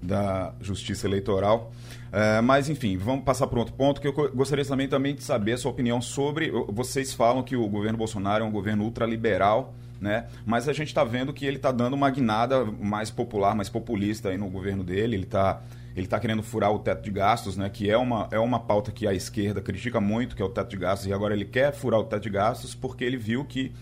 da 0.00 0.54
Justiça 0.60 1.08
Eleitoral. 1.08 1.72
É, 2.12 2.40
mas, 2.40 2.68
enfim, 2.68 2.96
vamos 2.96 3.24
passar 3.24 3.48
para 3.48 3.58
outro 3.58 3.74
ponto 3.74 4.00
que 4.00 4.06
eu 4.06 4.12
gostaria 4.12 4.64
também, 4.64 4.86
também 4.86 5.16
de 5.16 5.24
saber 5.24 5.54
a 5.54 5.58
sua 5.58 5.72
opinião 5.72 6.00
sobre. 6.00 6.48
Vocês 6.68 7.12
falam 7.12 7.42
que 7.42 7.56
o 7.56 7.66
governo 7.66 7.98
Bolsonaro 7.98 8.44
é 8.44 8.46
um 8.46 8.52
governo 8.52 8.84
ultraliberal 8.84 9.74
né? 10.00 10.26
Mas 10.44 10.68
a 10.68 10.72
gente 10.72 10.88
está 10.88 11.04
vendo 11.04 11.32
que 11.32 11.44
ele 11.44 11.56
está 11.56 11.72
dando 11.72 11.94
uma 11.94 12.10
guinada 12.10 12.64
mais 12.64 13.10
popular, 13.10 13.54
mais 13.54 13.68
populista 13.68 14.28
aí 14.28 14.38
no 14.38 14.48
governo 14.48 14.84
dele. 14.84 15.16
Ele 15.16 15.24
está 15.24 15.62
ele 15.96 16.06
tá 16.06 16.20
querendo 16.20 16.42
furar 16.42 16.70
o 16.70 16.78
teto 16.78 17.02
de 17.02 17.10
gastos, 17.10 17.56
né? 17.56 17.70
Que 17.70 17.90
é 17.90 17.96
uma, 17.96 18.28
é 18.30 18.38
uma 18.38 18.60
pauta 18.60 18.92
que 18.92 19.06
a 19.06 19.14
esquerda 19.14 19.62
critica 19.62 19.98
muito, 19.98 20.36
que 20.36 20.42
é 20.42 20.44
o 20.44 20.48
teto 20.50 20.68
de 20.68 20.76
gastos, 20.76 21.08
e 21.08 21.12
agora 21.12 21.32
ele 21.32 21.46
quer 21.46 21.72
furar 21.72 21.98
o 21.98 22.04
teto 22.04 22.24
de 22.24 22.30
gastos 22.30 22.74
porque 22.74 23.02
ele 23.02 23.16
viu 23.16 23.46
que 23.46 23.72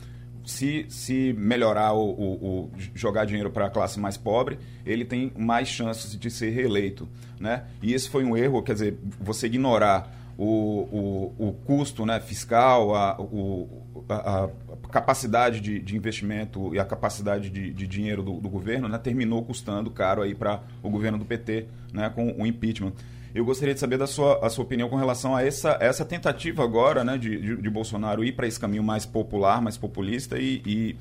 se, 0.45 0.87
se 0.89 1.35
melhorar 1.37 1.93
o, 1.93 2.11
o, 2.11 2.35
o 2.35 2.71
jogar 2.95 3.25
dinheiro 3.25 3.51
para 3.51 3.67
a 3.67 3.71
classe 3.71 3.99
mais 3.99 4.17
pobre, 4.17 4.59
ele 4.87 5.05
tem 5.05 5.33
mais 5.37 5.67
chances 5.67 6.17
de 6.17 6.31
ser 6.31 6.51
reeleito, 6.51 7.09
né? 7.41 7.65
E 7.83 7.93
esse 7.93 8.09
foi 8.09 8.25
um 8.25 8.37
erro, 8.37 8.63
quer 8.63 8.75
dizer, 8.75 8.99
você 9.21 9.47
ignorar 9.47 10.15
o, 10.37 11.33
o, 11.39 11.49
o 11.49 11.53
custo 11.65 12.05
né, 12.05 12.21
fiscal, 12.21 12.95
a, 12.95 13.21
o, 13.21 13.69
a 14.09 14.49
capacidade 14.95 15.61
de, 15.61 15.81
de, 15.81 15.97
investimento 15.97 16.73
e 16.73 16.79
a 16.79 16.85
capacidade 16.85 17.51
de, 17.51 17.73
de 17.73 17.85
dinheiro 17.85 18.23
do, 18.23 18.35
do, 18.35 18.49
governo 18.49 18.87
né, 18.87 18.97
terminou 18.97 19.45
custando 19.45 19.91
caro 19.91 20.23
aí 20.23 20.37
para 20.37 20.63
o 20.85 20.89
governo 20.89 21.19
do 21.19 21.25
PT 21.25 21.67
né, 21.93 22.09
com 22.15 22.31
o 22.39 22.47
impeachment. 22.47 22.93
Eu 23.35 23.45
gostaria 23.45 23.75
de 23.75 23.81
saber 23.81 23.99
da 23.99 24.07
sua, 24.07 24.39
a 24.47 24.49
sua 24.49 24.65
opinião 24.65 24.89
com 24.89 24.95
relação 24.95 25.35
a 25.35 25.43
essa, 25.43 25.77
essa 25.81 26.05
tentativa 26.05 26.63
agora 26.63 27.03
né, 27.03 27.19
de, 27.19 27.41
de, 27.41 27.57
de 27.57 27.71
Bolsonaro 27.71 28.23
ir 28.23 28.37
para 28.37 28.47
esse 28.47 28.61
caminho 28.61 28.85
mais 28.85 29.05
popular, 29.05 29.61
mais 29.61 29.77
populista 29.77 30.39
e, 30.39 30.63
e 30.65 30.97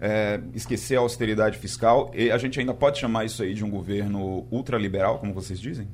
é, 0.00 0.40
esquecer 0.54 0.96
a 0.96 1.00
austeridade 1.00 1.58
fiscal. 1.58 2.12
E 2.14 2.30
a 2.30 2.38
gente 2.38 2.60
ainda 2.60 2.72
pode 2.72 3.00
chamar 3.00 3.24
isso 3.24 3.42
aí 3.42 3.54
de 3.54 3.64
um 3.64 3.70
governo 3.70 4.46
ultraliberal, 4.52 5.18
como 5.18 5.34
vocês 5.34 5.58
dizem? 5.58 5.88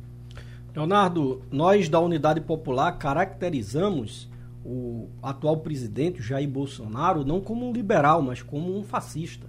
Leonardo, 0.77 1.41
nós 1.51 1.89
da 1.89 1.99
Unidade 1.99 2.43
Popular 2.43 2.93
caracterizamos 2.99 4.28
o 4.71 5.09
atual 5.23 5.57
presidente 5.57 6.21
Jair 6.21 6.47
Bolsonaro 6.47 7.25
não 7.25 7.41
como 7.41 7.67
um 7.67 7.73
liberal, 7.73 8.21
mas 8.21 8.43
como 8.43 8.77
um 8.77 8.85
fascista. 8.85 9.47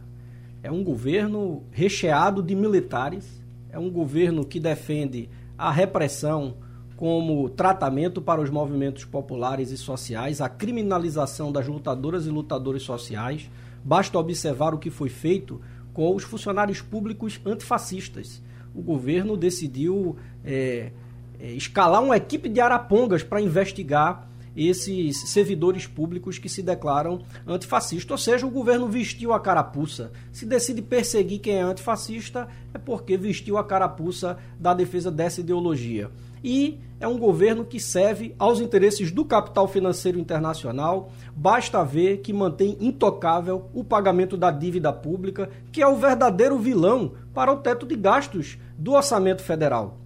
É 0.63 0.72
um 0.72 0.82
governo 0.82 1.63
recheado 1.72 2.41
de 2.41 2.55
militares, 2.55 3.43
é 3.70 3.78
um 3.78 3.91
governo 3.91 4.45
que 4.45 4.61
defende 4.61 5.30
a 5.57 5.72
repressão 5.72 6.55
como 6.95 7.49
tratamento 7.49 8.22
para 8.22 8.39
os 8.39 8.49
movimentos 8.49 9.03
populares 9.03 9.72
e 9.72 9.78
sociais, 9.78 10.39
a 10.39 10.47
criminalização 10.47 11.51
das 11.51 11.67
lutadoras 11.67 12.26
e 12.26 12.30
lutadores 12.30 12.84
sociais. 12.84 13.49
Basta 13.84 14.17
observar 14.17 14.74
o 14.74 14.80
que 14.80 14.89
foi 14.89 15.09
feito 15.09 15.59
com 15.93 16.15
os 16.15 16.24
funcionários 16.24 16.82
públicos 16.82 17.41
antifascistas. 17.45 18.41
O 18.74 18.82
governo 18.82 19.36
decidiu 19.36 20.15
é, 20.45 20.93
escalar 21.41 22.01
uma 22.01 22.15
equipe 22.15 22.47
de 22.47 22.61
arapongas 22.61 23.22
para 23.22 23.41
investigar 23.41 24.29
esses 24.56 25.18
servidores 25.30 25.88
públicos 25.88 26.38
que 26.38 26.50
se 26.50 26.62
declaram 26.62 27.22
antifascistas. 27.47 28.12
Ou 28.12 28.18
seja, 28.18 28.45
o 28.45 28.52
governo 28.52 28.88
vestiu 28.88 29.34
a 29.34 29.39
carapuça. 29.39 30.12
Se 30.32 30.45
decide 30.45 30.82
perseguir 30.82 31.39
quem 31.39 31.56
é 31.56 31.62
antifascista, 31.62 32.47
é 32.74 32.78
porque 32.78 33.18
vestiu 33.18 33.58
a 33.58 33.64
carapuça 33.64 34.38
da 34.60 34.74
defesa 34.74 35.12
dessa 35.12 35.41
ideologia. 35.41 36.10
E 36.43 36.80
é 37.00 37.08
um 37.08 37.18
governo 37.18 37.66
que 37.66 37.80
serve 37.80 38.34
aos 38.38 38.60
interesses 38.60 39.12
do 39.12 39.26
capital 39.26 39.68
financeiro 39.68 40.20
internacional. 40.20 41.12
Basta 41.36 41.84
ver 41.84 42.18
que 42.18 42.34
mantém 42.34 42.78
intocável 42.80 43.66
o 43.74 43.84
pagamento 43.84 44.38
da 44.38 44.52
dívida 44.52 44.91
pública, 44.91 45.50
que 45.72 45.82
é 45.82 45.88
o 45.88 45.97
verdadeiro 45.97 46.58
vilão 46.58 47.14
para 47.34 47.52
o 47.52 47.58
teto 47.58 47.86
de 47.86 47.95
gastos 47.95 48.58
do 48.78 48.93
orçamento 48.93 49.41
federal. 49.41 49.99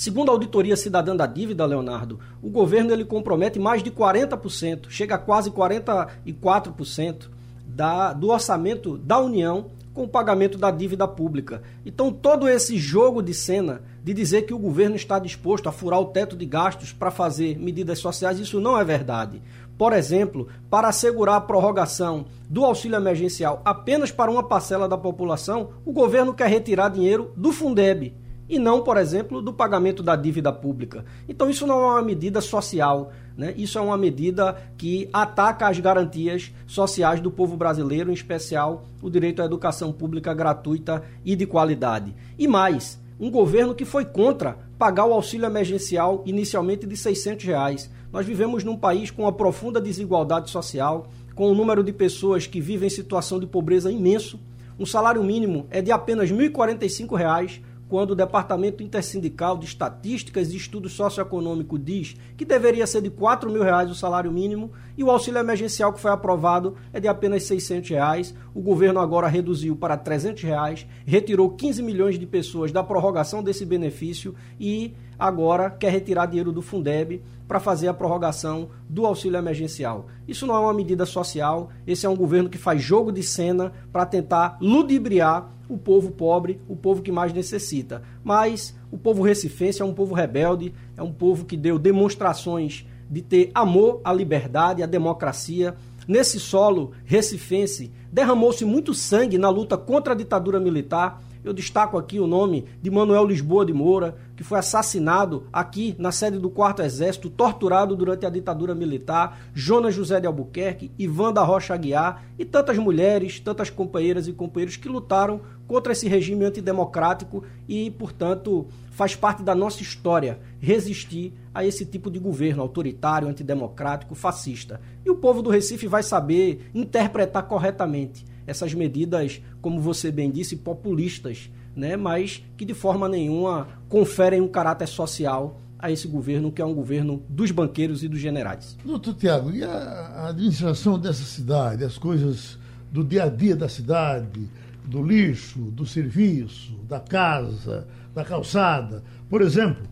Segundo 0.00 0.30
a 0.30 0.32
Auditoria 0.32 0.78
Cidadã 0.78 1.14
da 1.14 1.26
Dívida, 1.26 1.66
Leonardo, 1.66 2.18
o 2.42 2.48
governo 2.48 2.90
ele 2.90 3.04
compromete 3.04 3.58
mais 3.58 3.82
de 3.82 3.90
40%, 3.90 4.86
chega 4.88 5.16
a 5.16 5.18
quase 5.18 5.50
44% 5.50 7.28
da, 7.66 8.14
do 8.14 8.30
orçamento 8.30 8.96
da 8.96 9.20
União 9.20 9.66
com 9.92 10.04
o 10.04 10.08
pagamento 10.08 10.56
da 10.56 10.70
dívida 10.70 11.06
pública. 11.06 11.62
Então, 11.84 12.10
todo 12.10 12.48
esse 12.48 12.78
jogo 12.78 13.22
de 13.22 13.34
cena 13.34 13.82
de 14.02 14.14
dizer 14.14 14.46
que 14.46 14.54
o 14.54 14.58
governo 14.58 14.96
está 14.96 15.18
disposto 15.18 15.68
a 15.68 15.72
furar 15.72 16.00
o 16.00 16.06
teto 16.06 16.34
de 16.34 16.46
gastos 16.46 16.94
para 16.94 17.10
fazer 17.10 17.58
medidas 17.58 17.98
sociais, 17.98 18.38
isso 18.38 18.58
não 18.58 18.80
é 18.80 18.84
verdade. 18.84 19.42
Por 19.76 19.92
exemplo, 19.92 20.48
para 20.70 20.88
assegurar 20.88 21.34
a 21.34 21.42
prorrogação 21.42 22.24
do 22.48 22.64
auxílio 22.64 22.96
emergencial 22.96 23.60
apenas 23.66 24.10
para 24.10 24.30
uma 24.30 24.42
parcela 24.42 24.88
da 24.88 24.96
população, 24.96 25.72
o 25.84 25.92
governo 25.92 26.32
quer 26.32 26.48
retirar 26.48 26.88
dinheiro 26.88 27.32
do 27.36 27.52
Fundeb 27.52 28.14
e 28.50 28.58
não, 28.58 28.82
por 28.82 28.96
exemplo, 28.96 29.40
do 29.40 29.52
pagamento 29.52 30.02
da 30.02 30.16
dívida 30.16 30.52
pública. 30.52 31.04
Então, 31.28 31.48
isso 31.48 31.64
não 31.68 31.80
é 31.80 31.86
uma 31.92 32.02
medida 32.02 32.40
social, 32.40 33.12
né? 33.36 33.54
isso 33.56 33.78
é 33.78 33.80
uma 33.80 33.96
medida 33.96 34.56
que 34.76 35.08
ataca 35.12 35.68
as 35.68 35.78
garantias 35.78 36.52
sociais 36.66 37.20
do 37.20 37.30
povo 37.30 37.56
brasileiro, 37.56 38.10
em 38.10 38.12
especial 38.12 38.86
o 39.00 39.08
direito 39.08 39.40
à 39.40 39.44
educação 39.44 39.92
pública 39.92 40.34
gratuita 40.34 41.04
e 41.24 41.36
de 41.36 41.46
qualidade. 41.46 42.12
E 42.36 42.48
mais, 42.48 43.00
um 43.20 43.30
governo 43.30 43.72
que 43.72 43.84
foi 43.84 44.04
contra 44.04 44.58
pagar 44.76 45.06
o 45.06 45.12
auxílio 45.12 45.46
emergencial 45.46 46.22
inicialmente 46.26 46.88
de 46.88 46.96
600 46.96 47.44
reais. 47.44 47.90
Nós 48.12 48.26
vivemos 48.26 48.64
num 48.64 48.76
país 48.76 49.12
com 49.12 49.22
uma 49.22 49.32
profunda 49.32 49.80
desigualdade 49.80 50.50
social, 50.50 51.06
com 51.36 51.52
um 51.52 51.54
número 51.54 51.84
de 51.84 51.92
pessoas 51.92 52.48
que 52.48 52.60
vivem 52.60 52.88
em 52.88 52.90
situação 52.90 53.38
de 53.38 53.46
pobreza 53.46 53.92
imenso. 53.92 54.40
Um 54.76 54.86
salário 54.86 55.22
mínimo 55.22 55.66
é 55.70 55.80
de 55.80 55.92
apenas 55.92 56.32
1.045 56.32 57.16
reais, 57.16 57.60
quando 57.90 58.12
o 58.12 58.14
Departamento 58.14 58.84
Intersindical 58.84 59.58
de 59.58 59.66
Estatísticas 59.66 60.52
e 60.52 60.56
Estudos 60.56 60.92
Socioeconômico 60.92 61.76
diz 61.76 62.16
que 62.36 62.44
deveria 62.44 62.86
ser 62.86 63.02
de 63.02 63.10
4 63.10 63.50
mil 63.50 63.64
reais 63.64 63.90
o 63.90 63.96
salário 63.96 64.30
mínimo 64.30 64.70
e 64.96 65.02
o 65.02 65.10
auxílio 65.10 65.40
emergencial 65.40 65.92
que 65.92 65.98
foi 65.98 66.12
aprovado 66.12 66.76
é 66.92 67.00
de 67.00 67.08
apenas 67.08 67.42
600 67.42 67.90
reais. 67.90 68.32
O 68.54 68.60
governo 68.60 69.00
agora 69.00 69.26
reduziu 69.26 69.74
para 69.74 69.96
300 69.96 70.40
reais, 70.44 70.86
retirou 71.04 71.50
15 71.50 71.82
milhões 71.82 72.16
de 72.16 72.26
pessoas 72.26 72.70
da 72.70 72.84
prorrogação 72.84 73.42
desse 73.42 73.66
benefício 73.66 74.36
e 74.58 74.94
agora 75.18 75.68
quer 75.68 75.90
retirar 75.90 76.26
dinheiro 76.26 76.52
do 76.52 76.62
Fundeb 76.62 77.20
para 77.48 77.58
fazer 77.58 77.88
a 77.88 77.94
prorrogação 77.94 78.68
do 78.88 79.04
auxílio 79.04 79.36
emergencial. 79.36 80.06
Isso 80.28 80.46
não 80.46 80.54
é 80.54 80.60
uma 80.60 80.72
medida 80.72 81.04
social, 81.04 81.70
esse 81.84 82.06
é 82.06 82.08
um 82.08 82.16
governo 82.16 82.48
que 82.48 82.56
faz 82.56 82.80
jogo 82.80 83.10
de 83.10 83.24
cena 83.24 83.72
para 83.92 84.06
tentar 84.06 84.58
ludibriar 84.60 85.58
o 85.70 85.78
povo 85.78 86.10
pobre, 86.10 86.60
o 86.68 86.74
povo 86.74 87.02
que 87.02 87.12
mais 87.12 87.32
necessita. 87.32 88.02
Mas 88.24 88.76
o 88.90 88.98
povo 88.98 89.22
recifense 89.22 89.80
é 89.80 89.84
um 89.84 89.94
povo 89.94 90.14
rebelde, 90.14 90.74
é 90.96 91.02
um 91.02 91.12
povo 91.12 91.44
que 91.44 91.56
deu 91.56 91.78
demonstrações 91.78 92.84
de 93.08 93.22
ter 93.22 93.50
amor 93.54 94.00
à 94.04 94.12
liberdade, 94.12 94.82
à 94.82 94.86
democracia. 94.86 95.76
Nesse 96.06 96.40
solo 96.40 96.92
recifense, 97.04 97.92
derramou-se 98.12 98.64
muito 98.64 98.92
sangue 98.92 99.38
na 99.38 99.48
luta 99.48 99.76
contra 99.78 100.12
a 100.12 100.16
ditadura 100.16 100.58
militar 100.58 101.22
eu 101.42 101.52
destaco 101.52 101.96
aqui 101.96 102.20
o 102.20 102.26
nome 102.26 102.66
de 102.82 102.90
Manuel 102.90 103.26
Lisboa 103.26 103.64
de 103.64 103.72
Moura, 103.72 104.16
que 104.36 104.44
foi 104.44 104.58
assassinado 104.58 105.46
aqui 105.52 105.94
na 105.98 106.12
sede 106.12 106.38
do 106.38 106.50
4 106.50 106.84
Exército, 106.84 107.30
torturado 107.30 107.96
durante 107.96 108.26
a 108.26 108.30
ditadura 108.30 108.74
militar, 108.74 109.40
Jonas 109.54 109.94
José 109.94 110.20
de 110.20 110.26
Albuquerque, 110.26 110.90
Ivan 110.98 111.32
da 111.32 111.42
Rocha 111.42 111.74
Aguiar 111.74 112.24
e 112.38 112.44
tantas 112.44 112.76
mulheres, 112.78 113.40
tantas 113.40 113.70
companheiras 113.70 114.28
e 114.28 114.32
companheiros 114.32 114.76
que 114.76 114.88
lutaram 114.88 115.40
contra 115.66 115.92
esse 115.92 116.08
regime 116.08 116.44
antidemocrático 116.44 117.44
e, 117.68 117.90
portanto, 117.92 118.66
faz 118.90 119.14
parte 119.14 119.42
da 119.42 119.54
nossa 119.54 119.82
história 119.82 120.40
resistir 120.58 121.32
a 121.54 121.64
esse 121.64 121.86
tipo 121.86 122.10
de 122.10 122.18
governo 122.18 122.60
autoritário, 122.60 123.28
antidemocrático, 123.28 124.14
fascista. 124.14 124.80
E 125.06 125.10
o 125.10 125.16
povo 125.16 125.42
do 125.42 125.48
Recife 125.48 125.86
vai 125.86 126.02
saber 126.02 126.68
interpretar 126.74 127.44
corretamente 127.44 128.28
essas 128.50 128.74
medidas, 128.74 129.40
como 129.62 129.80
você 129.80 130.10
bem 130.10 130.28
disse, 130.28 130.56
populistas, 130.56 131.48
né? 131.74 131.96
mas 131.96 132.42
que 132.56 132.64
de 132.64 132.74
forma 132.74 133.08
nenhuma 133.08 133.68
conferem 133.88 134.40
um 134.40 134.48
caráter 134.48 134.88
social 134.88 135.60
a 135.78 135.90
esse 135.90 136.08
governo, 136.08 136.50
que 136.50 136.60
é 136.60 136.64
um 136.64 136.74
governo 136.74 137.22
dos 137.28 137.52
banqueiros 137.52 138.02
e 138.02 138.08
dos 138.08 138.18
generais. 138.18 138.76
Doutor 138.84 139.14
Tiago, 139.14 139.52
e 139.52 139.62
a 139.62 140.26
administração 140.28 140.98
dessa 140.98 141.22
cidade, 141.22 141.84
as 141.84 141.96
coisas 141.96 142.58
do 142.90 143.04
dia 143.04 143.24
a 143.24 143.28
dia 143.28 143.54
da 143.54 143.68
cidade, 143.68 144.50
do 144.84 145.00
lixo, 145.00 145.60
do 145.70 145.86
serviço, 145.86 146.72
da 146.88 146.98
casa, 146.98 147.86
da 148.12 148.24
calçada? 148.24 149.04
Por 149.28 149.40
exemplo, 149.40 149.84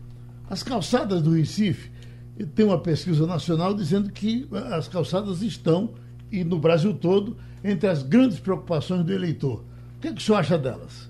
as 0.49 0.61
calçadas 0.61 1.21
do 1.21 1.31
Recife, 1.31 1.89
tem 2.53 2.65
uma 2.65 2.79
pesquisa 2.79 3.25
nacional 3.25 3.73
dizendo 3.73 4.11
que 4.11 4.47
as 4.69 4.87
calçadas 4.89 5.41
estão, 5.41 5.91
e 6.29 6.43
no 6.43 6.59
Brasil 6.59 6.93
todo, 6.93 7.37
entre 7.63 7.87
as 7.87 8.03
grandes 8.03 8.39
preocupações 8.39 9.03
do 9.03 9.13
eleitor. 9.13 9.63
O 9.97 10.01
que, 10.01 10.07
é 10.07 10.13
que 10.13 10.21
o 10.21 10.23
senhor 10.23 10.37
acha 10.37 10.57
delas? 10.57 11.09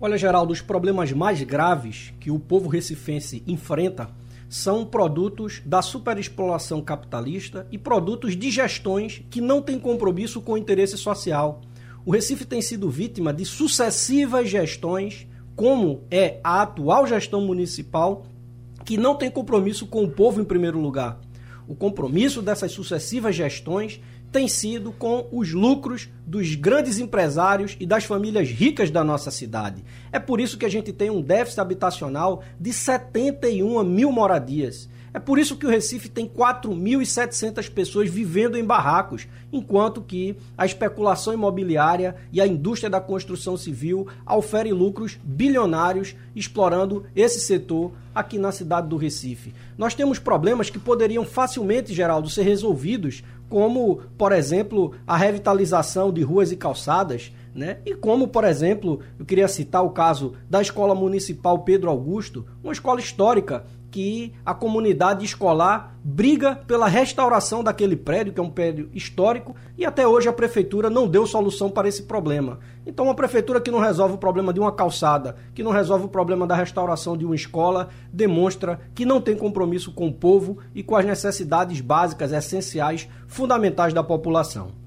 Olha, 0.00 0.16
Geraldo, 0.16 0.52
os 0.52 0.62
problemas 0.62 1.12
mais 1.12 1.42
graves 1.42 2.14
que 2.18 2.30
o 2.30 2.38
povo 2.38 2.68
recifense 2.68 3.42
enfrenta 3.46 4.08
são 4.48 4.84
produtos 4.84 5.62
da 5.64 5.80
superexploração 5.80 6.80
capitalista 6.80 7.66
e 7.70 7.78
produtos 7.78 8.36
de 8.36 8.50
gestões 8.50 9.22
que 9.30 9.40
não 9.40 9.62
têm 9.62 9.78
compromisso 9.78 10.40
com 10.40 10.52
o 10.52 10.58
interesse 10.58 10.96
social. 10.96 11.60
O 12.04 12.10
Recife 12.10 12.44
tem 12.44 12.62
sido 12.62 12.90
vítima 12.90 13.32
de 13.32 13.44
sucessivas 13.44 14.48
gestões, 14.48 15.26
como 15.54 16.02
é 16.10 16.40
a 16.42 16.62
atual 16.62 17.06
gestão 17.06 17.42
municipal, 17.42 18.24
que 18.84 18.96
não 18.96 19.14
tem 19.14 19.30
compromisso 19.30 19.86
com 19.86 20.02
o 20.02 20.10
povo 20.10 20.40
em 20.40 20.44
primeiro 20.44 20.80
lugar. 20.80 21.20
O 21.70 21.74
compromisso 21.76 22.42
dessas 22.42 22.72
sucessivas 22.72 23.36
gestões 23.36 24.00
tem 24.32 24.48
sido 24.48 24.90
com 24.90 25.28
os 25.30 25.52
lucros 25.52 26.08
dos 26.26 26.56
grandes 26.56 26.98
empresários 26.98 27.76
e 27.78 27.86
das 27.86 28.02
famílias 28.02 28.48
ricas 28.48 28.90
da 28.90 29.04
nossa 29.04 29.30
cidade. 29.30 29.84
É 30.10 30.18
por 30.18 30.40
isso 30.40 30.58
que 30.58 30.66
a 30.66 30.68
gente 30.68 30.92
tem 30.92 31.10
um 31.10 31.22
déficit 31.22 31.60
habitacional 31.60 32.42
de 32.58 32.72
71 32.72 33.84
mil 33.84 34.10
moradias. 34.10 34.88
É 35.12 35.18
por 35.18 35.38
isso 35.38 35.56
que 35.56 35.66
o 35.66 35.70
Recife 35.70 36.08
tem 36.08 36.26
4.700 36.26 37.68
pessoas 37.68 38.08
vivendo 38.08 38.56
em 38.56 38.64
barracos, 38.64 39.26
enquanto 39.52 40.00
que 40.00 40.36
a 40.56 40.64
especulação 40.64 41.34
imobiliária 41.34 42.14
e 42.32 42.40
a 42.40 42.46
indústria 42.46 42.88
da 42.88 43.00
construção 43.00 43.56
civil 43.56 44.06
oferem 44.24 44.72
lucros 44.72 45.18
bilionários 45.22 46.14
explorando 46.34 47.04
esse 47.14 47.40
setor 47.40 47.90
aqui 48.14 48.38
na 48.38 48.52
cidade 48.52 48.88
do 48.88 48.96
Recife. 48.96 49.52
Nós 49.76 49.94
temos 49.94 50.18
problemas 50.18 50.70
que 50.70 50.78
poderiam 50.78 51.24
facilmente, 51.24 51.92
Geraldo, 51.92 52.30
ser 52.30 52.42
resolvidos 52.42 53.24
como, 53.48 54.02
por 54.16 54.30
exemplo, 54.30 54.94
a 55.04 55.16
revitalização 55.16 56.12
de 56.12 56.22
ruas 56.22 56.52
e 56.52 56.56
calçadas, 56.56 57.32
né? 57.52 57.78
E 57.84 57.96
como, 57.96 58.28
por 58.28 58.44
exemplo, 58.44 59.00
eu 59.18 59.24
queria 59.24 59.48
citar 59.48 59.84
o 59.84 59.90
caso 59.90 60.34
da 60.48 60.62
Escola 60.62 60.94
Municipal 60.94 61.58
Pedro 61.58 61.90
Augusto, 61.90 62.46
uma 62.62 62.72
escola 62.72 63.00
histórica 63.00 63.64
que 63.90 64.32
a 64.44 64.54
comunidade 64.54 65.24
escolar 65.24 65.96
briga 66.02 66.56
pela 66.66 66.88
restauração 66.88 67.62
daquele 67.62 67.96
prédio, 67.96 68.32
que 68.32 68.40
é 68.40 68.42
um 68.42 68.50
prédio 68.50 68.88
histórico, 68.94 69.54
e 69.76 69.84
até 69.84 70.06
hoje 70.06 70.28
a 70.28 70.32
prefeitura 70.32 70.88
não 70.88 71.08
deu 71.08 71.26
solução 71.26 71.70
para 71.70 71.88
esse 71.88 72.04
problema. 72.04 72.58
Então, 72.86 73.06
uma 73.06 73.14
prefeitura 73.14 73.60
que 73.60 73.70
não 73.70 73.78
resolve 73.78 74.14
o 74.14 74.18
problema 74.18 74.52
de 74.52 74.60
uma 74.60 74.72
calçada, 74.72 75.36
que 75.54 75.62
não 75.62 75.70
resolve 75.70 76.06
o 76.06 76.08
problema 76.08 76.46
da 76.46 76.54
restauração 76.54 77.16
de 77.16 77.24
uma 77.26 77.34
escola, 77.34 77.88
demonstra 78.12 78.80
que 78.94 79.04
não 79.04 79.20
tem 79.20 79.36
compromisso 79.36 79.92
com 79.92 80.08
o 80.08 80.12
povo 80.12 80.58
e 80.74 80.82
com 80.82 80.96
as 80.96 81.04
necessidades 81.04 81.80
básicas, 81.80 82.32
essenciais, 82.32 83.08
fundamentais 83.26 83.92
da 83.92 84.02
população. 84.02 84.80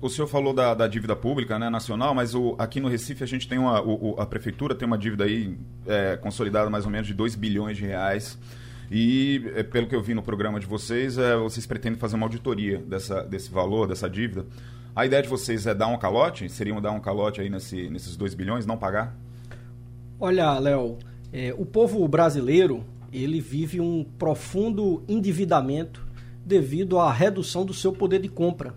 O, 0.00 0.06
o 0.06 0.10
senhor 0.10 0.26
falou 0.26 0.52
da, 0.52 0.74
da, 0.74 0.88
dívida 0.88 1.14
pública 1.14 1.58
né, 1.58 1.70
nacional, 1.70 2.14
mas 2.14 2.34
o, 2.34 2.56
aqui 2.58 2.80
no 2.80 2.88
Recife 2.88 3.22
a 3.22 3.26
gente 3.26 3.46
tem 3.46 3.58
uma. 3.58 3.80
O, 3.80 4.16
a 4.18 4.26
prefeitura 4.26 4.74
tem 4.74 4.86
uma 4.86 4.98
dívida 4.98 5.24
aí 5.24 5.56
é, 5.86 6.16
consolidada 6.16 6.68
mais 6.68 6.84
ou 6.84 6.90
menos 6.90 7.06
de 7.06 7.14
2 7.14 7.36
bilhões 7.36 7.76
de 7.76 7.84
reais. 7.84 8.36
E, 8.90 9.50
é, 9.54 9.62
pelo 9.62 9.86
que 9.86 9.94
eu 9.94 10.02
vi 10.02 10.14
no 10.14 10.22
programa 10.22 10.58
de 10.58 10.66
vocês, 10.66 11.16
é, 11.16 11.36
vocês 11.36 11.64
pretendem 11.64 11.98
fazer 11.98 12.16
uma 12.16 12.26
auditoria 12.26 12.78
dessa, 12.78 13.22
desse 13.22 13.50
valor, 13.50 13.86
dessa 13.86 14.10
dívida. 14.10 14.44
A 14.94 15.06
ideia 15.06 15.22
de 15.22 15.28
vocês 15.28 15.66
é 15.66 15.74
dar 15.74 15.86
um 15.86 15.96
calote? 15.96 16.48
Seria 16.48 16.78
dar 16.80 16.90
um 16.90 17.00
calote 17.00 17.40
aí 17.40 17.48
nesse, 17.48 17.88
nesses 17.88 18.16
2 18.16 18.34
bilhões, 18.34 18.66
não 18.66 18.76
pagar? 18.76 19.16
Olha, 20.20 20.58
Léo, 20.58 20.98
é, 21.32 21.54
o 21.56 21.64
povo 21.64 22.06
brasileiro 22.08 22.84
ele 23.12 23.40
vive 23.40 23.80
um 23.80 24.04
profundo 24.18 25.02
endividamento 25.08 26.04
devido 26.44 26.98
à 26.98 27.12
redução 27.12 27.64
do 27.64 27.72
seu 27.72 27.92
poder 27.92 28.20
de 28.20 28.28
compra 28.28 28.74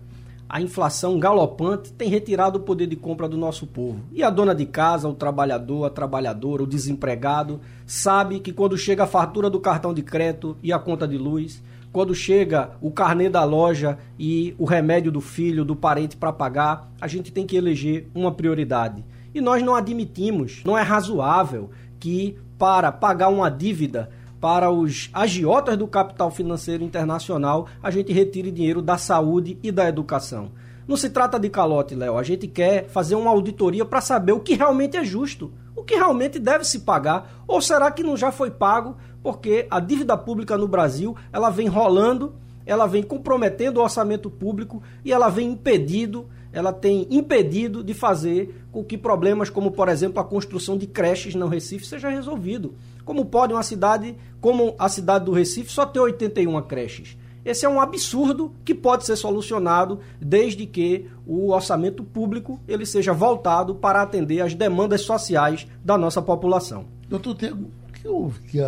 a 0.48 0.60
inflação 0.60 1.18
galopante 1.18 1.92
tem 1.92 2.08
retirado 2.08 2.58
o 2.58 2.62
poder 2.62 2.86
de 2.86 2.96
compra 2.96 3.28
do 3.28 3.36
nosso 3.36 3.66
povo. 3.66 4.00
E 4.12 4.22
a 4.22 4.30
dona 4.30 4.54
de 4.54 4.64
casa, 4.64 5.08
o 5.08 5.14
trabalhador, 5.14 5.84
a 5.84 5.90
trabalhadora, 5.90 6.62
o 6.62 6.66
desempregado, 6.66 7.60
sabe 7.84 8.38
que 8.38 8.52
quando 8.52 8.78
chega 8.78 9.04
a 9.04 9.08
fatura 9.08 9.50
do 9.50 9.58
cartão 9.58 9.92
de 9.92 10.02
crédito 10.02 10.56
e 10.62 10.72
a 10.72 10.78
conta 10.78 11.06
de 11.06 11.18
luz, 11.18 11.62
quando 11.92 12.14
chega 12.14 12.70
o 12.80 12.90
carnê 12.90 13.28
da 13.28 13.42
loja 13.42 13.98
e 14.18 14.54
o 14.58 14.64
remédio 14.64 15.10
do 15.10 15.20
filho, 15.20 15.64
do 15.64 15.74
parente 15.74 16.16
para 16.16 16.32
pagar, 16.32 16.92
a 17.00 17.08
gente 17.08 17.32
tem 17.32 17.46
que 17.46 17.56
eleger 17.56 18.08
uma 18.14 18.30
prioridade. 18.30 19.04
E 19.34 19.40
nós 19.40 19.62
não 19.62 19.74
admitimos, 19.74 20.62
não 20.64 20.78
é 20.78 20.82
razoável 20.82 21.70
que 21.98 22.38
para 22.58 22.92
pagar 22.92 23.28
uma 23.28 23.50
dívida 23.50 24.10
para 24.46 24.70
os 24.70 25.10
agiotas 25.12 25.76
do 25.76 25.88
capital 25.88 26.30
financeiro 26.30 26.84
internacional, 26.84 27.66
a 27.82 27.90
gente 27.90 28.12
retire 28.12 28.52
dinheiro 28.52 28.80
da 28.80 28.96
saúde 28.96 29.58
e 29.60 29.72
da 29.72 29.88
educação. 29.88 30.52
Não 30.86 30.96
se 30.96 31.10
trata 31.10 31.36
de 31.36 31.50
calote, 31.50 31.96
Léo. 31.96 32.16
A 32.16 32.22
gente 32.22 32.46
quer 32.46 32.86
fazer 32.86 33.16
uma 33.16 33.28
auditoria 33.28 33.84
para 33.84 34.00
saber 34.00 34.30
o 34.30 34.38
que 34.38 34.54
realmente 34.54 34.96
é 34.96 35.04
justo, 35.04 35.50
o 35.74 35.82
que 35.82 35.96
realmente 35.96 36.38
deve 36.38 36.62
se 36.64 36.78
pagar, 36.78 37.42
ou 37.44 37.60
será 37.60 37.90
que 37.90 38.04
não 38.04 38.16
já 38.16 38.30
foi 38.30 38.48
pago 38.48 38.96
porque 39.20 39.66
a 39.68 39.80
dívida 39.80 40.16
pública 40.16 40.56
no 40.56 40.68
Brasil 40.68 41.16
ela 41.32 41.50
vem 41.50 41.66
rolando, 41.66 42.36
ela 42.64 42.86
vem 42.86 43.02
comprometendo 43.02 43.78
o 43.78 43.82
orçamento 43.82 44.30
público 44.30 44.80
e 45.04 45.12
ela 45.12 45.28
vem 45.28 45.50
impedido, 45.50 46.28
ela 46.52 46.72
tem 46.72 47.08
impedido 47.10 47.82
de 47.82 47.94
fazer 47.94 48.64
com 48.70 48.84
que 48.84 48.96
problemas 48.96 49.50
como, 49.50 49.72
por 49.72 49.88
exemplo, 49.88 50.20
a 50.20 50.24
construção 50.24 50.78
de 50.78 50.86
creches 50.86 51.34
no 51.34 51.48
Recife 51.48 51.84
seja 51.84 52.08
resolvido. 52.08 52.76
Como 53.06 53.24
pode 53.24 53.54
uma 53.54 53.62
cidade 53.62 54.16
como 54.40 54.74
a 54.78 54.88
cidade 54.88 55.24
do 55.24 55.32
Recife 55.32 55.72
só 55.72 55.86
ter 55.86 56.00
81 56.00 56.60
creches? 56.62 57.16
Esse 57.44 57.64
é 57.64 57.68
um 57.68 57.80
absurdo 57.80 58.52
que 58.64 58.74
pode 58.74 59.06
ser 59.06 59.14
solucionado 59.14 60.00
desde 60.20 60.66
que 60.66 61.08
o 61.24 61.52
orçamento 61.52 62.02
público 62.02 62.60
ele 62.66 62.84
seja 62.84 63.12
voltado 63.12 63.76
para 63.76 64.02
atender 64.02 64.40
às 64.40 64.54
demandas 64.54 65.02
sociais 65.02 65.68
da 65.84 65.96
nossa 65.96 66.20
população. 66.20 66.86
Doutor 67.08 67.36
Tego, 67.36 67.70
o 67.88 67.92
que 67.92 68.08
houve 68.08 68.40
que 68.40 68.60
a, 68.60 68.66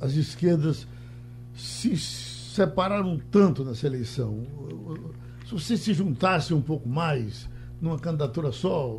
a, 0.00 0.06
as 0.06 0.14
esquerdas 0.14 0.86
se 1.54 1.94
separaram 1.98 3.20
tanto 3.30 3.62
nessa 3.62 3.86
eleição? 3.86 4.42
Se 5.46 5.52
você 5.52 5.76
se 5.76 5.92
juntasse 5.92 6.54
um 6.54 6.62
pouco 6.62 6.88
mais 6.88 7.46
numa 7.78 7.98
candidatura 7.98 8.50
só, 8.50 8.98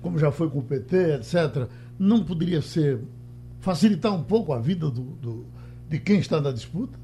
como 0.00 0.18
já 0.18 0.32
foi 0.32 0.48
com 0.48 0.60
o 0.60 0.62
PT, 0.62 1.16
etc., 1.16 1.68
não 1.98 2.24
poderia 2.24 2.62
ser 2.62 3.00
facilitar 3.66 4.14
um 4.14 4.22
pouco 4.22 4.52
a 4.52 4.60
vida 4.60 4.88
do, 4.88 5.02
do, 5.02 5.46
de 5.88 5.98
quem 5.98 6.20
está 6.20 6.40
na 6.40 6.52
disputa? 6.52 6.96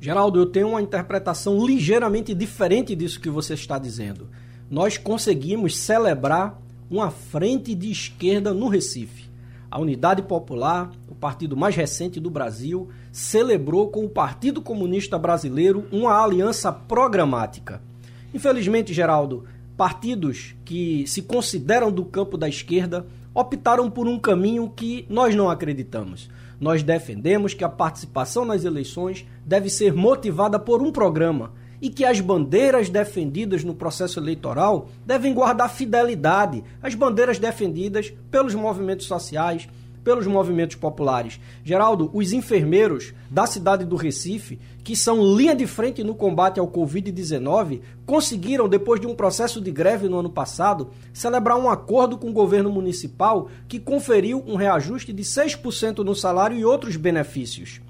Geraldo, 0.00 0.40
eu 0.40 0.46
tenho 0.46 0.70
uma 0.70 0.82
interpretação 0.82 1.64
ligeiramente 1.64 2.34
diferente 2.34 2.96
disso 2.96 3.20
que 3.20 3.30
você 3.30 3.54
está 3.54 3.78
dizendo. 3.78 4.28
Nós 4.68 4.98
conseguimos 4.98 5.76
celebrar 5.76 6.60
uma 6.90 7.12
frente 7.12 7.76
de 7.76 7.92
esquerda 7.92 8.52
no 8.52 8.66
Recife. 8.66 9.30
A 9.70 9.78
Unidade 9.78 10.22
Popular, 10.22 10.90
o 11.08 11.14
partido 11.14 11.56
mais 11.56 11.76
recente 11.76 12.18
do 12.18 12.28
Brasil, 12.28 12.88
celebrou 13.12 13.88
com 13.88 14.04
o 14.04 14.10
Partido 14.10 14.60
Comunista 14.60 15.16
Brasileiro 15.16 15.86
uma 15.92 16.20
aliança 16.20 16.72
programática. 16.72 17.80
Infelizmente, 18.34 18.92
Geraldo, 18.92 19.44
partidos 19.76 20.56
que 20.64 21.06
se 21.06 21.22
consideram 21.22 21.92
do 21.92 22.04
campo 22.04 22.36
da 22.36 22.48
esquerda 22.48 23.06
optaram 23.34 23.90
por 23.90 24.06
um 24.06 24.18
caminho 24.18 24.68
que 24.68 25.06
nós 25.08 25.34
não 25.34 25.48
acreditamos. 25.48 26.28
Nós 26.60 26.82
defendemos 26.82 27.54
que 27.54 27.64
a 27.64 27.68
participação 27.68 28.44
nas 28.44 28.64
eleições 28.64 29.26
deve 29.46 29.70
ser 29.70 29.94
motivada 29.94 30.58
por 30.58 30.82
um 30.82 30.92
programa 30.92 31.52
e 31.80 31.88
que 31.88 32.04
as 32.04 32.20
bandeiras 32.20 32.90
defendidas 32.90 33.64
no 33.64 33.74
processo 33.74 34.20
eleitoral 34.20 34.88
devem 35.06 35.32
guardar 35.32 35.70
fidelidade 35.70 36.62
às 36.82 36.94
bandeiras 36.94 37.38
defendidas 37.38 38.12
pelos 38.30 38.54
movimentos 38.54 39.06
sociais, 39.06 39.66
pelos 40.04 40.26
movimentos 40.26 40.76
populares. 40.76 41.40
Geraldo, 41.64 42.10
os 42.12 42.32
enfermeiros 42.32 43.14
da 43.30 43.46
cidade 43.46 43.84
do 43.84 43.96
Recife, 43.96 44.58
que 44.82 44.96
são 44.96 45.36
linha 45.36 45.54
de 45.54 45.66
frente 45.66 46.02
no 46.02 46.14
combate 46.14 46.58
ao 46.58 46.68
Covid-19, 46.68 47.80
conseguiram, 48.06 48.68
depois 48.68 49.00
de 49.00 49.06
um 49.06 49.14
processo 49.14 49.60
de 49.60 49.70
greve 49.70 50.08
no 50.08 50.18
ano 50.18 50.30
passado, 50.30 50.90
celebrar 51.12 51.58
um 51.58 51.68
acordo 51.68 52.16
com 52.16 52.30
o 52.30 52.32
governo 52.32 52.70
municipal 52.70 53.48
que 53.68 53.78
conferiu 53.78 54.42
um 54.46 54.56
reajuste 54.56 55.12
de 55.12 55.22
6% 55.22 55.98
no 55.98 56.14
salário 56.14 56.56
e 56.56 56.64
outros 56.64 56.96
benefícios. 56.96 57.80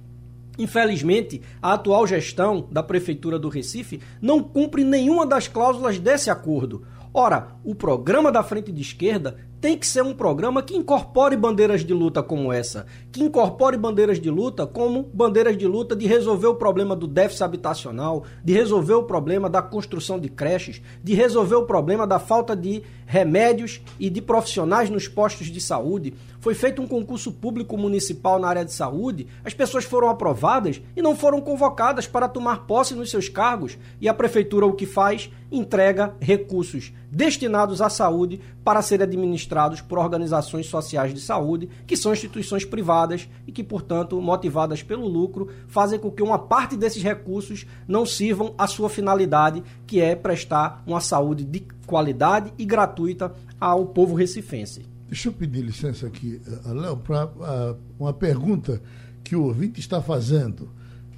Infelizmente, 0.58 1.40
a 1.62 1.72
atual 1.72 2.06
gestão 2.06 2.66
da 2.70 2.82
Prefeitura 2.82 3.38
do 3.38 3.48
Recife 3.48 4.00
não 4.20 4.42
cumpre 4.42 4.84
nenhuma 4.84 5.24
das 5.24 5.48
cláusulas 5.48 5.98
desse 5.98 6.28
acordo. 6.28 6.82
Ora, 7.14 7.56
o 7.64 7.74
programa 7.74 8.30
da 8.30 8.42
Frente 8.42 8.70
de 8.70 8.82
Esquerda 8.82 9.38
tem 9.60 9.76
que 9.76 9.86
ser 9.86 10.02
um 10.02 10.14
programa 10.14 10.62
que 10.62 10.74
incorpore 10.74 11.36
bandeiras 11.36 11.84
de 11.84 11.92
luta 11.92 12.22
como 12.22 12.50
essa, 12.50 12.86
que 13.12 13.22
incorpore 13.22 13.76
bandeiras 13.76 14.18
de 14.18 14.30
luta 14.30 14.66
como 14.66 15.02
bandeiras 15.12 15.56
de 15.56 15.66
luta 15.66 15.94
de 15.94 16.06
resolver 16.06 16.46
o 16.46 16.54
problema 16.54 16.96
do 16.96 17.06
déficit 17.06 17.44
habitacional, 17.44 18.24
de 18.42 18.54
resolver 18.54 18.94
o 18.94 19.02
problema 19.02 19.50
da 19.50 19.60
construção 19.60 20.18
de 20.18 20.30
creches, 20.30 20.80
de 21.04 21.14
resolver 21.14 21.56
o 21.56 21.66
problema 21.66 22.06
da 22.06 22.18
falta 22.18 22.56
de 22.56 22.82
remédios 23.04 23.82
e 23.98 24.08
de 24.08 24.22
profissionais 24.22 24.88
nos 24.88 25.06
postos 25.06 25.48
de 25.48 25.60
saúde. 25.60 26.14
Foi 26.40 26.54
feito 26.54 26.80
um 26.80 26.86
concurso 26.86 27.30
público 27.30 27.76
municipal 27.76 28.38
na 28.38 28.48
área 28.48 28.64
de 28.64 28.72
saúde, 28.72 29.26
as 29.44 29.52
pessoas 29.52 29.84
foram 29.84 30.08
aprovadas 30.08 30.80
e 30.96 31.02
não 31.02 31.14
foram 31.14 31.38
convocadas 31.38 32.06
para 32.06 32.28
tomar 32.28 32.66
posse 32.66 32.94
nos 32.94 33.10
seus 33.10 33.28
cargos, 33.28 33.76
e 34.00 34.08
a 34.08 34.14
prefeitura 34.14 34.64
o 34.64 34.72
que 34.72 34.86
faz? 34.86 35.30
Entrega 35.52 36.14
recursos 36.20 36.92
destinados 37.10 37.82
à 37.82 37.90
saúde 37.90 38.40
para 38.64 38.80
serem 38.80 39.04
administrados 39.04 39.49
por 39.80 39.98
organizações 39.98 40.66
sociais 40.66 41.12
de 41.12 41.20
saúde, 41.20 41.68
que 41.86 41.96
são 41.96 42.12
instituições 42.12 42.64
privadas 42.64 43.28
e 43.46 43.52
que, 43.52 43.64
portanto, 43.64 44.20
motivadas 44.20 44.82
pelo 44.82 45.08
lucro, 45.08 45.48
fazem 45.66 45.98
com 45.98 46.10
que 46.10 46.22
uma 46.22 46.38
parte 46.38 46.76
desses 46.76 47.02
recursos 47.02 47.66
não 47.86 48.06
sirvam 48.06 48.54
à 48.56 48.66
sua 48.66 48.88
finalidade, 48.88 49.62
que 49.86 50.00
é 50.00 50.14
prestar 50.14 50.82
uma 50.86 51.00
saúde 51.00 51.44
de 51.44 51.64
qualidade 51.86 52.52
e 52.56 52.64
gratuita 52.64 53.34
ao 53.60 53.86
povo 53.86 54.14
recifense. 54.14 54.86
Deixa 55.08 55.28
eu 55.28 55.32
pedir 55.32 55.62
licença 55.62 56.06
aqui, 56.06 56.40
eh, 56.46 56.72
Léo, 56.72 56.96
para 56.98 57.26
uh, 57.26 57.76
uma 57.98 58.12
pergunta 58.12 58.80
que 59.24 59.34
o 59.34 59.42
ouvinte 59.42 59.80
está 59.80 60.00
fazendo. 60.00 60.70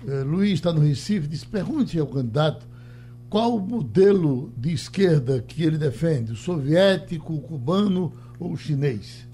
Uh, 0.03 0.25
Luiz 0.25 0.55
está 0.55 0.73
no 0.73 0.81
Recife, 0.81 1.29
diz: 1.29 1.45
pergunte 1.45 1.99
ao 1.99 2.07
candidato 2.07 2.67
qual 3.33 3.57
o 3.57 3.61
modelo 3.61 4.53
de 4.59 4.75
esquerda 4.75 5.41
que 5.41 5.65
ele 5.65 5.79
defende, 5.79 6.33
o 6.33 6.37
soviético, 6.37 7.33
o 7.33 7.41
cubano 7.41 8.13
ou 8.39 8.53
o 8.53 8.57
chinês? 8.59 9.27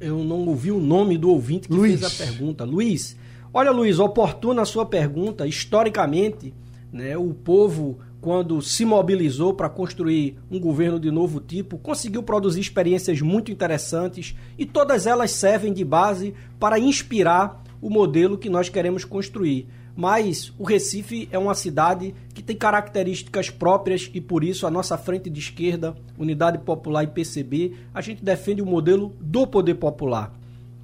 Eu 0.00 0.24
não 0.24 0.44
ouvi 0.44 0.72
o 0.72 0.80
nome 0.80 1.16
do 1.16 1.30
ouvinte 1.30 1.68
que 1.68 1.74
Luiz. 1.74 2.00
fez 2.00 2.20
a 2.20 2.24
pergunta. 2.24 2.64
Luiz, 2.64 3.16
olha, 3.54 3.70
Luiz, 3.70 4.00
oportuna 4.00 4.62
a 4.62 4.64
sua 4.64 4.84
pergunta. 4.84 5.46
Historicamente, 5.46 6.52
né, 6.92 7.16
o 7.16 7.32
povo 7.32 8.00
quando 8.20 8.60
se 8.60 8.84
mobilizou 8.84 9.54
para 9.54 9.68
construir 9.68 10.36
um 10.50 10.58
governo 10.58 10.98
de 10.98 11.12
novo 11.12 11.38
tipo, 11.38 11.78
conseguiu 11.78 12.24
produzir 12.24 12.60
experiências 12.60 13.20
muito 13.20 13.52
interessantes 13.52 14.34
e 14.58 14.66
todas 14.66 15.06
elas 15.06 15.30
servem 15.30 15.72
de 15.72 15.84
base 15.84 16.34
para 16.58 16.76
inspirar 16.76 17.62
o 17.80 17.88
modelo 17.88 18.36
que 18.36 18.50
nós 18.50 18.68
queremos 18.68 19.04
construir. 19.04 19.68
Mas 19.98 20.52
o 20.56 20.62
Recife 20.62 21.28
é 21.32 21.36
uma 21.36 21.56
cidade 21.56 22.14
que 22.32 22.40
tem 22.40 22.54
características 22.54 23.50
próprias 23.50 24.08
e 24.14 24.20
por 24.20 24.44
isso 24.44 24.64
a 24.64 24.70
nossa 24.70 24.96
frente 24.96 25.28
de 25.28 25.40
esquerda, 25.40 25.96
Unidade 26.16 26.56
Popular 26.58 27.02
e 27.02 27.08
PCB, 27.08 27.74
a 27.92 28.00
gente 28.00 28.24
defende 28.24 28.62
o 28.62 28.64
modelo 28.64 29.12
do 29.20 29.44
poder 29.44 29.74
popular. 29.74 30.32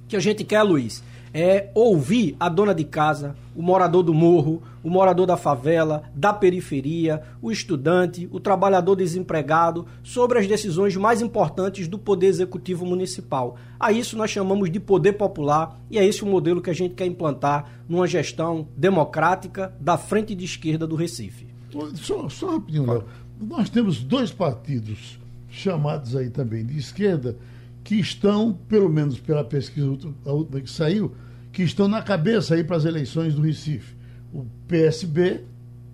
Que 0.09 0.17
a 0.17 0.19
gente 0.19 0.43
quer, 0.43 0.61
Luiz, 0.63 1.01
é 1.37 1.69
ouvir 1.75 2.33
a 2.39 2.47
dona 2.47 2.73
de 2.73 2.85
casa, 2.85 3.35
o 3.53 3.61
morador 3.61 4.01
do 4.01 4.13
morro, 4.13 4.63
o 4.81 4.89
morador 4.89 5.27
da 5.27 5.35
favela, 5.35 6.03
da 6.15 6.31
periferia, 6.31 7.21
o 7.41 7.51
estudante, 7.51 8.29
o 8.31 8.39
trabalhador 8.39 8.95
desempregado, 8.95 9.85
sobre 10.01 10.39
as 10.39 10.47
decisões 10.47 10.95
mais 10.95 11.21
importantes 11.21 11.89
do 11.89 11.99
Poder 11.99 12.27
Executivo 12.27 12.85
Municipal. 12.85 13.57
A 13.77 13.91
isso 13.91 14.17
nós 14.17 14.31
chamamos 14.31 14.71
de 14.71 14.79
poder 14.79 15.13
popular 15.13 15.77
e 15.91 15.99
é 15.99 16.05
esse 16.05 16.23
o 16.23 16.25
modelo 16.25 16.61
que 16.61 16.69
a 16.69 16.73
gente 16.73 16.95
quer 16.95 17.05
implantar 17.05 17.69
numa 17.89 18.07
gestão 18.07 18.69
democrática 18.77 19.73
da 19.77 19.97
frente 19.97 20.33
de 20.33 20.45
esquerda 20.45 20.87
do 20.87 20.95
Recife. 20.95 21.47
Só, 21.95 22.29
só 22.29 22.51
rapidinho, 22.51 22.89
Léo. 22.89 23.03
Nós 23.41 23.69
temos 23.69 24.01
dois 24.01 24.31
partidos 24.31 25.19
chamados 25.49 26.15
aí 26.15 26.29
também 26.29 26.65
de 26.65 26.77
esquerda 26.77 27.35
que 27.83 27.95
estão, 27.95 28.57
pelo 28.69 28.89
menos 28.89 29.19
pela 29.19 29.43
pesquisa 29.43 29.97
a 30.25 30.31
última 30.31 30.61
que 30.61 30.71
saiu, 30.71 31.11
que 31.55 31.63
estão 31.63 31.87
na 31.87 32.01
cabeça 32.01 32.53
aí 32.53 32.65
para 32.65 32.75
as 32.75 32.83
eleições 32.83 33.33
do 33.33 33.41
Recife, 33.41 33.95
o 34.33 34.45
PSB 34.67 35.45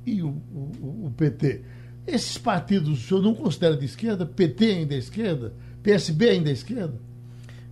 e 0.03 0.23
o, 0.23 0.29
o, 0.29 1.05
o, 1.05 1.13
PT. 1.15 1.61
Esses 2.07 2.35
partidos 2.35 2.97
o 2.97 3.07
senhor 3.07 3.21
não 3.21 3.35
considera 3.35 3.77
de 3.77 3.85
esquerda? 3.85 4.25
PT 4.25 4.65
ainda 4.65 4.95
é 4.95 4.97
esquerda? 4.97 5.53
PSB 5.83 6.29
ainda 6.29 6.49
é 6.49 6.53
esquerda? 6.53 6.95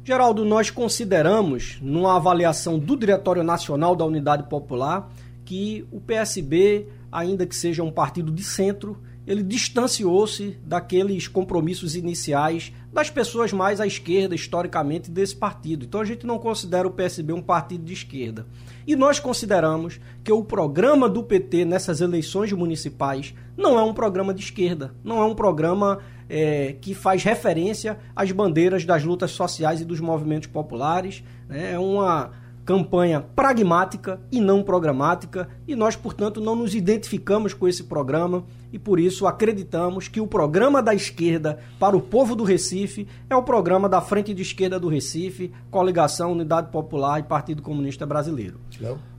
Geraldo, 0.04 0.46
nós 0.46 0.70
consideramos, 0.70 1.80
numa 1.82 2.16
avaliação 2.16 2.78
do 2.78 2.96
Diretório 2.96 3.42
Nacional 3.42 3.96
da 3.96 4.06
Unidade 4.06 4.44
Popular, 4.44 5.12
que 5.44 5.84
o 5.92 6.00
PSB, 6.00 6.86
ainda 7.12 7.48
que 7.48 7.56
seja 7.56 7.82
um 7.82 7.92
partido 7.92 8.32
de 8.32 8.44
centro, 8.44 9.02
ele 9.30 9.44
distanciou-se 9.44 10.58
daqueles 10.66 11.28
compromissos 11.28 11.96
iniciais 11.96 12.74
das 12.92 13.12
pessoas 13.12 13.54
mais 13.54 13.80
à 13.80 13.86
esquerda, 13.86 14.34
historicamente, 14.34 15.12
desse 15.12 15.36
partido. 15.36 15.86
Então 15.86 16.02
a 16.02 16.06
gente 16.06 16.26
não 16.26 16.40
considera 16.40 16.88
o 16.88 16.92
PSB 16.92 17.32
um 17.32 17.42
partido 17.42 17.86
de 17.86 17.94
esquerda. 17.94 18.48
E 18.88 18.96
nós 18.96 19.20
consideramos 19.20 20.00
que 20.24 20.32
o 20.32 20.44
programa 20.44 21.08
do 21.08 21.22
PT 21.22 21.64
nessas 21.64 22.02
eleições 22.02 22.52
municipais 22.52 23.36
não 23.56 23.78
é 23.78 23.84
um 23.84 23.94
programa 23.94 24.34
de 24.34 24.42
esquerda, 24.42 24.96
não 25.04 25.22
é 25.22 25.26
um 25.26 25.36
programa 25.36 26.00
é, 26.28 26.76
que 26.82 26.96
faz 26.96 27.24
referência 27.24 28.00
às 28.16 28.32
bandeiras 28.32 28.84
das 28.84 29.04
lutas 29.04 29.30
sociais 29.30 29.80
e 29.80 29.86
dos 29.86 30.00
movimentos 30.00 30.48
populares. 30.48 31.24
Né? 31.48 31.74
É 31.74 31.78
uma 31.78 32.32
campanha 32.70 33.20
pragmática 33.20 34.22
e 34.32 34.40
não 34.40 34.62
programática, 34.62 35.50
e 35.68 35.76
nós, 35.76 35.96
portanto, 35.96 36.40
não 36.40 36.56
nos 36.56 36.76
identificamos 36.76 37.52
com 37.52 37.68
esse 37.68 37.86
programa 37.86 38.44
e 38.72 38.78
por 38.78 39.00
isso 39.00 39.26
acreditamos 39.26 40.08
que 40.08 40.22
o 40.22 40.28
programa 40.28 40.80
da 40.80 40.94
esquerda 40.94 41.58
para 41.80 41.98
o 41.98 42.02
povo 42.02 42.36
do 42.36 42.44
Recife 42.44 43.08
é 43.28 43.36
o 43.36 43.42
programa 43.42 43.90
da 43.90 44.00
Frente 44.02 44.36
de 44.36 44.44
Esquerda 44.44 44.80
do 44.80 44.88
Recife, 44.88 45.52
Coligação 45.72 46.32
Unidade 46.32 46.70
Popular 46.70 47.20
e 47.20 47.24
Partido 47.24 47.64
Comunista 47.64 48.06
Brasileiro. 48.06 48.60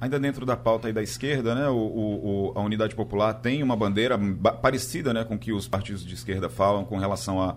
Ainda 0.01 0.21
dentro 0.21 0.47
da 0.47 0.57
pauta 0.57 0.87
aí 0.87 0.93
da 0.93 1.03
esquerda, 1.03 1.53
né, 1.53 1.69
o, 1.69 1.75
o, 1.75 2.53
a 2.55 2.61
Unidade 2.61 2.95
Popular 2.95 3.35
tem 3.35 3.65
uma 3.65 3.75
bandeira 3.75 4.17
parecida 4.63 5.13
né, 5.13 5.25
com 5.25 5.37
que 5.37 5.53
os 5.53 5.67
partidos 5.67 6.05
de 6.05 6.15
esquerda 6.15 6.49
falam 6.49 6.85
com 6.85 6.97
relação 6.99 7.43
a 7.43 7.57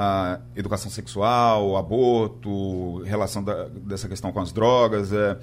a 0.00 0.38
educação 0.54 0.88
sexual, 0.88 1.76
aborto, 1.76 3.02
relação 3.02 3.42
da, 3.42 3.64
dessa 3.64 4.08
questão 4.08 4.30
com 4.30 4.38
as 4.38 4.52
drogas. 4.52 5.12
É. 5.12 5.36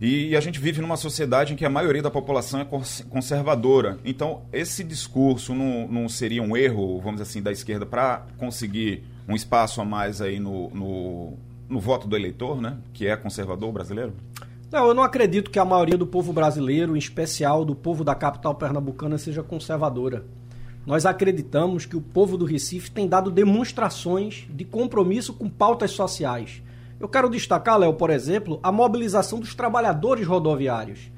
E, 0.00 0.34
a 0.36 0.40
gente 0.40 0.58
vive 0.58 0.80
numa 0.80 0.96
sociedade 0.96 1.52
em 1.52 1.56
que 1.56 1.64
a 1.64 1.70
maioria 1.70 2.02
da 2.02 2.10
população 2.10 2.60
é 2.60 2.66
conservadora. 3.08 3.96
Então, 4.04 4.42
esse 4.52 4.82
discurso 4.82 5.54
não, 5.54 5.86
não 5.86 6.08
seria 6.08 6.42
um 6.42 6.56
erro, 6.56 6.98
vamos 6.98 7.20
dizer 7.20 7.30
assim, 7.30 7.40
da 7.40 7.52
esquerda 7.52 7.86
para 7.86 8.26
conseguir 8.36 9.04
um 9.28 9.36
espaço 9.36 9.80
a 9.80 9.84
mais 9.84 10.20
aí 10.20 10.40
no, 10.40 10.70
no, 10.70 11.38
no 11.68 11.78
voto 11.78 12.08
do 12.08 12.16
eleitor, 12.16 12.60
né? 12.60 12.78
Que 12.92 13.06
é 13.06 13.16
conservador 13.16 13.70
brasileiro? 13.70 14.12
Não, 14.72 14.88
eu 14.88 14.94
não 14.94 15.04
acredito 15.04 15.52
que 15.52 15.58
a 15.58 15.64
maioria 15.64 15.96
do 15.96 16.06
povo 16.06 16.32
brasileiro, 16.32 16.96
em 16.96 16.98
especial 16.98 17.64
do 17.64 17.76
povo 17.76 18.02
da 18.02 18.14
capital 18.16 18.56
pernambucana, 18.56 19.18
seja 19.18 19.40
conservadora. 19.40 20.24
Nós 20.88 21.04
acreditamos 21.04 21.84
que 21.84 21.98
o 21.98 22.00
povo 22.00 22.38
do 22.38 22.46
Recife 22.46 22.90
tem 22.90 23.06
dado 23.06 23.30
demonstrações 23.30 24.46
de 24.48 24.64
compromisso 24.64 25.34
com 25.34 25.46
pautas 25.46 25.90
sociais. 25.90 26.62
Eu 26.98 27.06
quero 27.06 27.28
destacar, 27.28 27.76
Léo, 27.76 27.92
por 27.92 28.08
exemplo, 28.08 28.58
a 28.62 28.72
mobilização 28.72 29.38
dos 29.38 29.54
trabalhadores 29.54 30.26
rodoviários. 30.26 31.10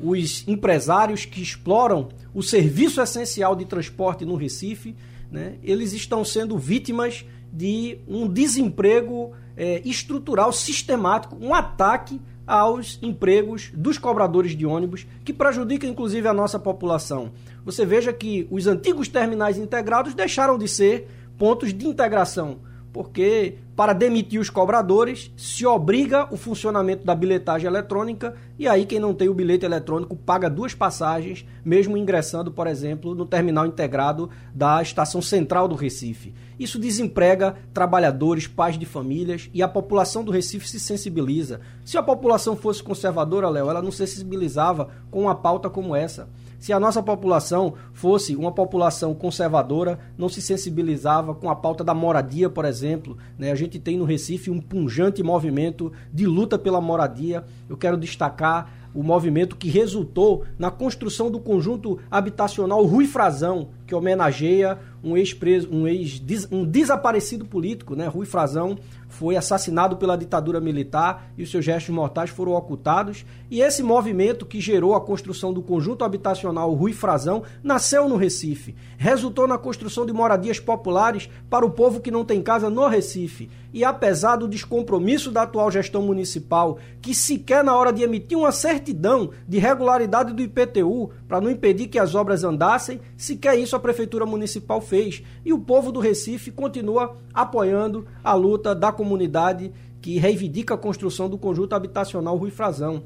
Os 0.00 0.48
empresários 0.48 1.26
que 1.26 1.42
exploram 1.42 2.08
o 2.32 2.42
serviço 2.42 3.02
essencial 3.02 3.54
de 3.54 3.66
transporte 3.66 4.24
no 4.24 4.34
Recife, 4.34 4.96
né, 5.30 5.56
eles 5.62 5.92
estão 5.92 6.24
sendo 6.24 6.56
vítimas 6.56 7.26
de 7.52 7.98
um 8.08 8.26
desemprego 8.26 9.32
é, 9.58 9.82
estrutural 9.84 10.54
sistemático, 10.54 11.36
um 11.38 11.52
ataque 11.52 12.18
aos 12.48 12.98
empregos 13.02 13.70
dos 13.74 13.98
cobradores 13.98 14.56
de 14.56 14.64
ônibus, 14.64 15.06
que 15.22 15.34
prejudica 15.34 15.86
inclusive 15.86 16.26
a 16.26 16.32
nossa 16.32 16.58
população. 16.58 17.30
Você 17.64 17.84
veja 17.84 18.10
que 18.10 18.48
os 18.50 18.66
antigos 18.66 19.06
terminais 19.06 19.58
integrados 19.58 20.14
deixaram 20.14 20.56
de 20.56 20.66
ser 20.66 21.06
pontos 21.36 21.74
de 21.74 21.86
integração, 21.86 22.60
porque 22.90 23.56
para 23.78 23.92
demitir 23.92 24.40
os 24.40 24.50
cobradores 24.50 25.30
se 25.36 25.64
obriga 25.64 26.26
o 26.32 26.36
funcionamento 26.36 27.06
da 27.06 27.14
bilhetagem 27.14 27.68
eletrônica 27.68 28.34
e 28.58 28.66
aí 28.66 28.84
quem 28.84 28.98
não 28.98 29.14
tem 29.14 29.28
o 29.28 29.34
bilhete 29.34 29.64
eletrônico 29.64 30.16
paga 30.16 30.50
duas 30.50 30.74
passagens, 30.74 31.46
mesmo 31.64 31.96
ingressando, 31.96 32.50
por 32.50 32.66
exemplo, 32.66 33.14
no 33.14 33.24
terminal 33.24 33.64
integrado 33.64 34.30
da 34.52 34.82
estação 34.82 35.22
central 35.22 35.68
do 35.68 35.76
Recife. 35.76 36.34
Isso 36.58 36.76
desemprega 36.76 37.54
trabalhadores, 37.72 38.48
pais 38.48 38.76
de 38.76 38.84
famílias 38.84 39.48
e 39.54 39.62
a 39.62 39.68
população 39.68 40.24
do 40.24 40.32
Recife 40.32 40.68
se 40.68 40.80
sensibiliza. 40.80 41.60
Se 41.84 41.96
a 41.96 42.02
população 42.02 42.56
fosse 42.56 42.82
conservadora, 42.82 43.48
Léo, 43.48 43.70
ela 43.70 43.80
não 43.80 43.92
se 43.92 43.98
sensibilizava 43.98 44.88
com 45.08 45.22
uma 45.22 45.36
pauta 45.36 45.70
como 45.70 45.94
essa. 45.94 46.28
Se 46.58 46.72
a 46.72 46.80
nossa 46.80 47.00
população 47.02 47.74
fosse 47.92 48.34
uma 48.34 48.50
população 48.50 49.14
conservadora, 49.14 49.98
não 50.18 50.28
se 50.28 50.42
sensibilizava 50.42 51.34
com 51.34 51.48
a 51.48 51.54
pauta 51.54 51.84
da 51.84 51.94
moradia, 51.94 52.50
por 52.50 52.64
exemplo. 52.64 53.16
Né? 53.38 53.52
A 53.52 53.54
gente 53.54 53.78
tem 53.78 53.96
no 53.96 54.04
Recife 54.04 54.50
um 54.50 54.60
punjante 54.60 55.22
movimento 55.22 55.92
de 56.12 56.26
luta 56.26 56.58
pela 56.58 56.80
moradia. 56.80 57.44
Eu 57.68 57.76
quero 57.76 57.96
destacar 57.96 58.88
o 58.92 59.02
movimento 59.02 59.56
que 59.56 59.68
resultou 59.68 60.44
na 60.58 60.70
construção 60.70 61.30
do 61.30 61.38
conjunto 61.38 62.00
habitacional 62.10 62.84
Rui 62.84 63.06
Frazão, 63.06 63.68
que 63.86 63.94
homenageia 63.94 64.78
um 65.02 65.16
ex-preso, 65.16 65.68
um 65.70 65.86
ex 65.86 66.20
um 66.50 66.64
desaparecido 66.64 67.44
político, 67.44 67.94
né? 67.94 68.06
Rui 68.06 68.26
Frazão 68.26 68.76
foi 69.08 69.36
assassinado 69.36 69.96
pela 69.96 70.16
ditadura 70.16 70.60
militar 70.60 71.32
e 71.36 71.42
os 71.42 71.50
seus 71.50 71.66
restos 71.66 71.94
mortais 71.94 72.30
foram 72.30 72.52
ocultados. 72.52 73.24
E 73.50 73.62
esse 73.62 73.82
movimento 73.82 74.44
que 74.44 74.60
gerou 74.60 74.94
a 74.94 75.00
construção 75.00 75.52
do 75.52 75.62
conjunto 75.62 76.04
habitacional 76.04 76.72
Rui 76.74 76.92
Frazão 76.92 77.42
nasceu 77.62 78.08
no 78.08 78.16
Recife. 78.16 78.76
Resultou 78.98 79.48
na 79.48 79.56
construção 79.56 80.04
de 80.04 80.12
moradias 80.12 80.60
populares 80.60 81.28
para 81.48 81.64
o 81.64 81.70
povo 81.70 82.00
que 82.00 82.10
não 82.10 82.24
tem 82.24 82.42
casa 82.42 82.68
no 82.68 82.86
Recife. 82.86 83.48
E 83.72 83.84
apesar 83.84 84.36
do 84.36 84.48
descompromisso 84.48 85.30
da 85.30 85.42
atual 85.42 85.70
gestão 85.70 86.02
municipal, 86.02 86.78
que 87.02 87.14
sequer 87.14 87.62
na 87.62 87.76
hora 87.76 87.92
de 87.92 88.02
emitir 88.02 88.36
uma 88.36 88.52
certidão 88.52 89.30
de 89.46 89.58
regularidade 89.58 90.32
do 90.32 90.42
IPTU 90.42 91.10
para 91.26 91.40
não 91.40 91.50
impedir 91.50 91.88
que 91.88 91.98
as 91.98 92.14
obras 92.14 92.44
andassem, 92.44 93.00
sequer 93.16 93.58
isso 93.58 93.76
a 93.76 93.80
prefeitura 93.80 94.24
municipal 94.24 94.80
fez. 94.88 95.22
E 95.44 95.52
o 95.52 95.58
povo 95.58 95.92
do 95.92 96.00
Recife 96.00 96.50
continua 96.50 97.16
apoiando 97.32 98.06
a 98.24 98.34
luta 98.34 98.74
da 98.74 98.90
comunidade 98.90 99.72
que 100.00 100.18
reivindica 100.18 100.74
a 100.74 100.78
construção 100.78 101.28
do 101.28 101.38
conjunto 101.38 101.74
habitacional 101.74 102.36
Rui 102.36 102.50
Frazão. 102.50 103.02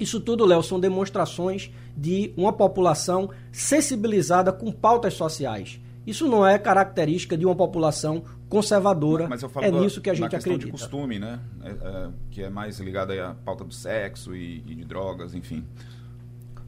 Isso 0.00 0.20
tudo, 0.20 0.46
Léo, 0.46 0.62
são 0.62 0.78
demonstrações 0.78 1.70
de 1.96 2.32
uma 2.36 2.52
população 2.52 3.30
sensibilizada 3.50 4.52
com 4.52 4.70
pautas 4.70 5.14
sociais. 5.14 5.80
Isso 6.06 6.26
não 6.26 6.46
é 6.46 6.58
característica 6.58 7.36
de 7.36 7.44
uma 7.44 7.54
população 7.54 8.22
conservadora. 8.48 9.28
Mas 9.28 9.42
eu 9.42 9.48
falo 9.48 9.66
é 9.66 9.70
da, 9.70 9.80
nisso 9.80 10.00
que 10.00 10.08
a 10.08 10.14
gente 10.14 10.30
questão 10.30 10.54
acredita. 10.54 10.66
de 10.66 10.72
costume, 10.72 11.18
né? 11.18 11.40
É, 11.62 11.70
é, 11.70 12.08
que 12.30 12.42
é 12.42 12.48
mais 12.48 12.78
ligada 12.78 13.12
à 13.28 13.34
pauta 13.34 13.64
do 13.64 13.74
sexo 13.74 14.34
e, 14.34 14.62
e 14.66 14.74
de 14.74 14.84
drogas, 14.84 15.34
enfim. 15.34 15.64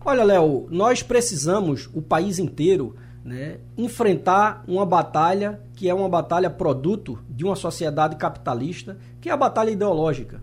Olha, 0.04 0.24
Léo, 0.24 0.66
nós 0.70 1.02
precisamos, 1.02 1.88
o 1.94 2.02
país 2.02 2.38
inteiro, 2.38 2.96
né, 3.24 3.58
enfrentar 3.76 4.64
uma 4.66 4.86
batalha 4.86 5.60
que 5.74 5.88
é 5.88 5.94
uma 5.94 6.08
batalha 6.08 6.50
produto 6.50 7.18
de 7.28 7.44
uma 7.44 7.56
sociedade 7.56 8.16
capitalista, 8.16 8.98
que 9.20 9.28
é 9.28 9.32
a 9.32 9.36
batalha 9.36 9.70
ideológica. 9.70 10.40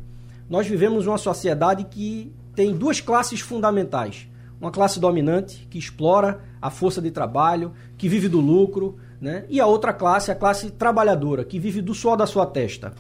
Nós 0.50 0.68
vivemos 0.68 1.06
uma 1.06 1.18
sociedade 1.18 1.84
que 1.86 2.32
tem 2.56 2.74
duas 2.74 3.02
classes 3.02 3.40
fundamentais. 3.40 4.28
Uma 4.60 4.72
classe 4.72 5.00
dominante, 5.00 5.68
que 5.70 5.78
explora 5.78 6.42
a 6.60 6.72
força 6.72 7.00
de 7.00 7.12
trabalho, 7.12 7.74
que 7.98 8.10
vive 8.10 8.28
do 8.28 8.40
lucro, 8.40 8.98
né? 9.22 9.46
e 9.50 9.60
a 9.60 9.68
outra 9.68 9.94
classe, 9.94 10.32
a 10.32 10.36
classe 10.36 10.72
trabalhadora, 10.72 11.44
que 11.44 11.60
vive 11.60 11.82
do 11.82 11.94
suor 11.94 12.18
da 12.18 12.26
sua 12.26 12.46
testa. 12.46 12.94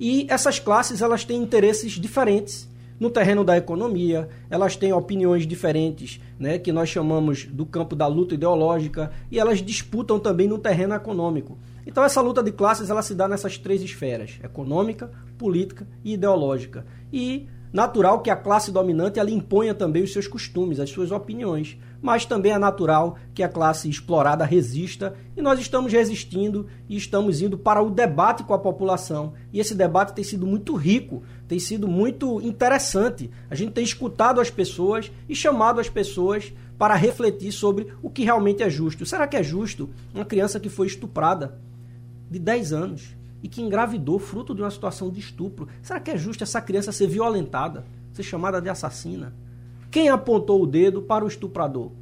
E 0.00 0.26
essas 0.30 0.58
classes 0.58 1.02
elas 1.02 1.24
têm 1.24 1.42
interesses 1.42 1.92
diferentes 1.92 2.68
no 2.98 3.10
terreno 3.10 3.44
da 3.44 3.56
economia, 3.56 4.28
elas 4.48 4.76
têm 4.76 4.92
opiniões 4.92 5.46
diferentes, 5.46 6.20
né, 6.38 6.58
que 6.58 6.72
nós 6.72 6.88
chamamos 6.88 7.44
do 7.46 7.66
campo 7.66 7.96
da 7.96 8.06
luta 8.06 8.34
ideológica, 8.34 9.12
e 9.30 9.38
elas 9.38 9.60
disputam 9.60 10.18
também 10.18 10.46
no 10.46 10.58
terreno 10.58 10.94
econômico. 10.94 11.58
Então 11.86 12.04
essa 12.04 12.20
luta 12.20 12.42
de 12.42 12.52
classes 12.52 12.90
ela 12.90 13.02
se 13.02 13.14
dá 13.14 13.26
nessas 13.26 13.58
três 13.58 13.82
esferas: 13.82 14.38
econômica, 14.42 15.10
política 15.36 15.86
e 16.04 16.14
ideológica. 16.14 16.86
E 17.12 17.48
natural 17.72 18.20
que 18.20 18.30
a 18.30 18.36
classe 18.36 18.70
dominante 18.70 19.18
ela 19.18 19.30
imponha 19.30 19.74
também 19.74 20.02
os 20.02 20.12
seus 20.12 20.28
costumes, 20.28 20.78
as 20.78 20.90
suas 20.90 21.10
opiniões 21.10 21.78
mas 22.02 22.26
também 22.26 22.50
é 22.50 22.58
natural 22.58 23.16
que 23.32 23.44
a 23.44 23.48
classe 23.48 23.88
explorada 23.88 24.44
resista 24.44 25.14
e 25.36 25.40
nós 25.40 25.60
estamos 25.60 25.92
resistindo 25.92 26.66
e 26.88 26.96
estamos 26.96 27.40
indo 27.40 27.56
para 27.56 27.80
o 27.80 27.88
debate 27.88 28.42
com 28.42 28.52
a 28.52 28.58
população. 28.58 29.34
E 29.52 29.60
esse 29.60 29.74
debate 29.74 30.12
tem 30.12 30.24
sido 30.24 30.44
muito 30.44 30.74
rico, 30.74 31.22
tem 31.46 31.60
sido 31.60 31.86
muito 31.86 32.40
interessante. 32.42 33.30
A 33.48 33.54
gente 33.54 33.72
tem 33.72 33.84
escutado 33.84 34.40
as 34.40 34.50
pessoas 34.50 35.12
e 35.28 35.34
chamado 35.34 35.80
as 35.80 35.88
pessoas 35.88 36.52
para 36.76 36.96
refletir 36.96 37.52
sobre 37.52 37.94
o 38.02 38.10
que 38.10 38.24
realmente 38.24 38.64
é 38.64 38.68
justo. 38.68 39.06
Será 39.06 39.28
que 39.28 39.36
é 39.36 39.42
justo 39.42 39.88
uma 40.12 40.24
criança 40.24 40.58
que 40.58 40.68
foi 40.68 40.88
estuprada 40.88 41.56
de 42.28 42.40
10 42.40 42.72
anos 42.72 43.16
e 43.40 43.48
que 43.48 43.62
engravidou 43.62 44.18
fruto 44.18 44.54
de 44.54 44.62
uma 44.62 44.70
situação 44.70 45.08
de 45.08 45.20
estupro? 45.20 45.68
Será 45.80 46.00
que 46.00 46.10
é 46.10 46.16
justo 46.16 46.42
essa 46.42 46.60
criança 46.60 46.90
ser 46.90 47.06
violentada, 47.06 47.84
ser 48.12 48.24
chamada 48.24 48.60
de 48.60 48.68
assassina? 48.68 49.32
Quem 49.92 50.08
apontou 50.08 50.62
o 50.62 50.66
dedo 50.66 51.02
para 51.02 51.22
o 51.22 51.28
estuprador? 51.28 51.92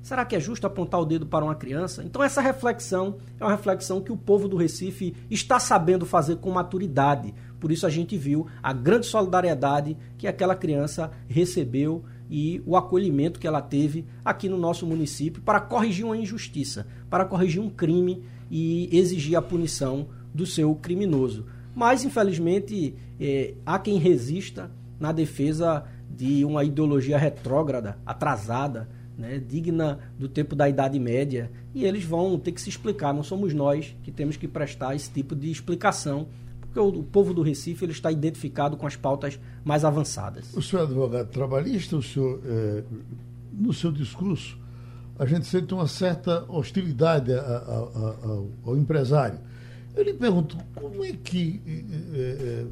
Será 0.00 0.24
que 0.24 0.34
é 0.34 0.40
justo 0.40 0.66
apontar 0.66 0.98
o 0.98 1.04
dedo 1.04 1.26
para 1.26 1.44
uma 1.44 1.54
criança? 1.54 2.02
Então, 2.02 2.24
essa 2.24 2.40
reflexão 2.40 3.16
é 3.38 3.44
uma 3.44 3.50
reflexão 3.50 4.00
que 4.00 4.10
o 4.10 4.16
povo 4.16 4.48
do 4.48 4.56
Recife 4.56 5.14
está 5.30 5.60
sabendo 5.60 6.06
fazer 6.06 6.36
com 6.36 6.50
maturidade. 6.50 7.34
Por 7.60 7.70
isso, 7.70 7.86
a 7.86 7.90
gente 7.90 8.16
viu 8.16 8.46
a 8.62 8.72
grande 8.72 9.04
solidariedade 9.04 9.94
que 10.16 10.26
aquela 10.26 10.56
criança 10.56 11.10
recebeu 11.28 12.02
e 12.30 12.62
o 12.64 12.78
acolhimento 12.78 13.38
que 13.38 13.46
ela 13.46 13.60
teve 13.60 14.06
aqui 14.24 14.48
no 14.48 14.56
nosso 14.56 14.86
município 14.86 15.42
para 15.42 15.60
corrigir 15.60 16.06
uma 16.06 16.16
injustiça, 16.16 16.86
para 17.10 17.26
corrigir 17.26 17.60
um 17.60 17.68
crime 17.68 18.24
e 18.50 18.88
exigir 18.90 19.36
a 19.36 19.42
punição 19.42 20.08
do 20.32 20.46
seu 20.46 20.74
criminoso. 20.76 21.44
Mas, 21.74 22.06
infelizmente, 22.06 22.94
é, 23.20 23.52
há 23.66 23.78
quem 23.78 23.98
resista 23.98 24.70
na 24.98 25.12
defesa 25.12 25.84
de 26.16 26.44
uma 26.44 26.64
ideologia 26.64 27.18
retrógrada, 27.18 27.98
atrasada, 28.04 28.88
né, 29.16 29.38
digna 29.38 29.98
do 30.18 30.28
tempo 30.28 30.54
da 30.54 30.68
Idade 30.68 30.98
Média, 30.98 31.50
e 31.74 31.84
eles 31.84 32.04
vão 32.04 32.38
ter 32.38 32.52
que 32.52 32.60
se 32.60 32.68
explicar. 32.68 33.12
Não 33.12 33.22
somos 33.22 33.54
nós 33.54 33.96
que 34.02 34.10
temos 34.10 34.36
que 34.36 34.48
prestar 34.48 34.94
esse 34.94 35.10
tipo 35.10 35.34
de 35.34 35.50
explicação, 35.50 36.26
porque 36.60 36.78
o, 36.78 36.88
o 36.88 37.02
povo 37.04 37.32
do 37.32 37.42
Recife 37.42 37.84
ele 37.84 37.92
está 37.92 38.10
identificado 38.10 38.76
com 38.76 38.86
as 38.86 38.96
pautas 38.96 39.38
mais 39.64 39.84
avançadas. 39.84 40.54
O 40.54 40.62
senhor 40.62 40.82
é 40.82 40.84
advogado 40.86 41.28
trabalhista, 41.28 41.96
o 41.96 42.02
senhor, 42.02 42.40
é, 42.44 42.82
no 43.52 43.72
seu 43.72 43.92
discurso, 43.92 44.58
a 45.18 45.26
gente 45.26 45.46
sente 45.46 45.72
uma 45.72 45.86
certa 45.86 46.44
hostilidade 46.48 47.32
a, 47.32 47.40
a, 47.40 47.42
a, 47.42 48.16
ao, 48.24 48.48
ao, 48.66 48.76
empresário. 48.76 49.38
Eu 49.94 50.02
lhe 50.02 50.12
pergunto, 50.12 50.58
como 50.74 51.04
é 51.04 51.12
que, 51.12 51.62
é, 52.14 52.18
é, 52.18 52.66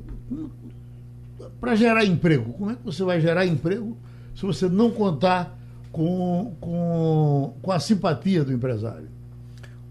para 1.61 1.75
gerar 1.75 2.05
emprego, 2.05 2.53
como 2.53 2.71
é 2.71 2.75
que 2.75 2.85
você 2.85 3.03
vai 3.05 3.21
gerar 3.21 3.47
emprego 3.47 3.97
se 4.35 4.43
você 4.43 4.69
não 4.69 4.91
contar 4.91 5.59
com, 5.91 6.55
com, 6.61 7.55
com 7.61 7.73
a 7.73 7.79
simpatia 7.79 8.45
do 8.45 8.53
empresário? 8.53 9.09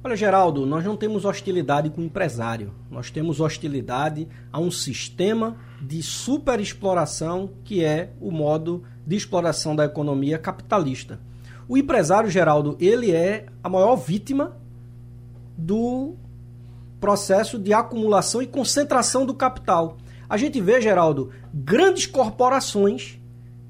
Olha, 0.03 0.15
Geraldo, 0.15 0.65
nós 0.65 0.83
não 0.83 0.97
temos 0.97 1.25
hostilidade 1.25 1.91
com 1.91 2.01
o 2.01 2.03
empresário. 2.03 2.73
Nós 2.89 3.11
temos 3.11 3.39
hostilidade 3.39 4.27
a 4.51 4.59
um 4.59 4.71
sistema 4.71 5.55
de 5.79 6.01
superexploração 6.01 7.51
que 7.63 7.85
é 7.85 8.11
o 8.19 8.31
modo 8.31 8.83
de 9.05 9.15
exploração 9.15 9.75
da 9.75 9.85
economia 9.85 10.39
capitalista. 10.39 11.19
O 11.69 11.77
empresário, 11.77 12.31
Geraldo, 12.31 12.75
ele 12.79 13.11
é 13.11 13.45
a 13.63 13.69
maior 13.69 13.95
vítima 13.95 14.57
do 15.55 16.15
processo 16.99 17.59
de 17.59 17.71
acumulação 17.71 18.41
e 18.41 18.47
concentração 18.47 19.23
do 19.23 19.35
capital. 19.35 19.97
A 20.31 20.37
gente 20.37 20.61
vê, 20.61 20.79
Geraldo, 20.79 21.29
grandes 21.53 22.05
corporações 22.05 23.19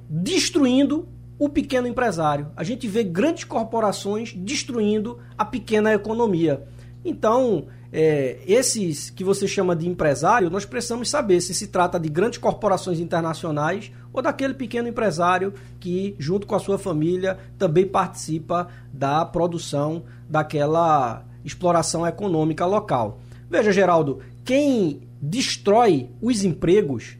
destruindo 0.07 1.09
o 1.39 1.49
pequeno 1.49 1.87
empresário. 1.87 2.51
A 2.55 2.63
gente 2.63 2.87
vê 2.87 3.03
grandes 3.03 3.45
corporações 3.45 4.31
destruindo 4.31 5.17
a 5.35 5.43
pequena 5.43 5.91
economia. 5.91 6.67
Então, 7.03 7.65
é, 7.91 8.37
esses 8.45 9.09
que 9.09 9.23
você 9.23 9.47
chama 9.47 9.75
de 9.75 9.89
empresário, 9.89 10.51
nós 10.51 10.63
precisamos 10.63 11.09
saber 11.09 11.41
se 11.41 11.51
se 11.55 11.65
trata 11.65 11.99
de 11.99 12.07
grandes 12.07 12.37
corporações 12.37 12.99
internacionais 12.99 13.91
ou 14.13 14.21
daquele 14.21 14.53
pequeno 14.53 14.87
empresário 14.87 15.55
que, 15.79 16.15
junto 16.19 16.45
com 16.45 16.53
a 16.53 16.59
sua 16.59 16.77
família, 16.77 17.39
também 17.57 17.87
participa 17.87 18.67
da 18.93 19.25
produção 19.25 20.03
daquela 20.29 21.25
exploração 21.43 22.05
econômica 22.05 22.67
local. 22.67 23.19
Veja, 23.49 23.71
Geraldo, 23.71 24.19
quem 24.45 25.09
destrói 25.21 26.09
os 26.21 26.43
empregos 26.43 27.17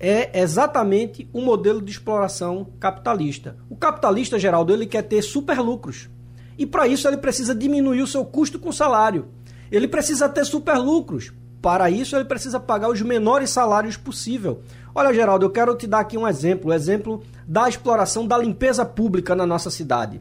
é 0.00 0.40
exatamente 0.40 1.30
o 1.32 1.40
modelo 1.40 1.80
de 1.80 1.92
exploração 1.92 2.66
capitalista. 2.80 3.56
O 3.70 3.76
capitalista, 3.76 4.36
Geraldo, 4.36 4.72
ele 4.72 4.84
quer 4.84 5.02
ter 5.02 5.22
superlucros. 5.22 6.10
E 6.58 6.66
para 6.66 6.88
isso 6.88 7.06
ele 7.06 7.16
precisa 7.16 7.54
diminuir 7.54 8.02
o 8.02 8.06
seu 8.06 8.24
custo 8.24 8.58
com 8.58 8.72
salário. 8.72 9.28
Ele 9.70 9.86
precisa 9.86 10.28
ter 10.28 10.44
superlucros. 10.44 11.32
Para 11.62 11.88
isso 11.88 12.16
ele 12.16 12.24
precisa 12.24 12.58
pagar 12.58 12.90
os 12.90 13.00
menores 13.00 13.50
salários 13.50 13.96
possível. 13.96 14.62
Olha, 14.92 15.14
Geraldo, 15.14 15.46
eu 15.46 15.50
quero 15.50 15.76
te 15.76 15.86
dar 15.86 16.00
aqui 16.00 16.18
um 16.18 16.26
exemplo, 16.26 16.70
o 16.70 16.74
exemplo 16.74 17.22
da 17.46 17.68
exploração 17.68 18.26
da 18.26 18.36
limpeza 18.36 18.84
pública 18.84 19.36
na 19.36 19.46
nossa 19.46 19.70
cidade. 19.70 20.20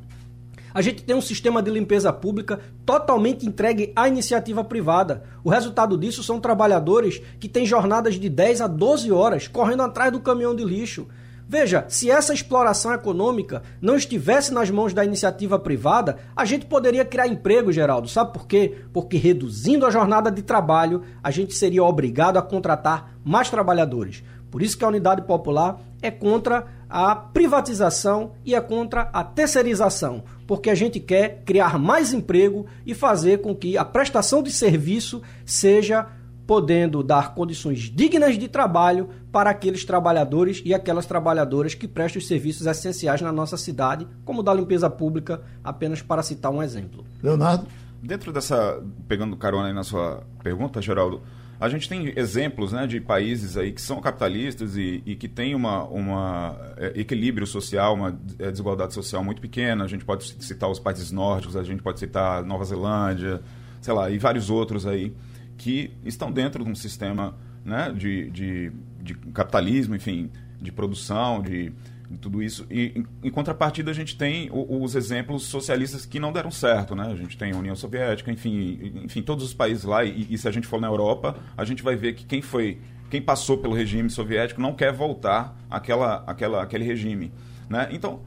A 0.73 0.81
gente 0.81 1.03
tem 1.03 1.15
um 1.15 1.21
sistema 1.21 1.61
de 1.61 1.69
limpeza 1.69 2.11
pública 2.13 2.59
totalmente 2.85 3.45
entregue 3.45 3.91
à 3.95 4.07
iniciativa 4.07 4.63
privada. 4.63 5.23
O 5.43 5.49
resultado 5.49 5.97
disso 5.97 6.23
são 6.23 6.39
trabalhadores 6.39 7.21
que 7.39 7.49
têm 7.49 7.65
jornadas 7.65 8.15
de 8.15 8.29
10 8.29 8.61
a 8.61 8.67
12 8.67 9.11
horas 9.11 9.47
correndo 9.47 9.83
atrás 9.83 10.11
do 10.11 10.19
caminhão 10.19 10.55
de 10.55 10.63
lixo. 10.63 11.07
Veja, 11.51 11.83
se 11.89 12.09
essa 12.09 12.33
exploração 12.33 12.93
econômica 12.93 13.61
não 13.81 13.97
estivesse 13.97 14.53
nas 14.53 14.69
mãos 14.69 14.93
da 14.93 15.03
iniciativa 15.03 15.59
privada, 15.59 16.17
a 16.33 16.45
gente 16.45 16.65
poderia 16.65 17.03
criar 17.03 17.27
emprego, 17.27 17.73
Geraldo. 17.73 18.07
Sabe 18.07 18.31
por 18.31 18.47
quê? 18.47 18.77
Porque 18.93 19.17
reduzindo 19.17 19.85
a 19.85 19.89
jornada 19.89 20.31
de 20.31 20.41
trabalho, 20.41 21.01
a 21.21 21.29
gente 21.29 21.53
seria 21.53 21.83
obrigado 21.83 22.37
a 22.37 22.41
contratar 22.41 23.17
mais 23.25 23.49
trabalhadores. 23.49 24.23
Por 24.49 24.61
isso 24.61 24.77
que 24.77 24.85
a 24.85 24.87
Unidade 24.87 25.23
Popular 25.23 25.77
é 26.01 26.09
contra 26.09 26.67
a 26.89 27.15
privatização 27.15 28.31
e 28.45 28.55
é 28.55 28.61
contra 28.61 29.09
a 29.13 29.21
terceirização 29.21 30.23
porque 30.51 30.69
a 30.69 30.75
gente 30.75 30.99
quer 30.99 31.43
criar 31.45 31.79
mais 31.79 32.11
emprego 32.11 32.65
e 32.85 32.93
fazer 32.93 33.39
com 33.39 33.55
que 33.55 33.77
a 33.77 33.85
prestação 33.85 34.43
de 34.43 34.51
serviço 34.51 35.21
seja 35.45 36.09
podendo 36.45 37.01
dar 37.01 37.33
condições 37.33 37.79
dignas 37.89 38.37
de 38.37 38.49
trabalho 38.49 39.07
para 39.31 39.49
aqueles 39.49 39.85
trabalhadores 39.85 40.61
e 40.65 40.73
aquelas 40.73 41.05
trabalhadoras 41.05 41.73
que 41.73 41.87
prestam 41.87 42.19
os 42.19 42.27
serviços 42.27 42.67
essenciais 42.67 43.21
na 43.21 43.31
nossa 43.31 43.55
cidade, 43.55 44.05
como 44.25 44.43
da 44.43 44.53
limpeza 44.53 44.89
pública, 44.89 45.41
apenas 45.63 46.01
para 46.01 46.21
citar 46.21 46.51
um 46.51 46.61
exemplo. 46.61 47.05
Leonardo? 47.23 47.65
Dentro 48.03 48.33
dessa, 48.33 48.83
pegando 49.07 49.37
carona 49.37 49.69
aí 49.69 49.73
na 49.73 49.85
sua 49.85 50.21
pergunta, 50.43 50.81
Geraldo, 50.81 51.21
a 51.61 51.69
gente 51.69 51.87
tem 51.87 52.11
exemplos 52.15 52.71
né, 52.71 52.87
de 52.87 52.99
países 52.99 53.55
aí 53.55 53.71
que 53.71 53.79
são 53.79 54.01
capitalistas 54.01 54.75
e, 54.75 55.03
e 55.05 55.15
que 55.15 55.27
têm 55.27 55.53
uma, 55.53 55.83
uma 55.83 56.57
é, 56.75 56.99
equilíbrio 56.99 57.45
social, 57.45 57.93
uma 57.93 58.19
é, 58.39 58.49
desigualdade 58.49 58.95
social 58.95 59.23
muito 59.23 59.39
pequena. 59.39 59.83
A 59.83 59.87
gente 59.87 60.03
pode 60.03 60.23
citar 60.43 60.67
os 60.71 60.79
países 60.79 61.11
nórdicos, 61.11 61.55
a 61.55 61.63
gente 61.63 61.83
pode 61.83 61.99
citar 61.99 62.43
Nova 62.43 62.65
Zelândia, 62.65 63.41
sei 63.79 63.93
lá, 63.93 64.09
e 64.09 64.17
vários 64.17 64.49
outros 64.49 64.87
aí 64.87 65.13
que 65.55 65.91
estão 66.03 66.31
dentro 66.31 66.63
de 66.63 66.71
um 66.71 66.73
sistema 66.73 67.35
né, 67.63 67.93
de, 67.95 68.31
de, 68.31 68.71
de 68.99 69.13
capitalismo, 69.31 69.95
enfim, 69.95 70.31
de 70.59 70.71
produção, 70.71 71.43
de, 71.43 71.71
tudo 72.17 72.41
isso. 72.41 72.65
E 72.69 72.93
em, 72.95 73.27
em 73.27 73.29
contrapartida 73.29 73.91
a 73.91 73.93
gente 73.93 74.17
tem 74.17 74.49
os 74.51 74.95
exemplos 74.95 75.43
socialistas 75.43 76.05
que 76.05 76.19
não 76.19 76.31
deram 76.31 76.51
certo, 76.51 76.95
né? 76.95 77.07
A 77.11 77.15
gente 77.15 77.37
tem 77.37 77.51
a 77.51 77.57
União 77.57 77.75
Soviética, 77.75 78.31
enfim, 78.31 79.01
enfim, 79.03 79.21
todos 79.21 79.43
os 79.45 79.53
países 79.53 79.83
lá. 79.83 80.03
E, 80.03 80.27
e 80.29 80.37
se 80.37 80.47
a 80.47 80.51
gente 80.51 80.67
for 80.67 80.79
na 80.79 80.87
Europa, 80.87 81.37
a 81.57 81.65
gente 81.65 81.83
vai 81.83 81.95
ver 81.95 82.13
que 82.13 82.25
quem 82.25 82.41
foi, 82.41 82.79
quem 83.09 83.21
passou 83.21 83.57
pelo 83.57 83.73
regime 83.73 84.09
soviético 84.09 84.61
não 84.61 84.73
quer 84.73 84.91
voltar 84.91 85.57
àquela, 85.69 86.23
àquela, 86.27 86.63
àquele 86.63 86.83
regime, 86.83 87.31
né? 87.69 87.89
Então, 87.91 88.21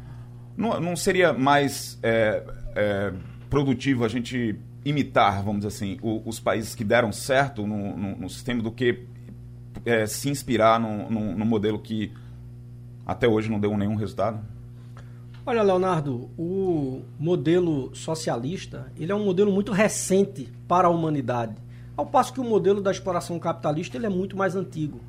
não, 0.56 0.80
não 0.80 0.96
seria 0.96 1.32
mais 1.32 1.98
é, 2.02 2.42
é, 2.74 3.12
produtivo 3.50 4.04
a 4.04 4.08
gente 4.08 4.58
imitar, 4.84 5.42
vamos 5.42 5.64
dizer 5.64 5.68
assim, 5.68 5.98
o, 6.02 6.22
os 6.28 6.38
países 6.38 6.74
que 6.74 6.84
deram 6.84 7.10
certo 7.10 7.66
no, 7.66 7.96
no, 7.96 8.16
no 8.16 8.28
sistema 8.28 8.62
do 8.62 8.70
que 8.70 9.06
é, 9.84 10.06
se 10.06 10.28
inspirar 10.28 10.78
no, 10.78 11.10
no, 11.10 11.36
no 11.36 11.44
modelo 11.44 11.78
que 11.78 12.12
até 13.06 13.28
hoje 13.28 13.50
não 13.50 13.60
deu 13.60 13.76
nenhum 13.76 13.94
resultado? 13.94 14.40
Olha, 15.46 15.62
Leonardo, 15.62 16.30
o 16.38 17.02
modelo 17.18 17.94
socialista 17.94 18.90
ele 18.98 19.12
é 19.12 19.14
um 19.14 19.24
modelo 19.24 19.52
muito 19.52 19.72
recente 19.72 20.50
para 20.66 20.88
a 20.88 20.90
humanidade, 20.90 21.54
ao 21.96 22.06
passo 22.06 22.32
que 22.32 22.40
o 22.40 22.44
modelo 22.44 22.80
da 22.80 22.90
exploração 22.90 23.38
capitalista 23.38 23.96
ele 23.96 24.06
é 24.06 24.10
muito 24.10 24.36
mais 24.36 24.56
antigo. 24.56 25.00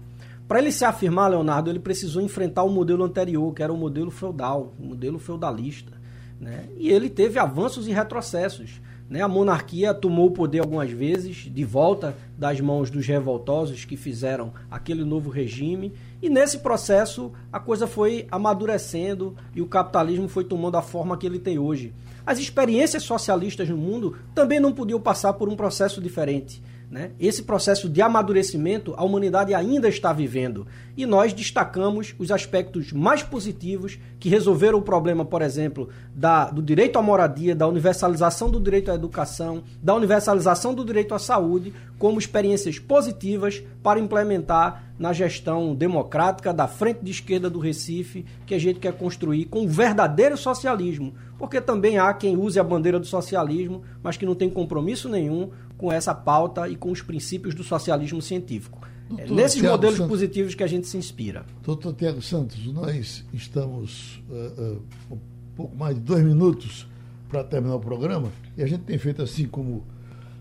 Para 0.48 0.60
ele 0.60 0.72
se 0.72 0.86
afirmar, 0.86 1.32
Leonardo, 1.32 1.70
ele 1.70 1.80
precisou 1.80 2.22
enfrentar 2.22 2.64
o 2.64 2.70
modelo 2.70 3.04
anterior, 3.04 3.52
que 3.54 3.64
era 3.64 3.74
o 3.74 3.78
modelo 3.78 4.12
feudal, 4.12 4.74
o 4.80 4.86
modelo 4.86 5.18
feudalista. 5.18 5.92
Né? 6.40 6.68
E 6.78 6.92
ele 6.92 7.10
teve 7.10 7.40
avanços 7.40 7.88
e 7.88 7.92
retrocessos. 7.92 8.80
Né? 9.10 9.22
A 9.22 9.28
monarquia 9.28 9.94
tomou 9.94 10.28
o 10.28 10.32
poder 10.32 10.60
algumas 10.60 10.90
vezes, 10.90 11.50
de 11.52 11.64
volta 11.64 12.16
das 12.38 12.60
mãos 12.60 12.90
dos 12.90 13.06
revoltosos 13.06 13.86
que 13.86 13.96
fizeram 13.96 14.54
aquele 14.70 15.04
novo 15.04 15.30
regime, 15.30 15.94
e 16.22 16.30
nesse 16.30 16.60
processo 16.60 17.32
a 17.52 17.60
coisa 17.60 17.86
foi 17.88 18.28
amadurecendo 18.32 19.36
e 19.54 19.62
o 19.62 19.68
capitalismo 19.68 20.28
foi 20.28 20.44
tomando 20.44 20.78
a 20.78 20.82
forma 20.82 21.18
que 21.18 21.26
ele 21.26 21.40
tem 21.40 21.60
hoje. 21.60 21.94
As 22.26 22.40
experiências 22.40 23.04
socialistas 23.04 23.70
no 23.70 23.78
mundo 23.78 24.18
também 24.34 24.60
não 24.60 24.74
podiam 24.74 25.00
passar 25.00 25.34
por 25.34 25.48
um 25.48 25.56
processo 25.56 26.02
diferente. 26.02 26.62
Né? 26.90 27.12
Esse 27.20 27.44
processo 27.44 27.90
de 27.90 28.02
amadurecimento 28.02 28.94
a 28.96 29.04
humanidade 29.04 29.54
ainda 29.54 29.90
está 29.90 30.14
vivendo. 30.14 30.68
E 30.96 31.06
nós 31.06 31.34
destacamos 31.34 32.16
os 32.18 32.32
aspectos 32.32 32.94
mais 32.94 33.24
positivos 33.24 33.98
que 34.20 34.30
resolveram 34.30 34.78
o 34.78 34.82
problema, 34.82 35.26
por 35.26 35.42
exemplo, 35.42 35.90
da, 36.14 36.46
do 36.46 36.62
direito 36.62 36.98
à 36.98 37.02
moradia, 37.02 37.56
da 37.56 37.68
universalização 37.68 38.50
do 38.50 38.60
direito 38.60 38.92
à 38.92 38.96
educação, 38.96 39.64
da 39.82 39.96
universalização 39.96 40.74
do 40.74 40.86
direito 40.86 41.14
à 41.14 41.20
saúde, 41.20 41.74
como 41.98 42.20
experiências 42.20 42.78
positivas 42.78 43.62
para 43.82 44.00
implementar 44.00 44.84
na 44.98 45.12
gestão 45.12 45.76
democrática 45.76 46.54
da 46.54 46.68
frente 46.68 47.00
de 47.04 47.12
esquerda 47.12 47.50
do 47.50 47.60
Recife, 47.60 48.26
que 48.46 48.56
a 48.56 48.60
gente 48.60 48.80
quer 48.80 48.94
construir 48.94 49.46
com 49.46 49.66
o 49.66 49.68
verdadeiro 49.68 50.38
socialismo. 50.38 51.14
Porque 51.38 51.60
também 51.60 51.98
há 51.98 52.14
quem 52.14 52.38
use 52.38 52.60
a 52.60 52.64
bandeira 52.64 53.00
do 53.00 53.06
socialismo, 53.06 53.84
mas 54.02 54.18
que 54.18 54.26
não 54.26 54.36
tem 54.36 54.50
compromisso 54.50 55.10
nenhum 55.10 55.50
com 55.78 55.92
essa 55.92 56.14
pauta 56.14 56.70
e 56.70 56.76
com 56.76 56.92
os 56.92 57.02
princípios 57.02 57.54
do 57.54 57.64
socialismo 57.64 58.22
científico. 58.22 58.80
é 59.18 59.30
nesses 59.30 59.60
Thiago 59.60 59.76
modelos 59.76 59.98
Santos, 59.98 60.10
positivos 60.10 60.56
que 60.56 60.64
a 60.64 60.68
gente 60.68 60.88
se 60.88 60.98
inspira. 60.98 61.46
Doutor 61.64 61.94
Tiago 61.94 62.22
Santos, 62.22 62.66
nós 62.68 63.26
estamos 63.34 64.24
uh, 64.30 64.78
uh, 65.12 65.16
um 65.16 65.20
pouco 65.56 65.76
mais 65.76 65.96
de 65.96 66.02
dois 66.02 66.24
minutos 66.24 66.88
para 67.28 67.44
terminar 67.44 67.76
o 67.76 67.80
programa 67.80 68.32
e 68.56 68.64
a 68.64 68.68
gente 68.68 68.84
tem 68.84 68.98
feito 68.98 69.22
assim 69.22 69.46
como 69.48 69.84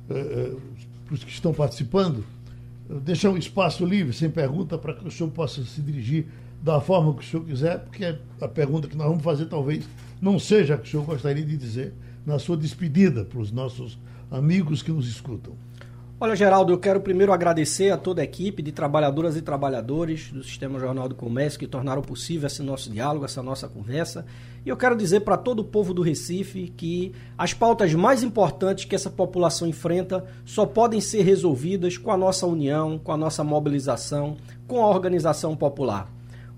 uh, 0.09 0.61
os 1.11 1.25
que 1.25 1.31
estão 1.31 1.53
participando, 1.53 2.25
deixar 3.03 3.31
um 3.31 3.37
espaço 3.37 3.85
livre, 3.85 4.13
sem 4.13 4.31
pergunta, 4.31 4.79
para 4.79 4.95
que 4.95 5.07
o 5.07 5.11
senhor 5.11 5.31
possa 5.31 5.63
se 5.65 5.81
dirigir 5.81 6.27
da 6.63 6.81
forma 6.81 7.15
que 7.15 7.21
o 7.21 7.25
senhor 7.25 7.45
quiser, 7.45 7.79
porque 7.81 8.17
a 8.41 8.49
pergunta 8.49 8.89
que 8.89 8.97
nós 8.97 9.07
vamos 9.07 9.23
fazer 9.23 9.47
talvez 9.47 9.85
não 10.25 10.39
seja 10.39 10.79
que 10.79 10.89
o 10.89 10.91
senhor 10.91 11.05
gostaria 11.05 11.45
de 11.45 11.55
dizer 11.55 11.93
na 12.25 12.39
sua 12.39 12.57
despedida 12.57 13.27
para 13.27 13.39
os 13.39 13.53
nossos 13.53 13.99
amigos 14.31 14.83
que 14.83 14.91
nos 14.91 15.07
escutam. 15.07 15.53
Olha, 16.19 16.35
Geraldo, 16.35 16.73
eu 16.73 16.79
quero 16.79 16.99
primeiro 17.03 17.31
agradecer 17.31 17.91
a 17.91 17.99
toda 17.99 18.23
a 18.23 18.25
equipe 18.25 18.63
de 18.63 18.73
trabalhadoras 18.73 19.37
e 19.37 19.43
trabalhadores 19.43 20.33
do 20.33 20.43
Sistema 20.43 20.79
Jornal 20.79 21.11
do 21.11 21.15
Comércio 21.15 21.59
que 21.59 21.67
tornaram 21.67 22.01
possível 22.01 22.47
esse 22.47 22.63
nosso 22.63 22.91
diálogo, 22.91 23.27
essa 23.27 23.43
nossa 23.43 23.69
conversa. 23.69 24.25
E 24.65 24.71
eu 24.71 24.79
quero 24.79 24.97
dizer 24.97 25.21
para 25.21 25.37
todo 25.37 25.59
o 25.59 25.65
povo 25.65 25.93
do 25.93 26.01
Recife 26.01 26.73
que 26.75 27.13
as 27.37 27.53
pautas 27.53 27.93
mais 27.93 28.23
importantes 28.23 28.87
que 28.87 28.95
essa 28.95 29.11
população 29.11 29.69
enfrenta 29.69 30.25
só 30.47 30.65
podem 30.65 31.03
ser 31.03 31.21
resolvidas 31.21 31.99
com 31.99 32.11
a 32.11 32.17
nossa 32.17 32.47
união, 32.47 32.99
com 32.99 33.13
a 33.13 33.17
nossa 33.17 33.45
mobilização, 33.45 34.39
com 34.67 34.83
a 34.83 34.89
organização 34.89 35.55
popular. 35.55 36.14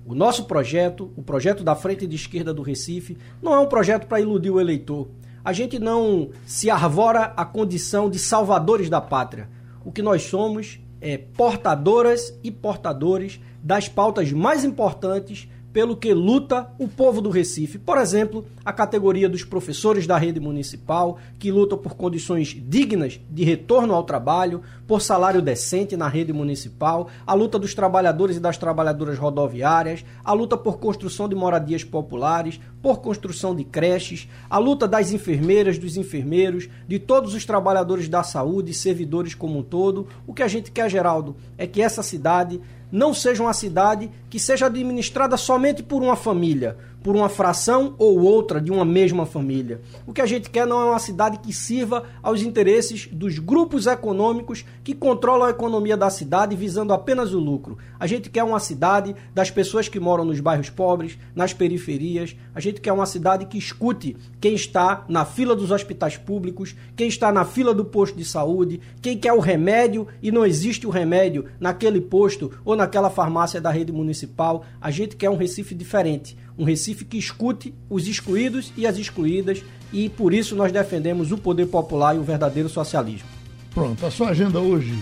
O 0.07 0.15
nosso 0.15 0.45
projeto, 0.45 1.13
o 1.17 1.23
projeto 1.23 1.65
da 1.65 1.75
Frente 1.75 2.07
de 2.07 2.17
Esquerda 2.17 2.55
do 2.55 2.63
Recife, 2.63 3.19
não 3.43 3.53
é 3.53 3.59
um 3.59 3.67
projeto 3.67 4.07
para 4.07 4.21
iludir 4.21 4.51
o 4.51 4.61
eleitor 4.61 5.09
a 5.47 5.53
gente 5.53 5.79
não 5.79 6.31
se 6.45 6.69
arvora 6.69 7.33
a 7.37 7.45
condição 7.45 8.11
de 8.11 8.19
salvadores 8.19 8.91
da 8.91 9.01
pátria. 9.01 9.49
O 9.85 9.93
que 9.93 10.03
nós 10.03 10.25
somos 10.25 10.81
é 11.01 11.17
portadoras 11.17 12.37
e 12.43 12.51
portadores 12.51 13.39
das 13.63 13.89
pautas 13.89 14.33
mais 14.33 14.65
importantes 14.65 15.49
pelo 15.77 15.95
que 15.95 16.15
luta 16.15 16.71
o 16.79 16.89
povo 16.89 17.21
do 17.21 17.29
Recife. 17.29 17.77
Por 17.77 17.99
exemplo, 17.99 18.47
a 18.65 18.73
categoria 18.73 19.29
dos 19.29 19.45
professores 19.45 20.07
da 20.07 20.17
rede 20.17 20.41
municipal, 20.41 21.19
que 21.39 21.53
lutam 21.53 21.77
por 21.77 21.95
condições 21.95 22.57
dignas 22.67 23.21
de 23.29 23.45
retorno 23.45 23.93
ao 23.93 24.03
trabalho, 24.03 24.63
por 24.87 25.03
salário 25.03 25.43
decente 25.43 25.95
na 25.95 26.09
rede 26.09 26.33
municipal, 26.33 27.09
a 27.27 27.35
luta 27.35 27.59
dos 27.59 27.75
trabalhadores 27.75 28.39
e 28.39 28.41
das 28.41 28.57
trabalhadoras 28.57 29.19
rodoviárias, 29.19 30.03
a 30.25 30.33
luta 30.33 30.57
por 30.57 30.79
construção 30.79 31.29
de 31.29 31.35
moradias 31.35 31.85
populares, 31.85 32.59
por 32.81 33.01
construção 33.01 33.55
de 33.55 33.65
creches, 33.65 34.29
a 34.49 34.59
luta 34.59 34.89
das 34.89 35.13
enfermeiras, 35.13 35.77
dos 35.77 35.99
enfermeiros, 35.99 36.71
de 36.89 36.99
todos 36.99 37.35
os 37.35 37.45
trabalhadores 37.45 38.09
da 38.09 38.23
saúde, 38.23 38.73
servidores 38.73 39.35
como 39.35 39.59
um 39.59 39.63
todo. 39.63 40.07
O 40.27 40.33
que 40.33 40.43
a 40.43 40.49
gente 40.49 40.71
quer, 40.71 40.89
Geraldo, 40.89 41.37
é 41.59 41.67
que 41.67 41.83
essa 41.83 42.03
cidade 42.03 42.61
não 42.91 43.13
seja 43.13 43.43
uma 43.43 43.53
cidade 43.53 44.11
que 44.31 44.39
seja 44.39 44.67
administrada 44.67 45.37
somente 45.37 45.83
por 45.83 46.03
uma 46.03 46.17
família, 46.17 46.77
por 47.07 47.15
uma 47.15 47.29
fração 47.29 47.95
ou 47.99 48.19
outra 48.19 48.61
de 48.61 48.73
uma 48.73 48.85
mesma 48.85 49.25
família. 49.25 49.81
O 50.09 50.13
que 50.13 50.21
a 50.21 50.27
gente 50.27 50.51
quer 50.51 50.67
não 50.67 50.81
é 50.81 50.85
uma 50.87 50.99
cidade 50.99 51.39
que 51.39 51.53
sirva 51.53 52.03
aos 52.21 52.43
interesses 52.43 53.07
dos 53.13 53.39
grupos 53.39 53.87
econômicos 53.87 54.65
que 54.83 54.93
controlam 54.93 55.47
a 55.47 55.51
economia 55.51 55.97
da 55.97 56.11
cidade 56.11 56.57
visando 56.57 56.93
apenas 56.93 57.33
o 57.33 57.39
lucro. 57.39 57.79
A 58.01 58.09
gente 58.09 58.29
quer 58.29 58.43
uma 58.43 58.59
cidade 58.59 59.15
das 59.33 59.53
pessoas 59.53 59.89
que 59.89 60.01
moram 60.01 60.25
nos 60.25 60.41
bairros 60.41 60.69
pobres, 60.69 61.17
nas 61.33 61.53
periferias. 61.53 62.35
A 62.53 62.59
gente 62.59 62.81
quer 62.81 62.93
uma 62.93 63.07
cidade 63.07 63.47
que 63.47 63.57
escute 63.57 64.17
quem 64.41 64.55
está 64.57 65.05
na 65.09 65.25
fila 65.25 65.55
dos 65.55 65.71
hospitais 65.71 66.17
públicos, 66.17 66.75
quem 66.97 67.07
está 67.07 67.31
na 67.31 67.45
fila 67.45 67.73
do 67.73 67.85
posto 67.85 68.19
de 68.19 68.25
saúde, 68.25 68.81
quem 69.01 69.17
quer 69.17 69.33
o 69.33 69.39
remédio 69.39 70.09
e 70.21 70.33
não 70.33 70.45
existe 70.45 70.89
o 70.89 70.91
remédio 70.91 71.45
naquele 71.61 72.01
posto 72.01 72.51
ou 72.65 72.75
naquela 72.75 73.11
farmácia 73.11 73.61
da 73.61 73.71
rede 73.71 73.93
municipal. 73.93 74.65
A 74.81 74.91
gente 74.91 75.15
quer 75.15 75.31
um 75.31 75.37
Recife 75.37 75.73
diferente 75.73 76.37
um 76.59 76.65
Recife 76.65 77.05
que 77.05 77.19
escute 77.19 77.75
os 77.89 78.07
excluídos 78.07 78.73
e 78.77 78.87
as 78.87 78.97
excluídas 78.97 79.63
e 79.93 80.09
por 80.09 80.33
isso 80.33 80.57
nós 80.57 80.73
defendemos 80.73 81.33
o 81.33 81.39
poder 81.39 81.67
popular 81.67 82.17
e 82.17 82.19
o 82.19 82.23
verdadeiro 82.23 82.69
socialismo. 82.69 83.29
Pronto, 83.73 84.05
a 84.07 84.11
sua 84.11 84.31
agenda 84.31 84.59
hoje 84.61 84.99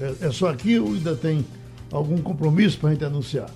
é, 0.00 0.26
é 0.26 0.30
só 0.30 0.48
aqui 0.48 0.78
ou 0.78 0.88
ainda 0.88 1.14
tem 1.16 1.44
algum 1.90 2.18
compromisso 2.18 2.78
para 2.78 2.90
a 2.90 2.92
gente 2.92 3.04
anunciar? 3.04 3.48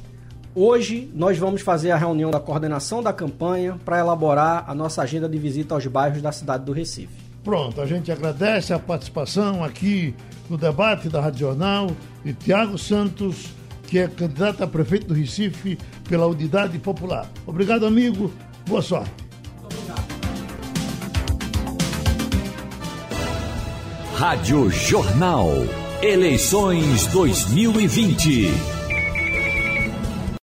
Hoje 0.54 1.10
nós 1.14 1.38
vamos 1.38 1.60
fazer 1.60 1.90
a 1.90 1.96
reunião 1.96 2.30
da 2.30 2.40
coordenação 2.40 3.02
da 3.02 3.12
campanha 3.12 3.78
para 3.84 3.98
elaborar 3.98 4.64
a 4.66 4.74
nossa 4.74 5.02
agenda 5.02 5.28
de 5.28 5.38
visita 5.38 5.74
aos 5.74 5.86
bairros 5.86 6.22
da 6.22 6.32
cidade 6.32 6.64
do 6.64 6.72
Recife. 6.72 7.14
Pronto, 7.44 7.80
a 7.80 7.86
gente 7.86 8.10
agradece 8.10 8.72
a 8.72 8.78
participação 8.78 9.62
aqui 9.62 10.14
no 10.50 10.56
debate 10.56 11.08
da 11.08 11.20
Rádio 11.20 11.40
Jornal 11.40 11.90
de 12.24 12.32
Tiago 12.32 12.76
Santos, 12.76 13.50
que 13.88 13.98
é 13.98 14.06
candidato 14.06 14.62
a 14.62 14.66
prefeito 14.66 15.08
do 15.08 15.14
Recife 15.14 15.78
pela 16.08 16.26
Unidade 16.26 16.78
Popular. 16.78 17.28
Obrigado, 17.46 17.86
amigo. 17.86 18.30
Boa 18.68 18.82
sorte. 18.82 19.10
Rádio 24.14 24.70
Jornal. 24.70 25.48
Eleições 26.02 27.06
2020. 27.06 28.77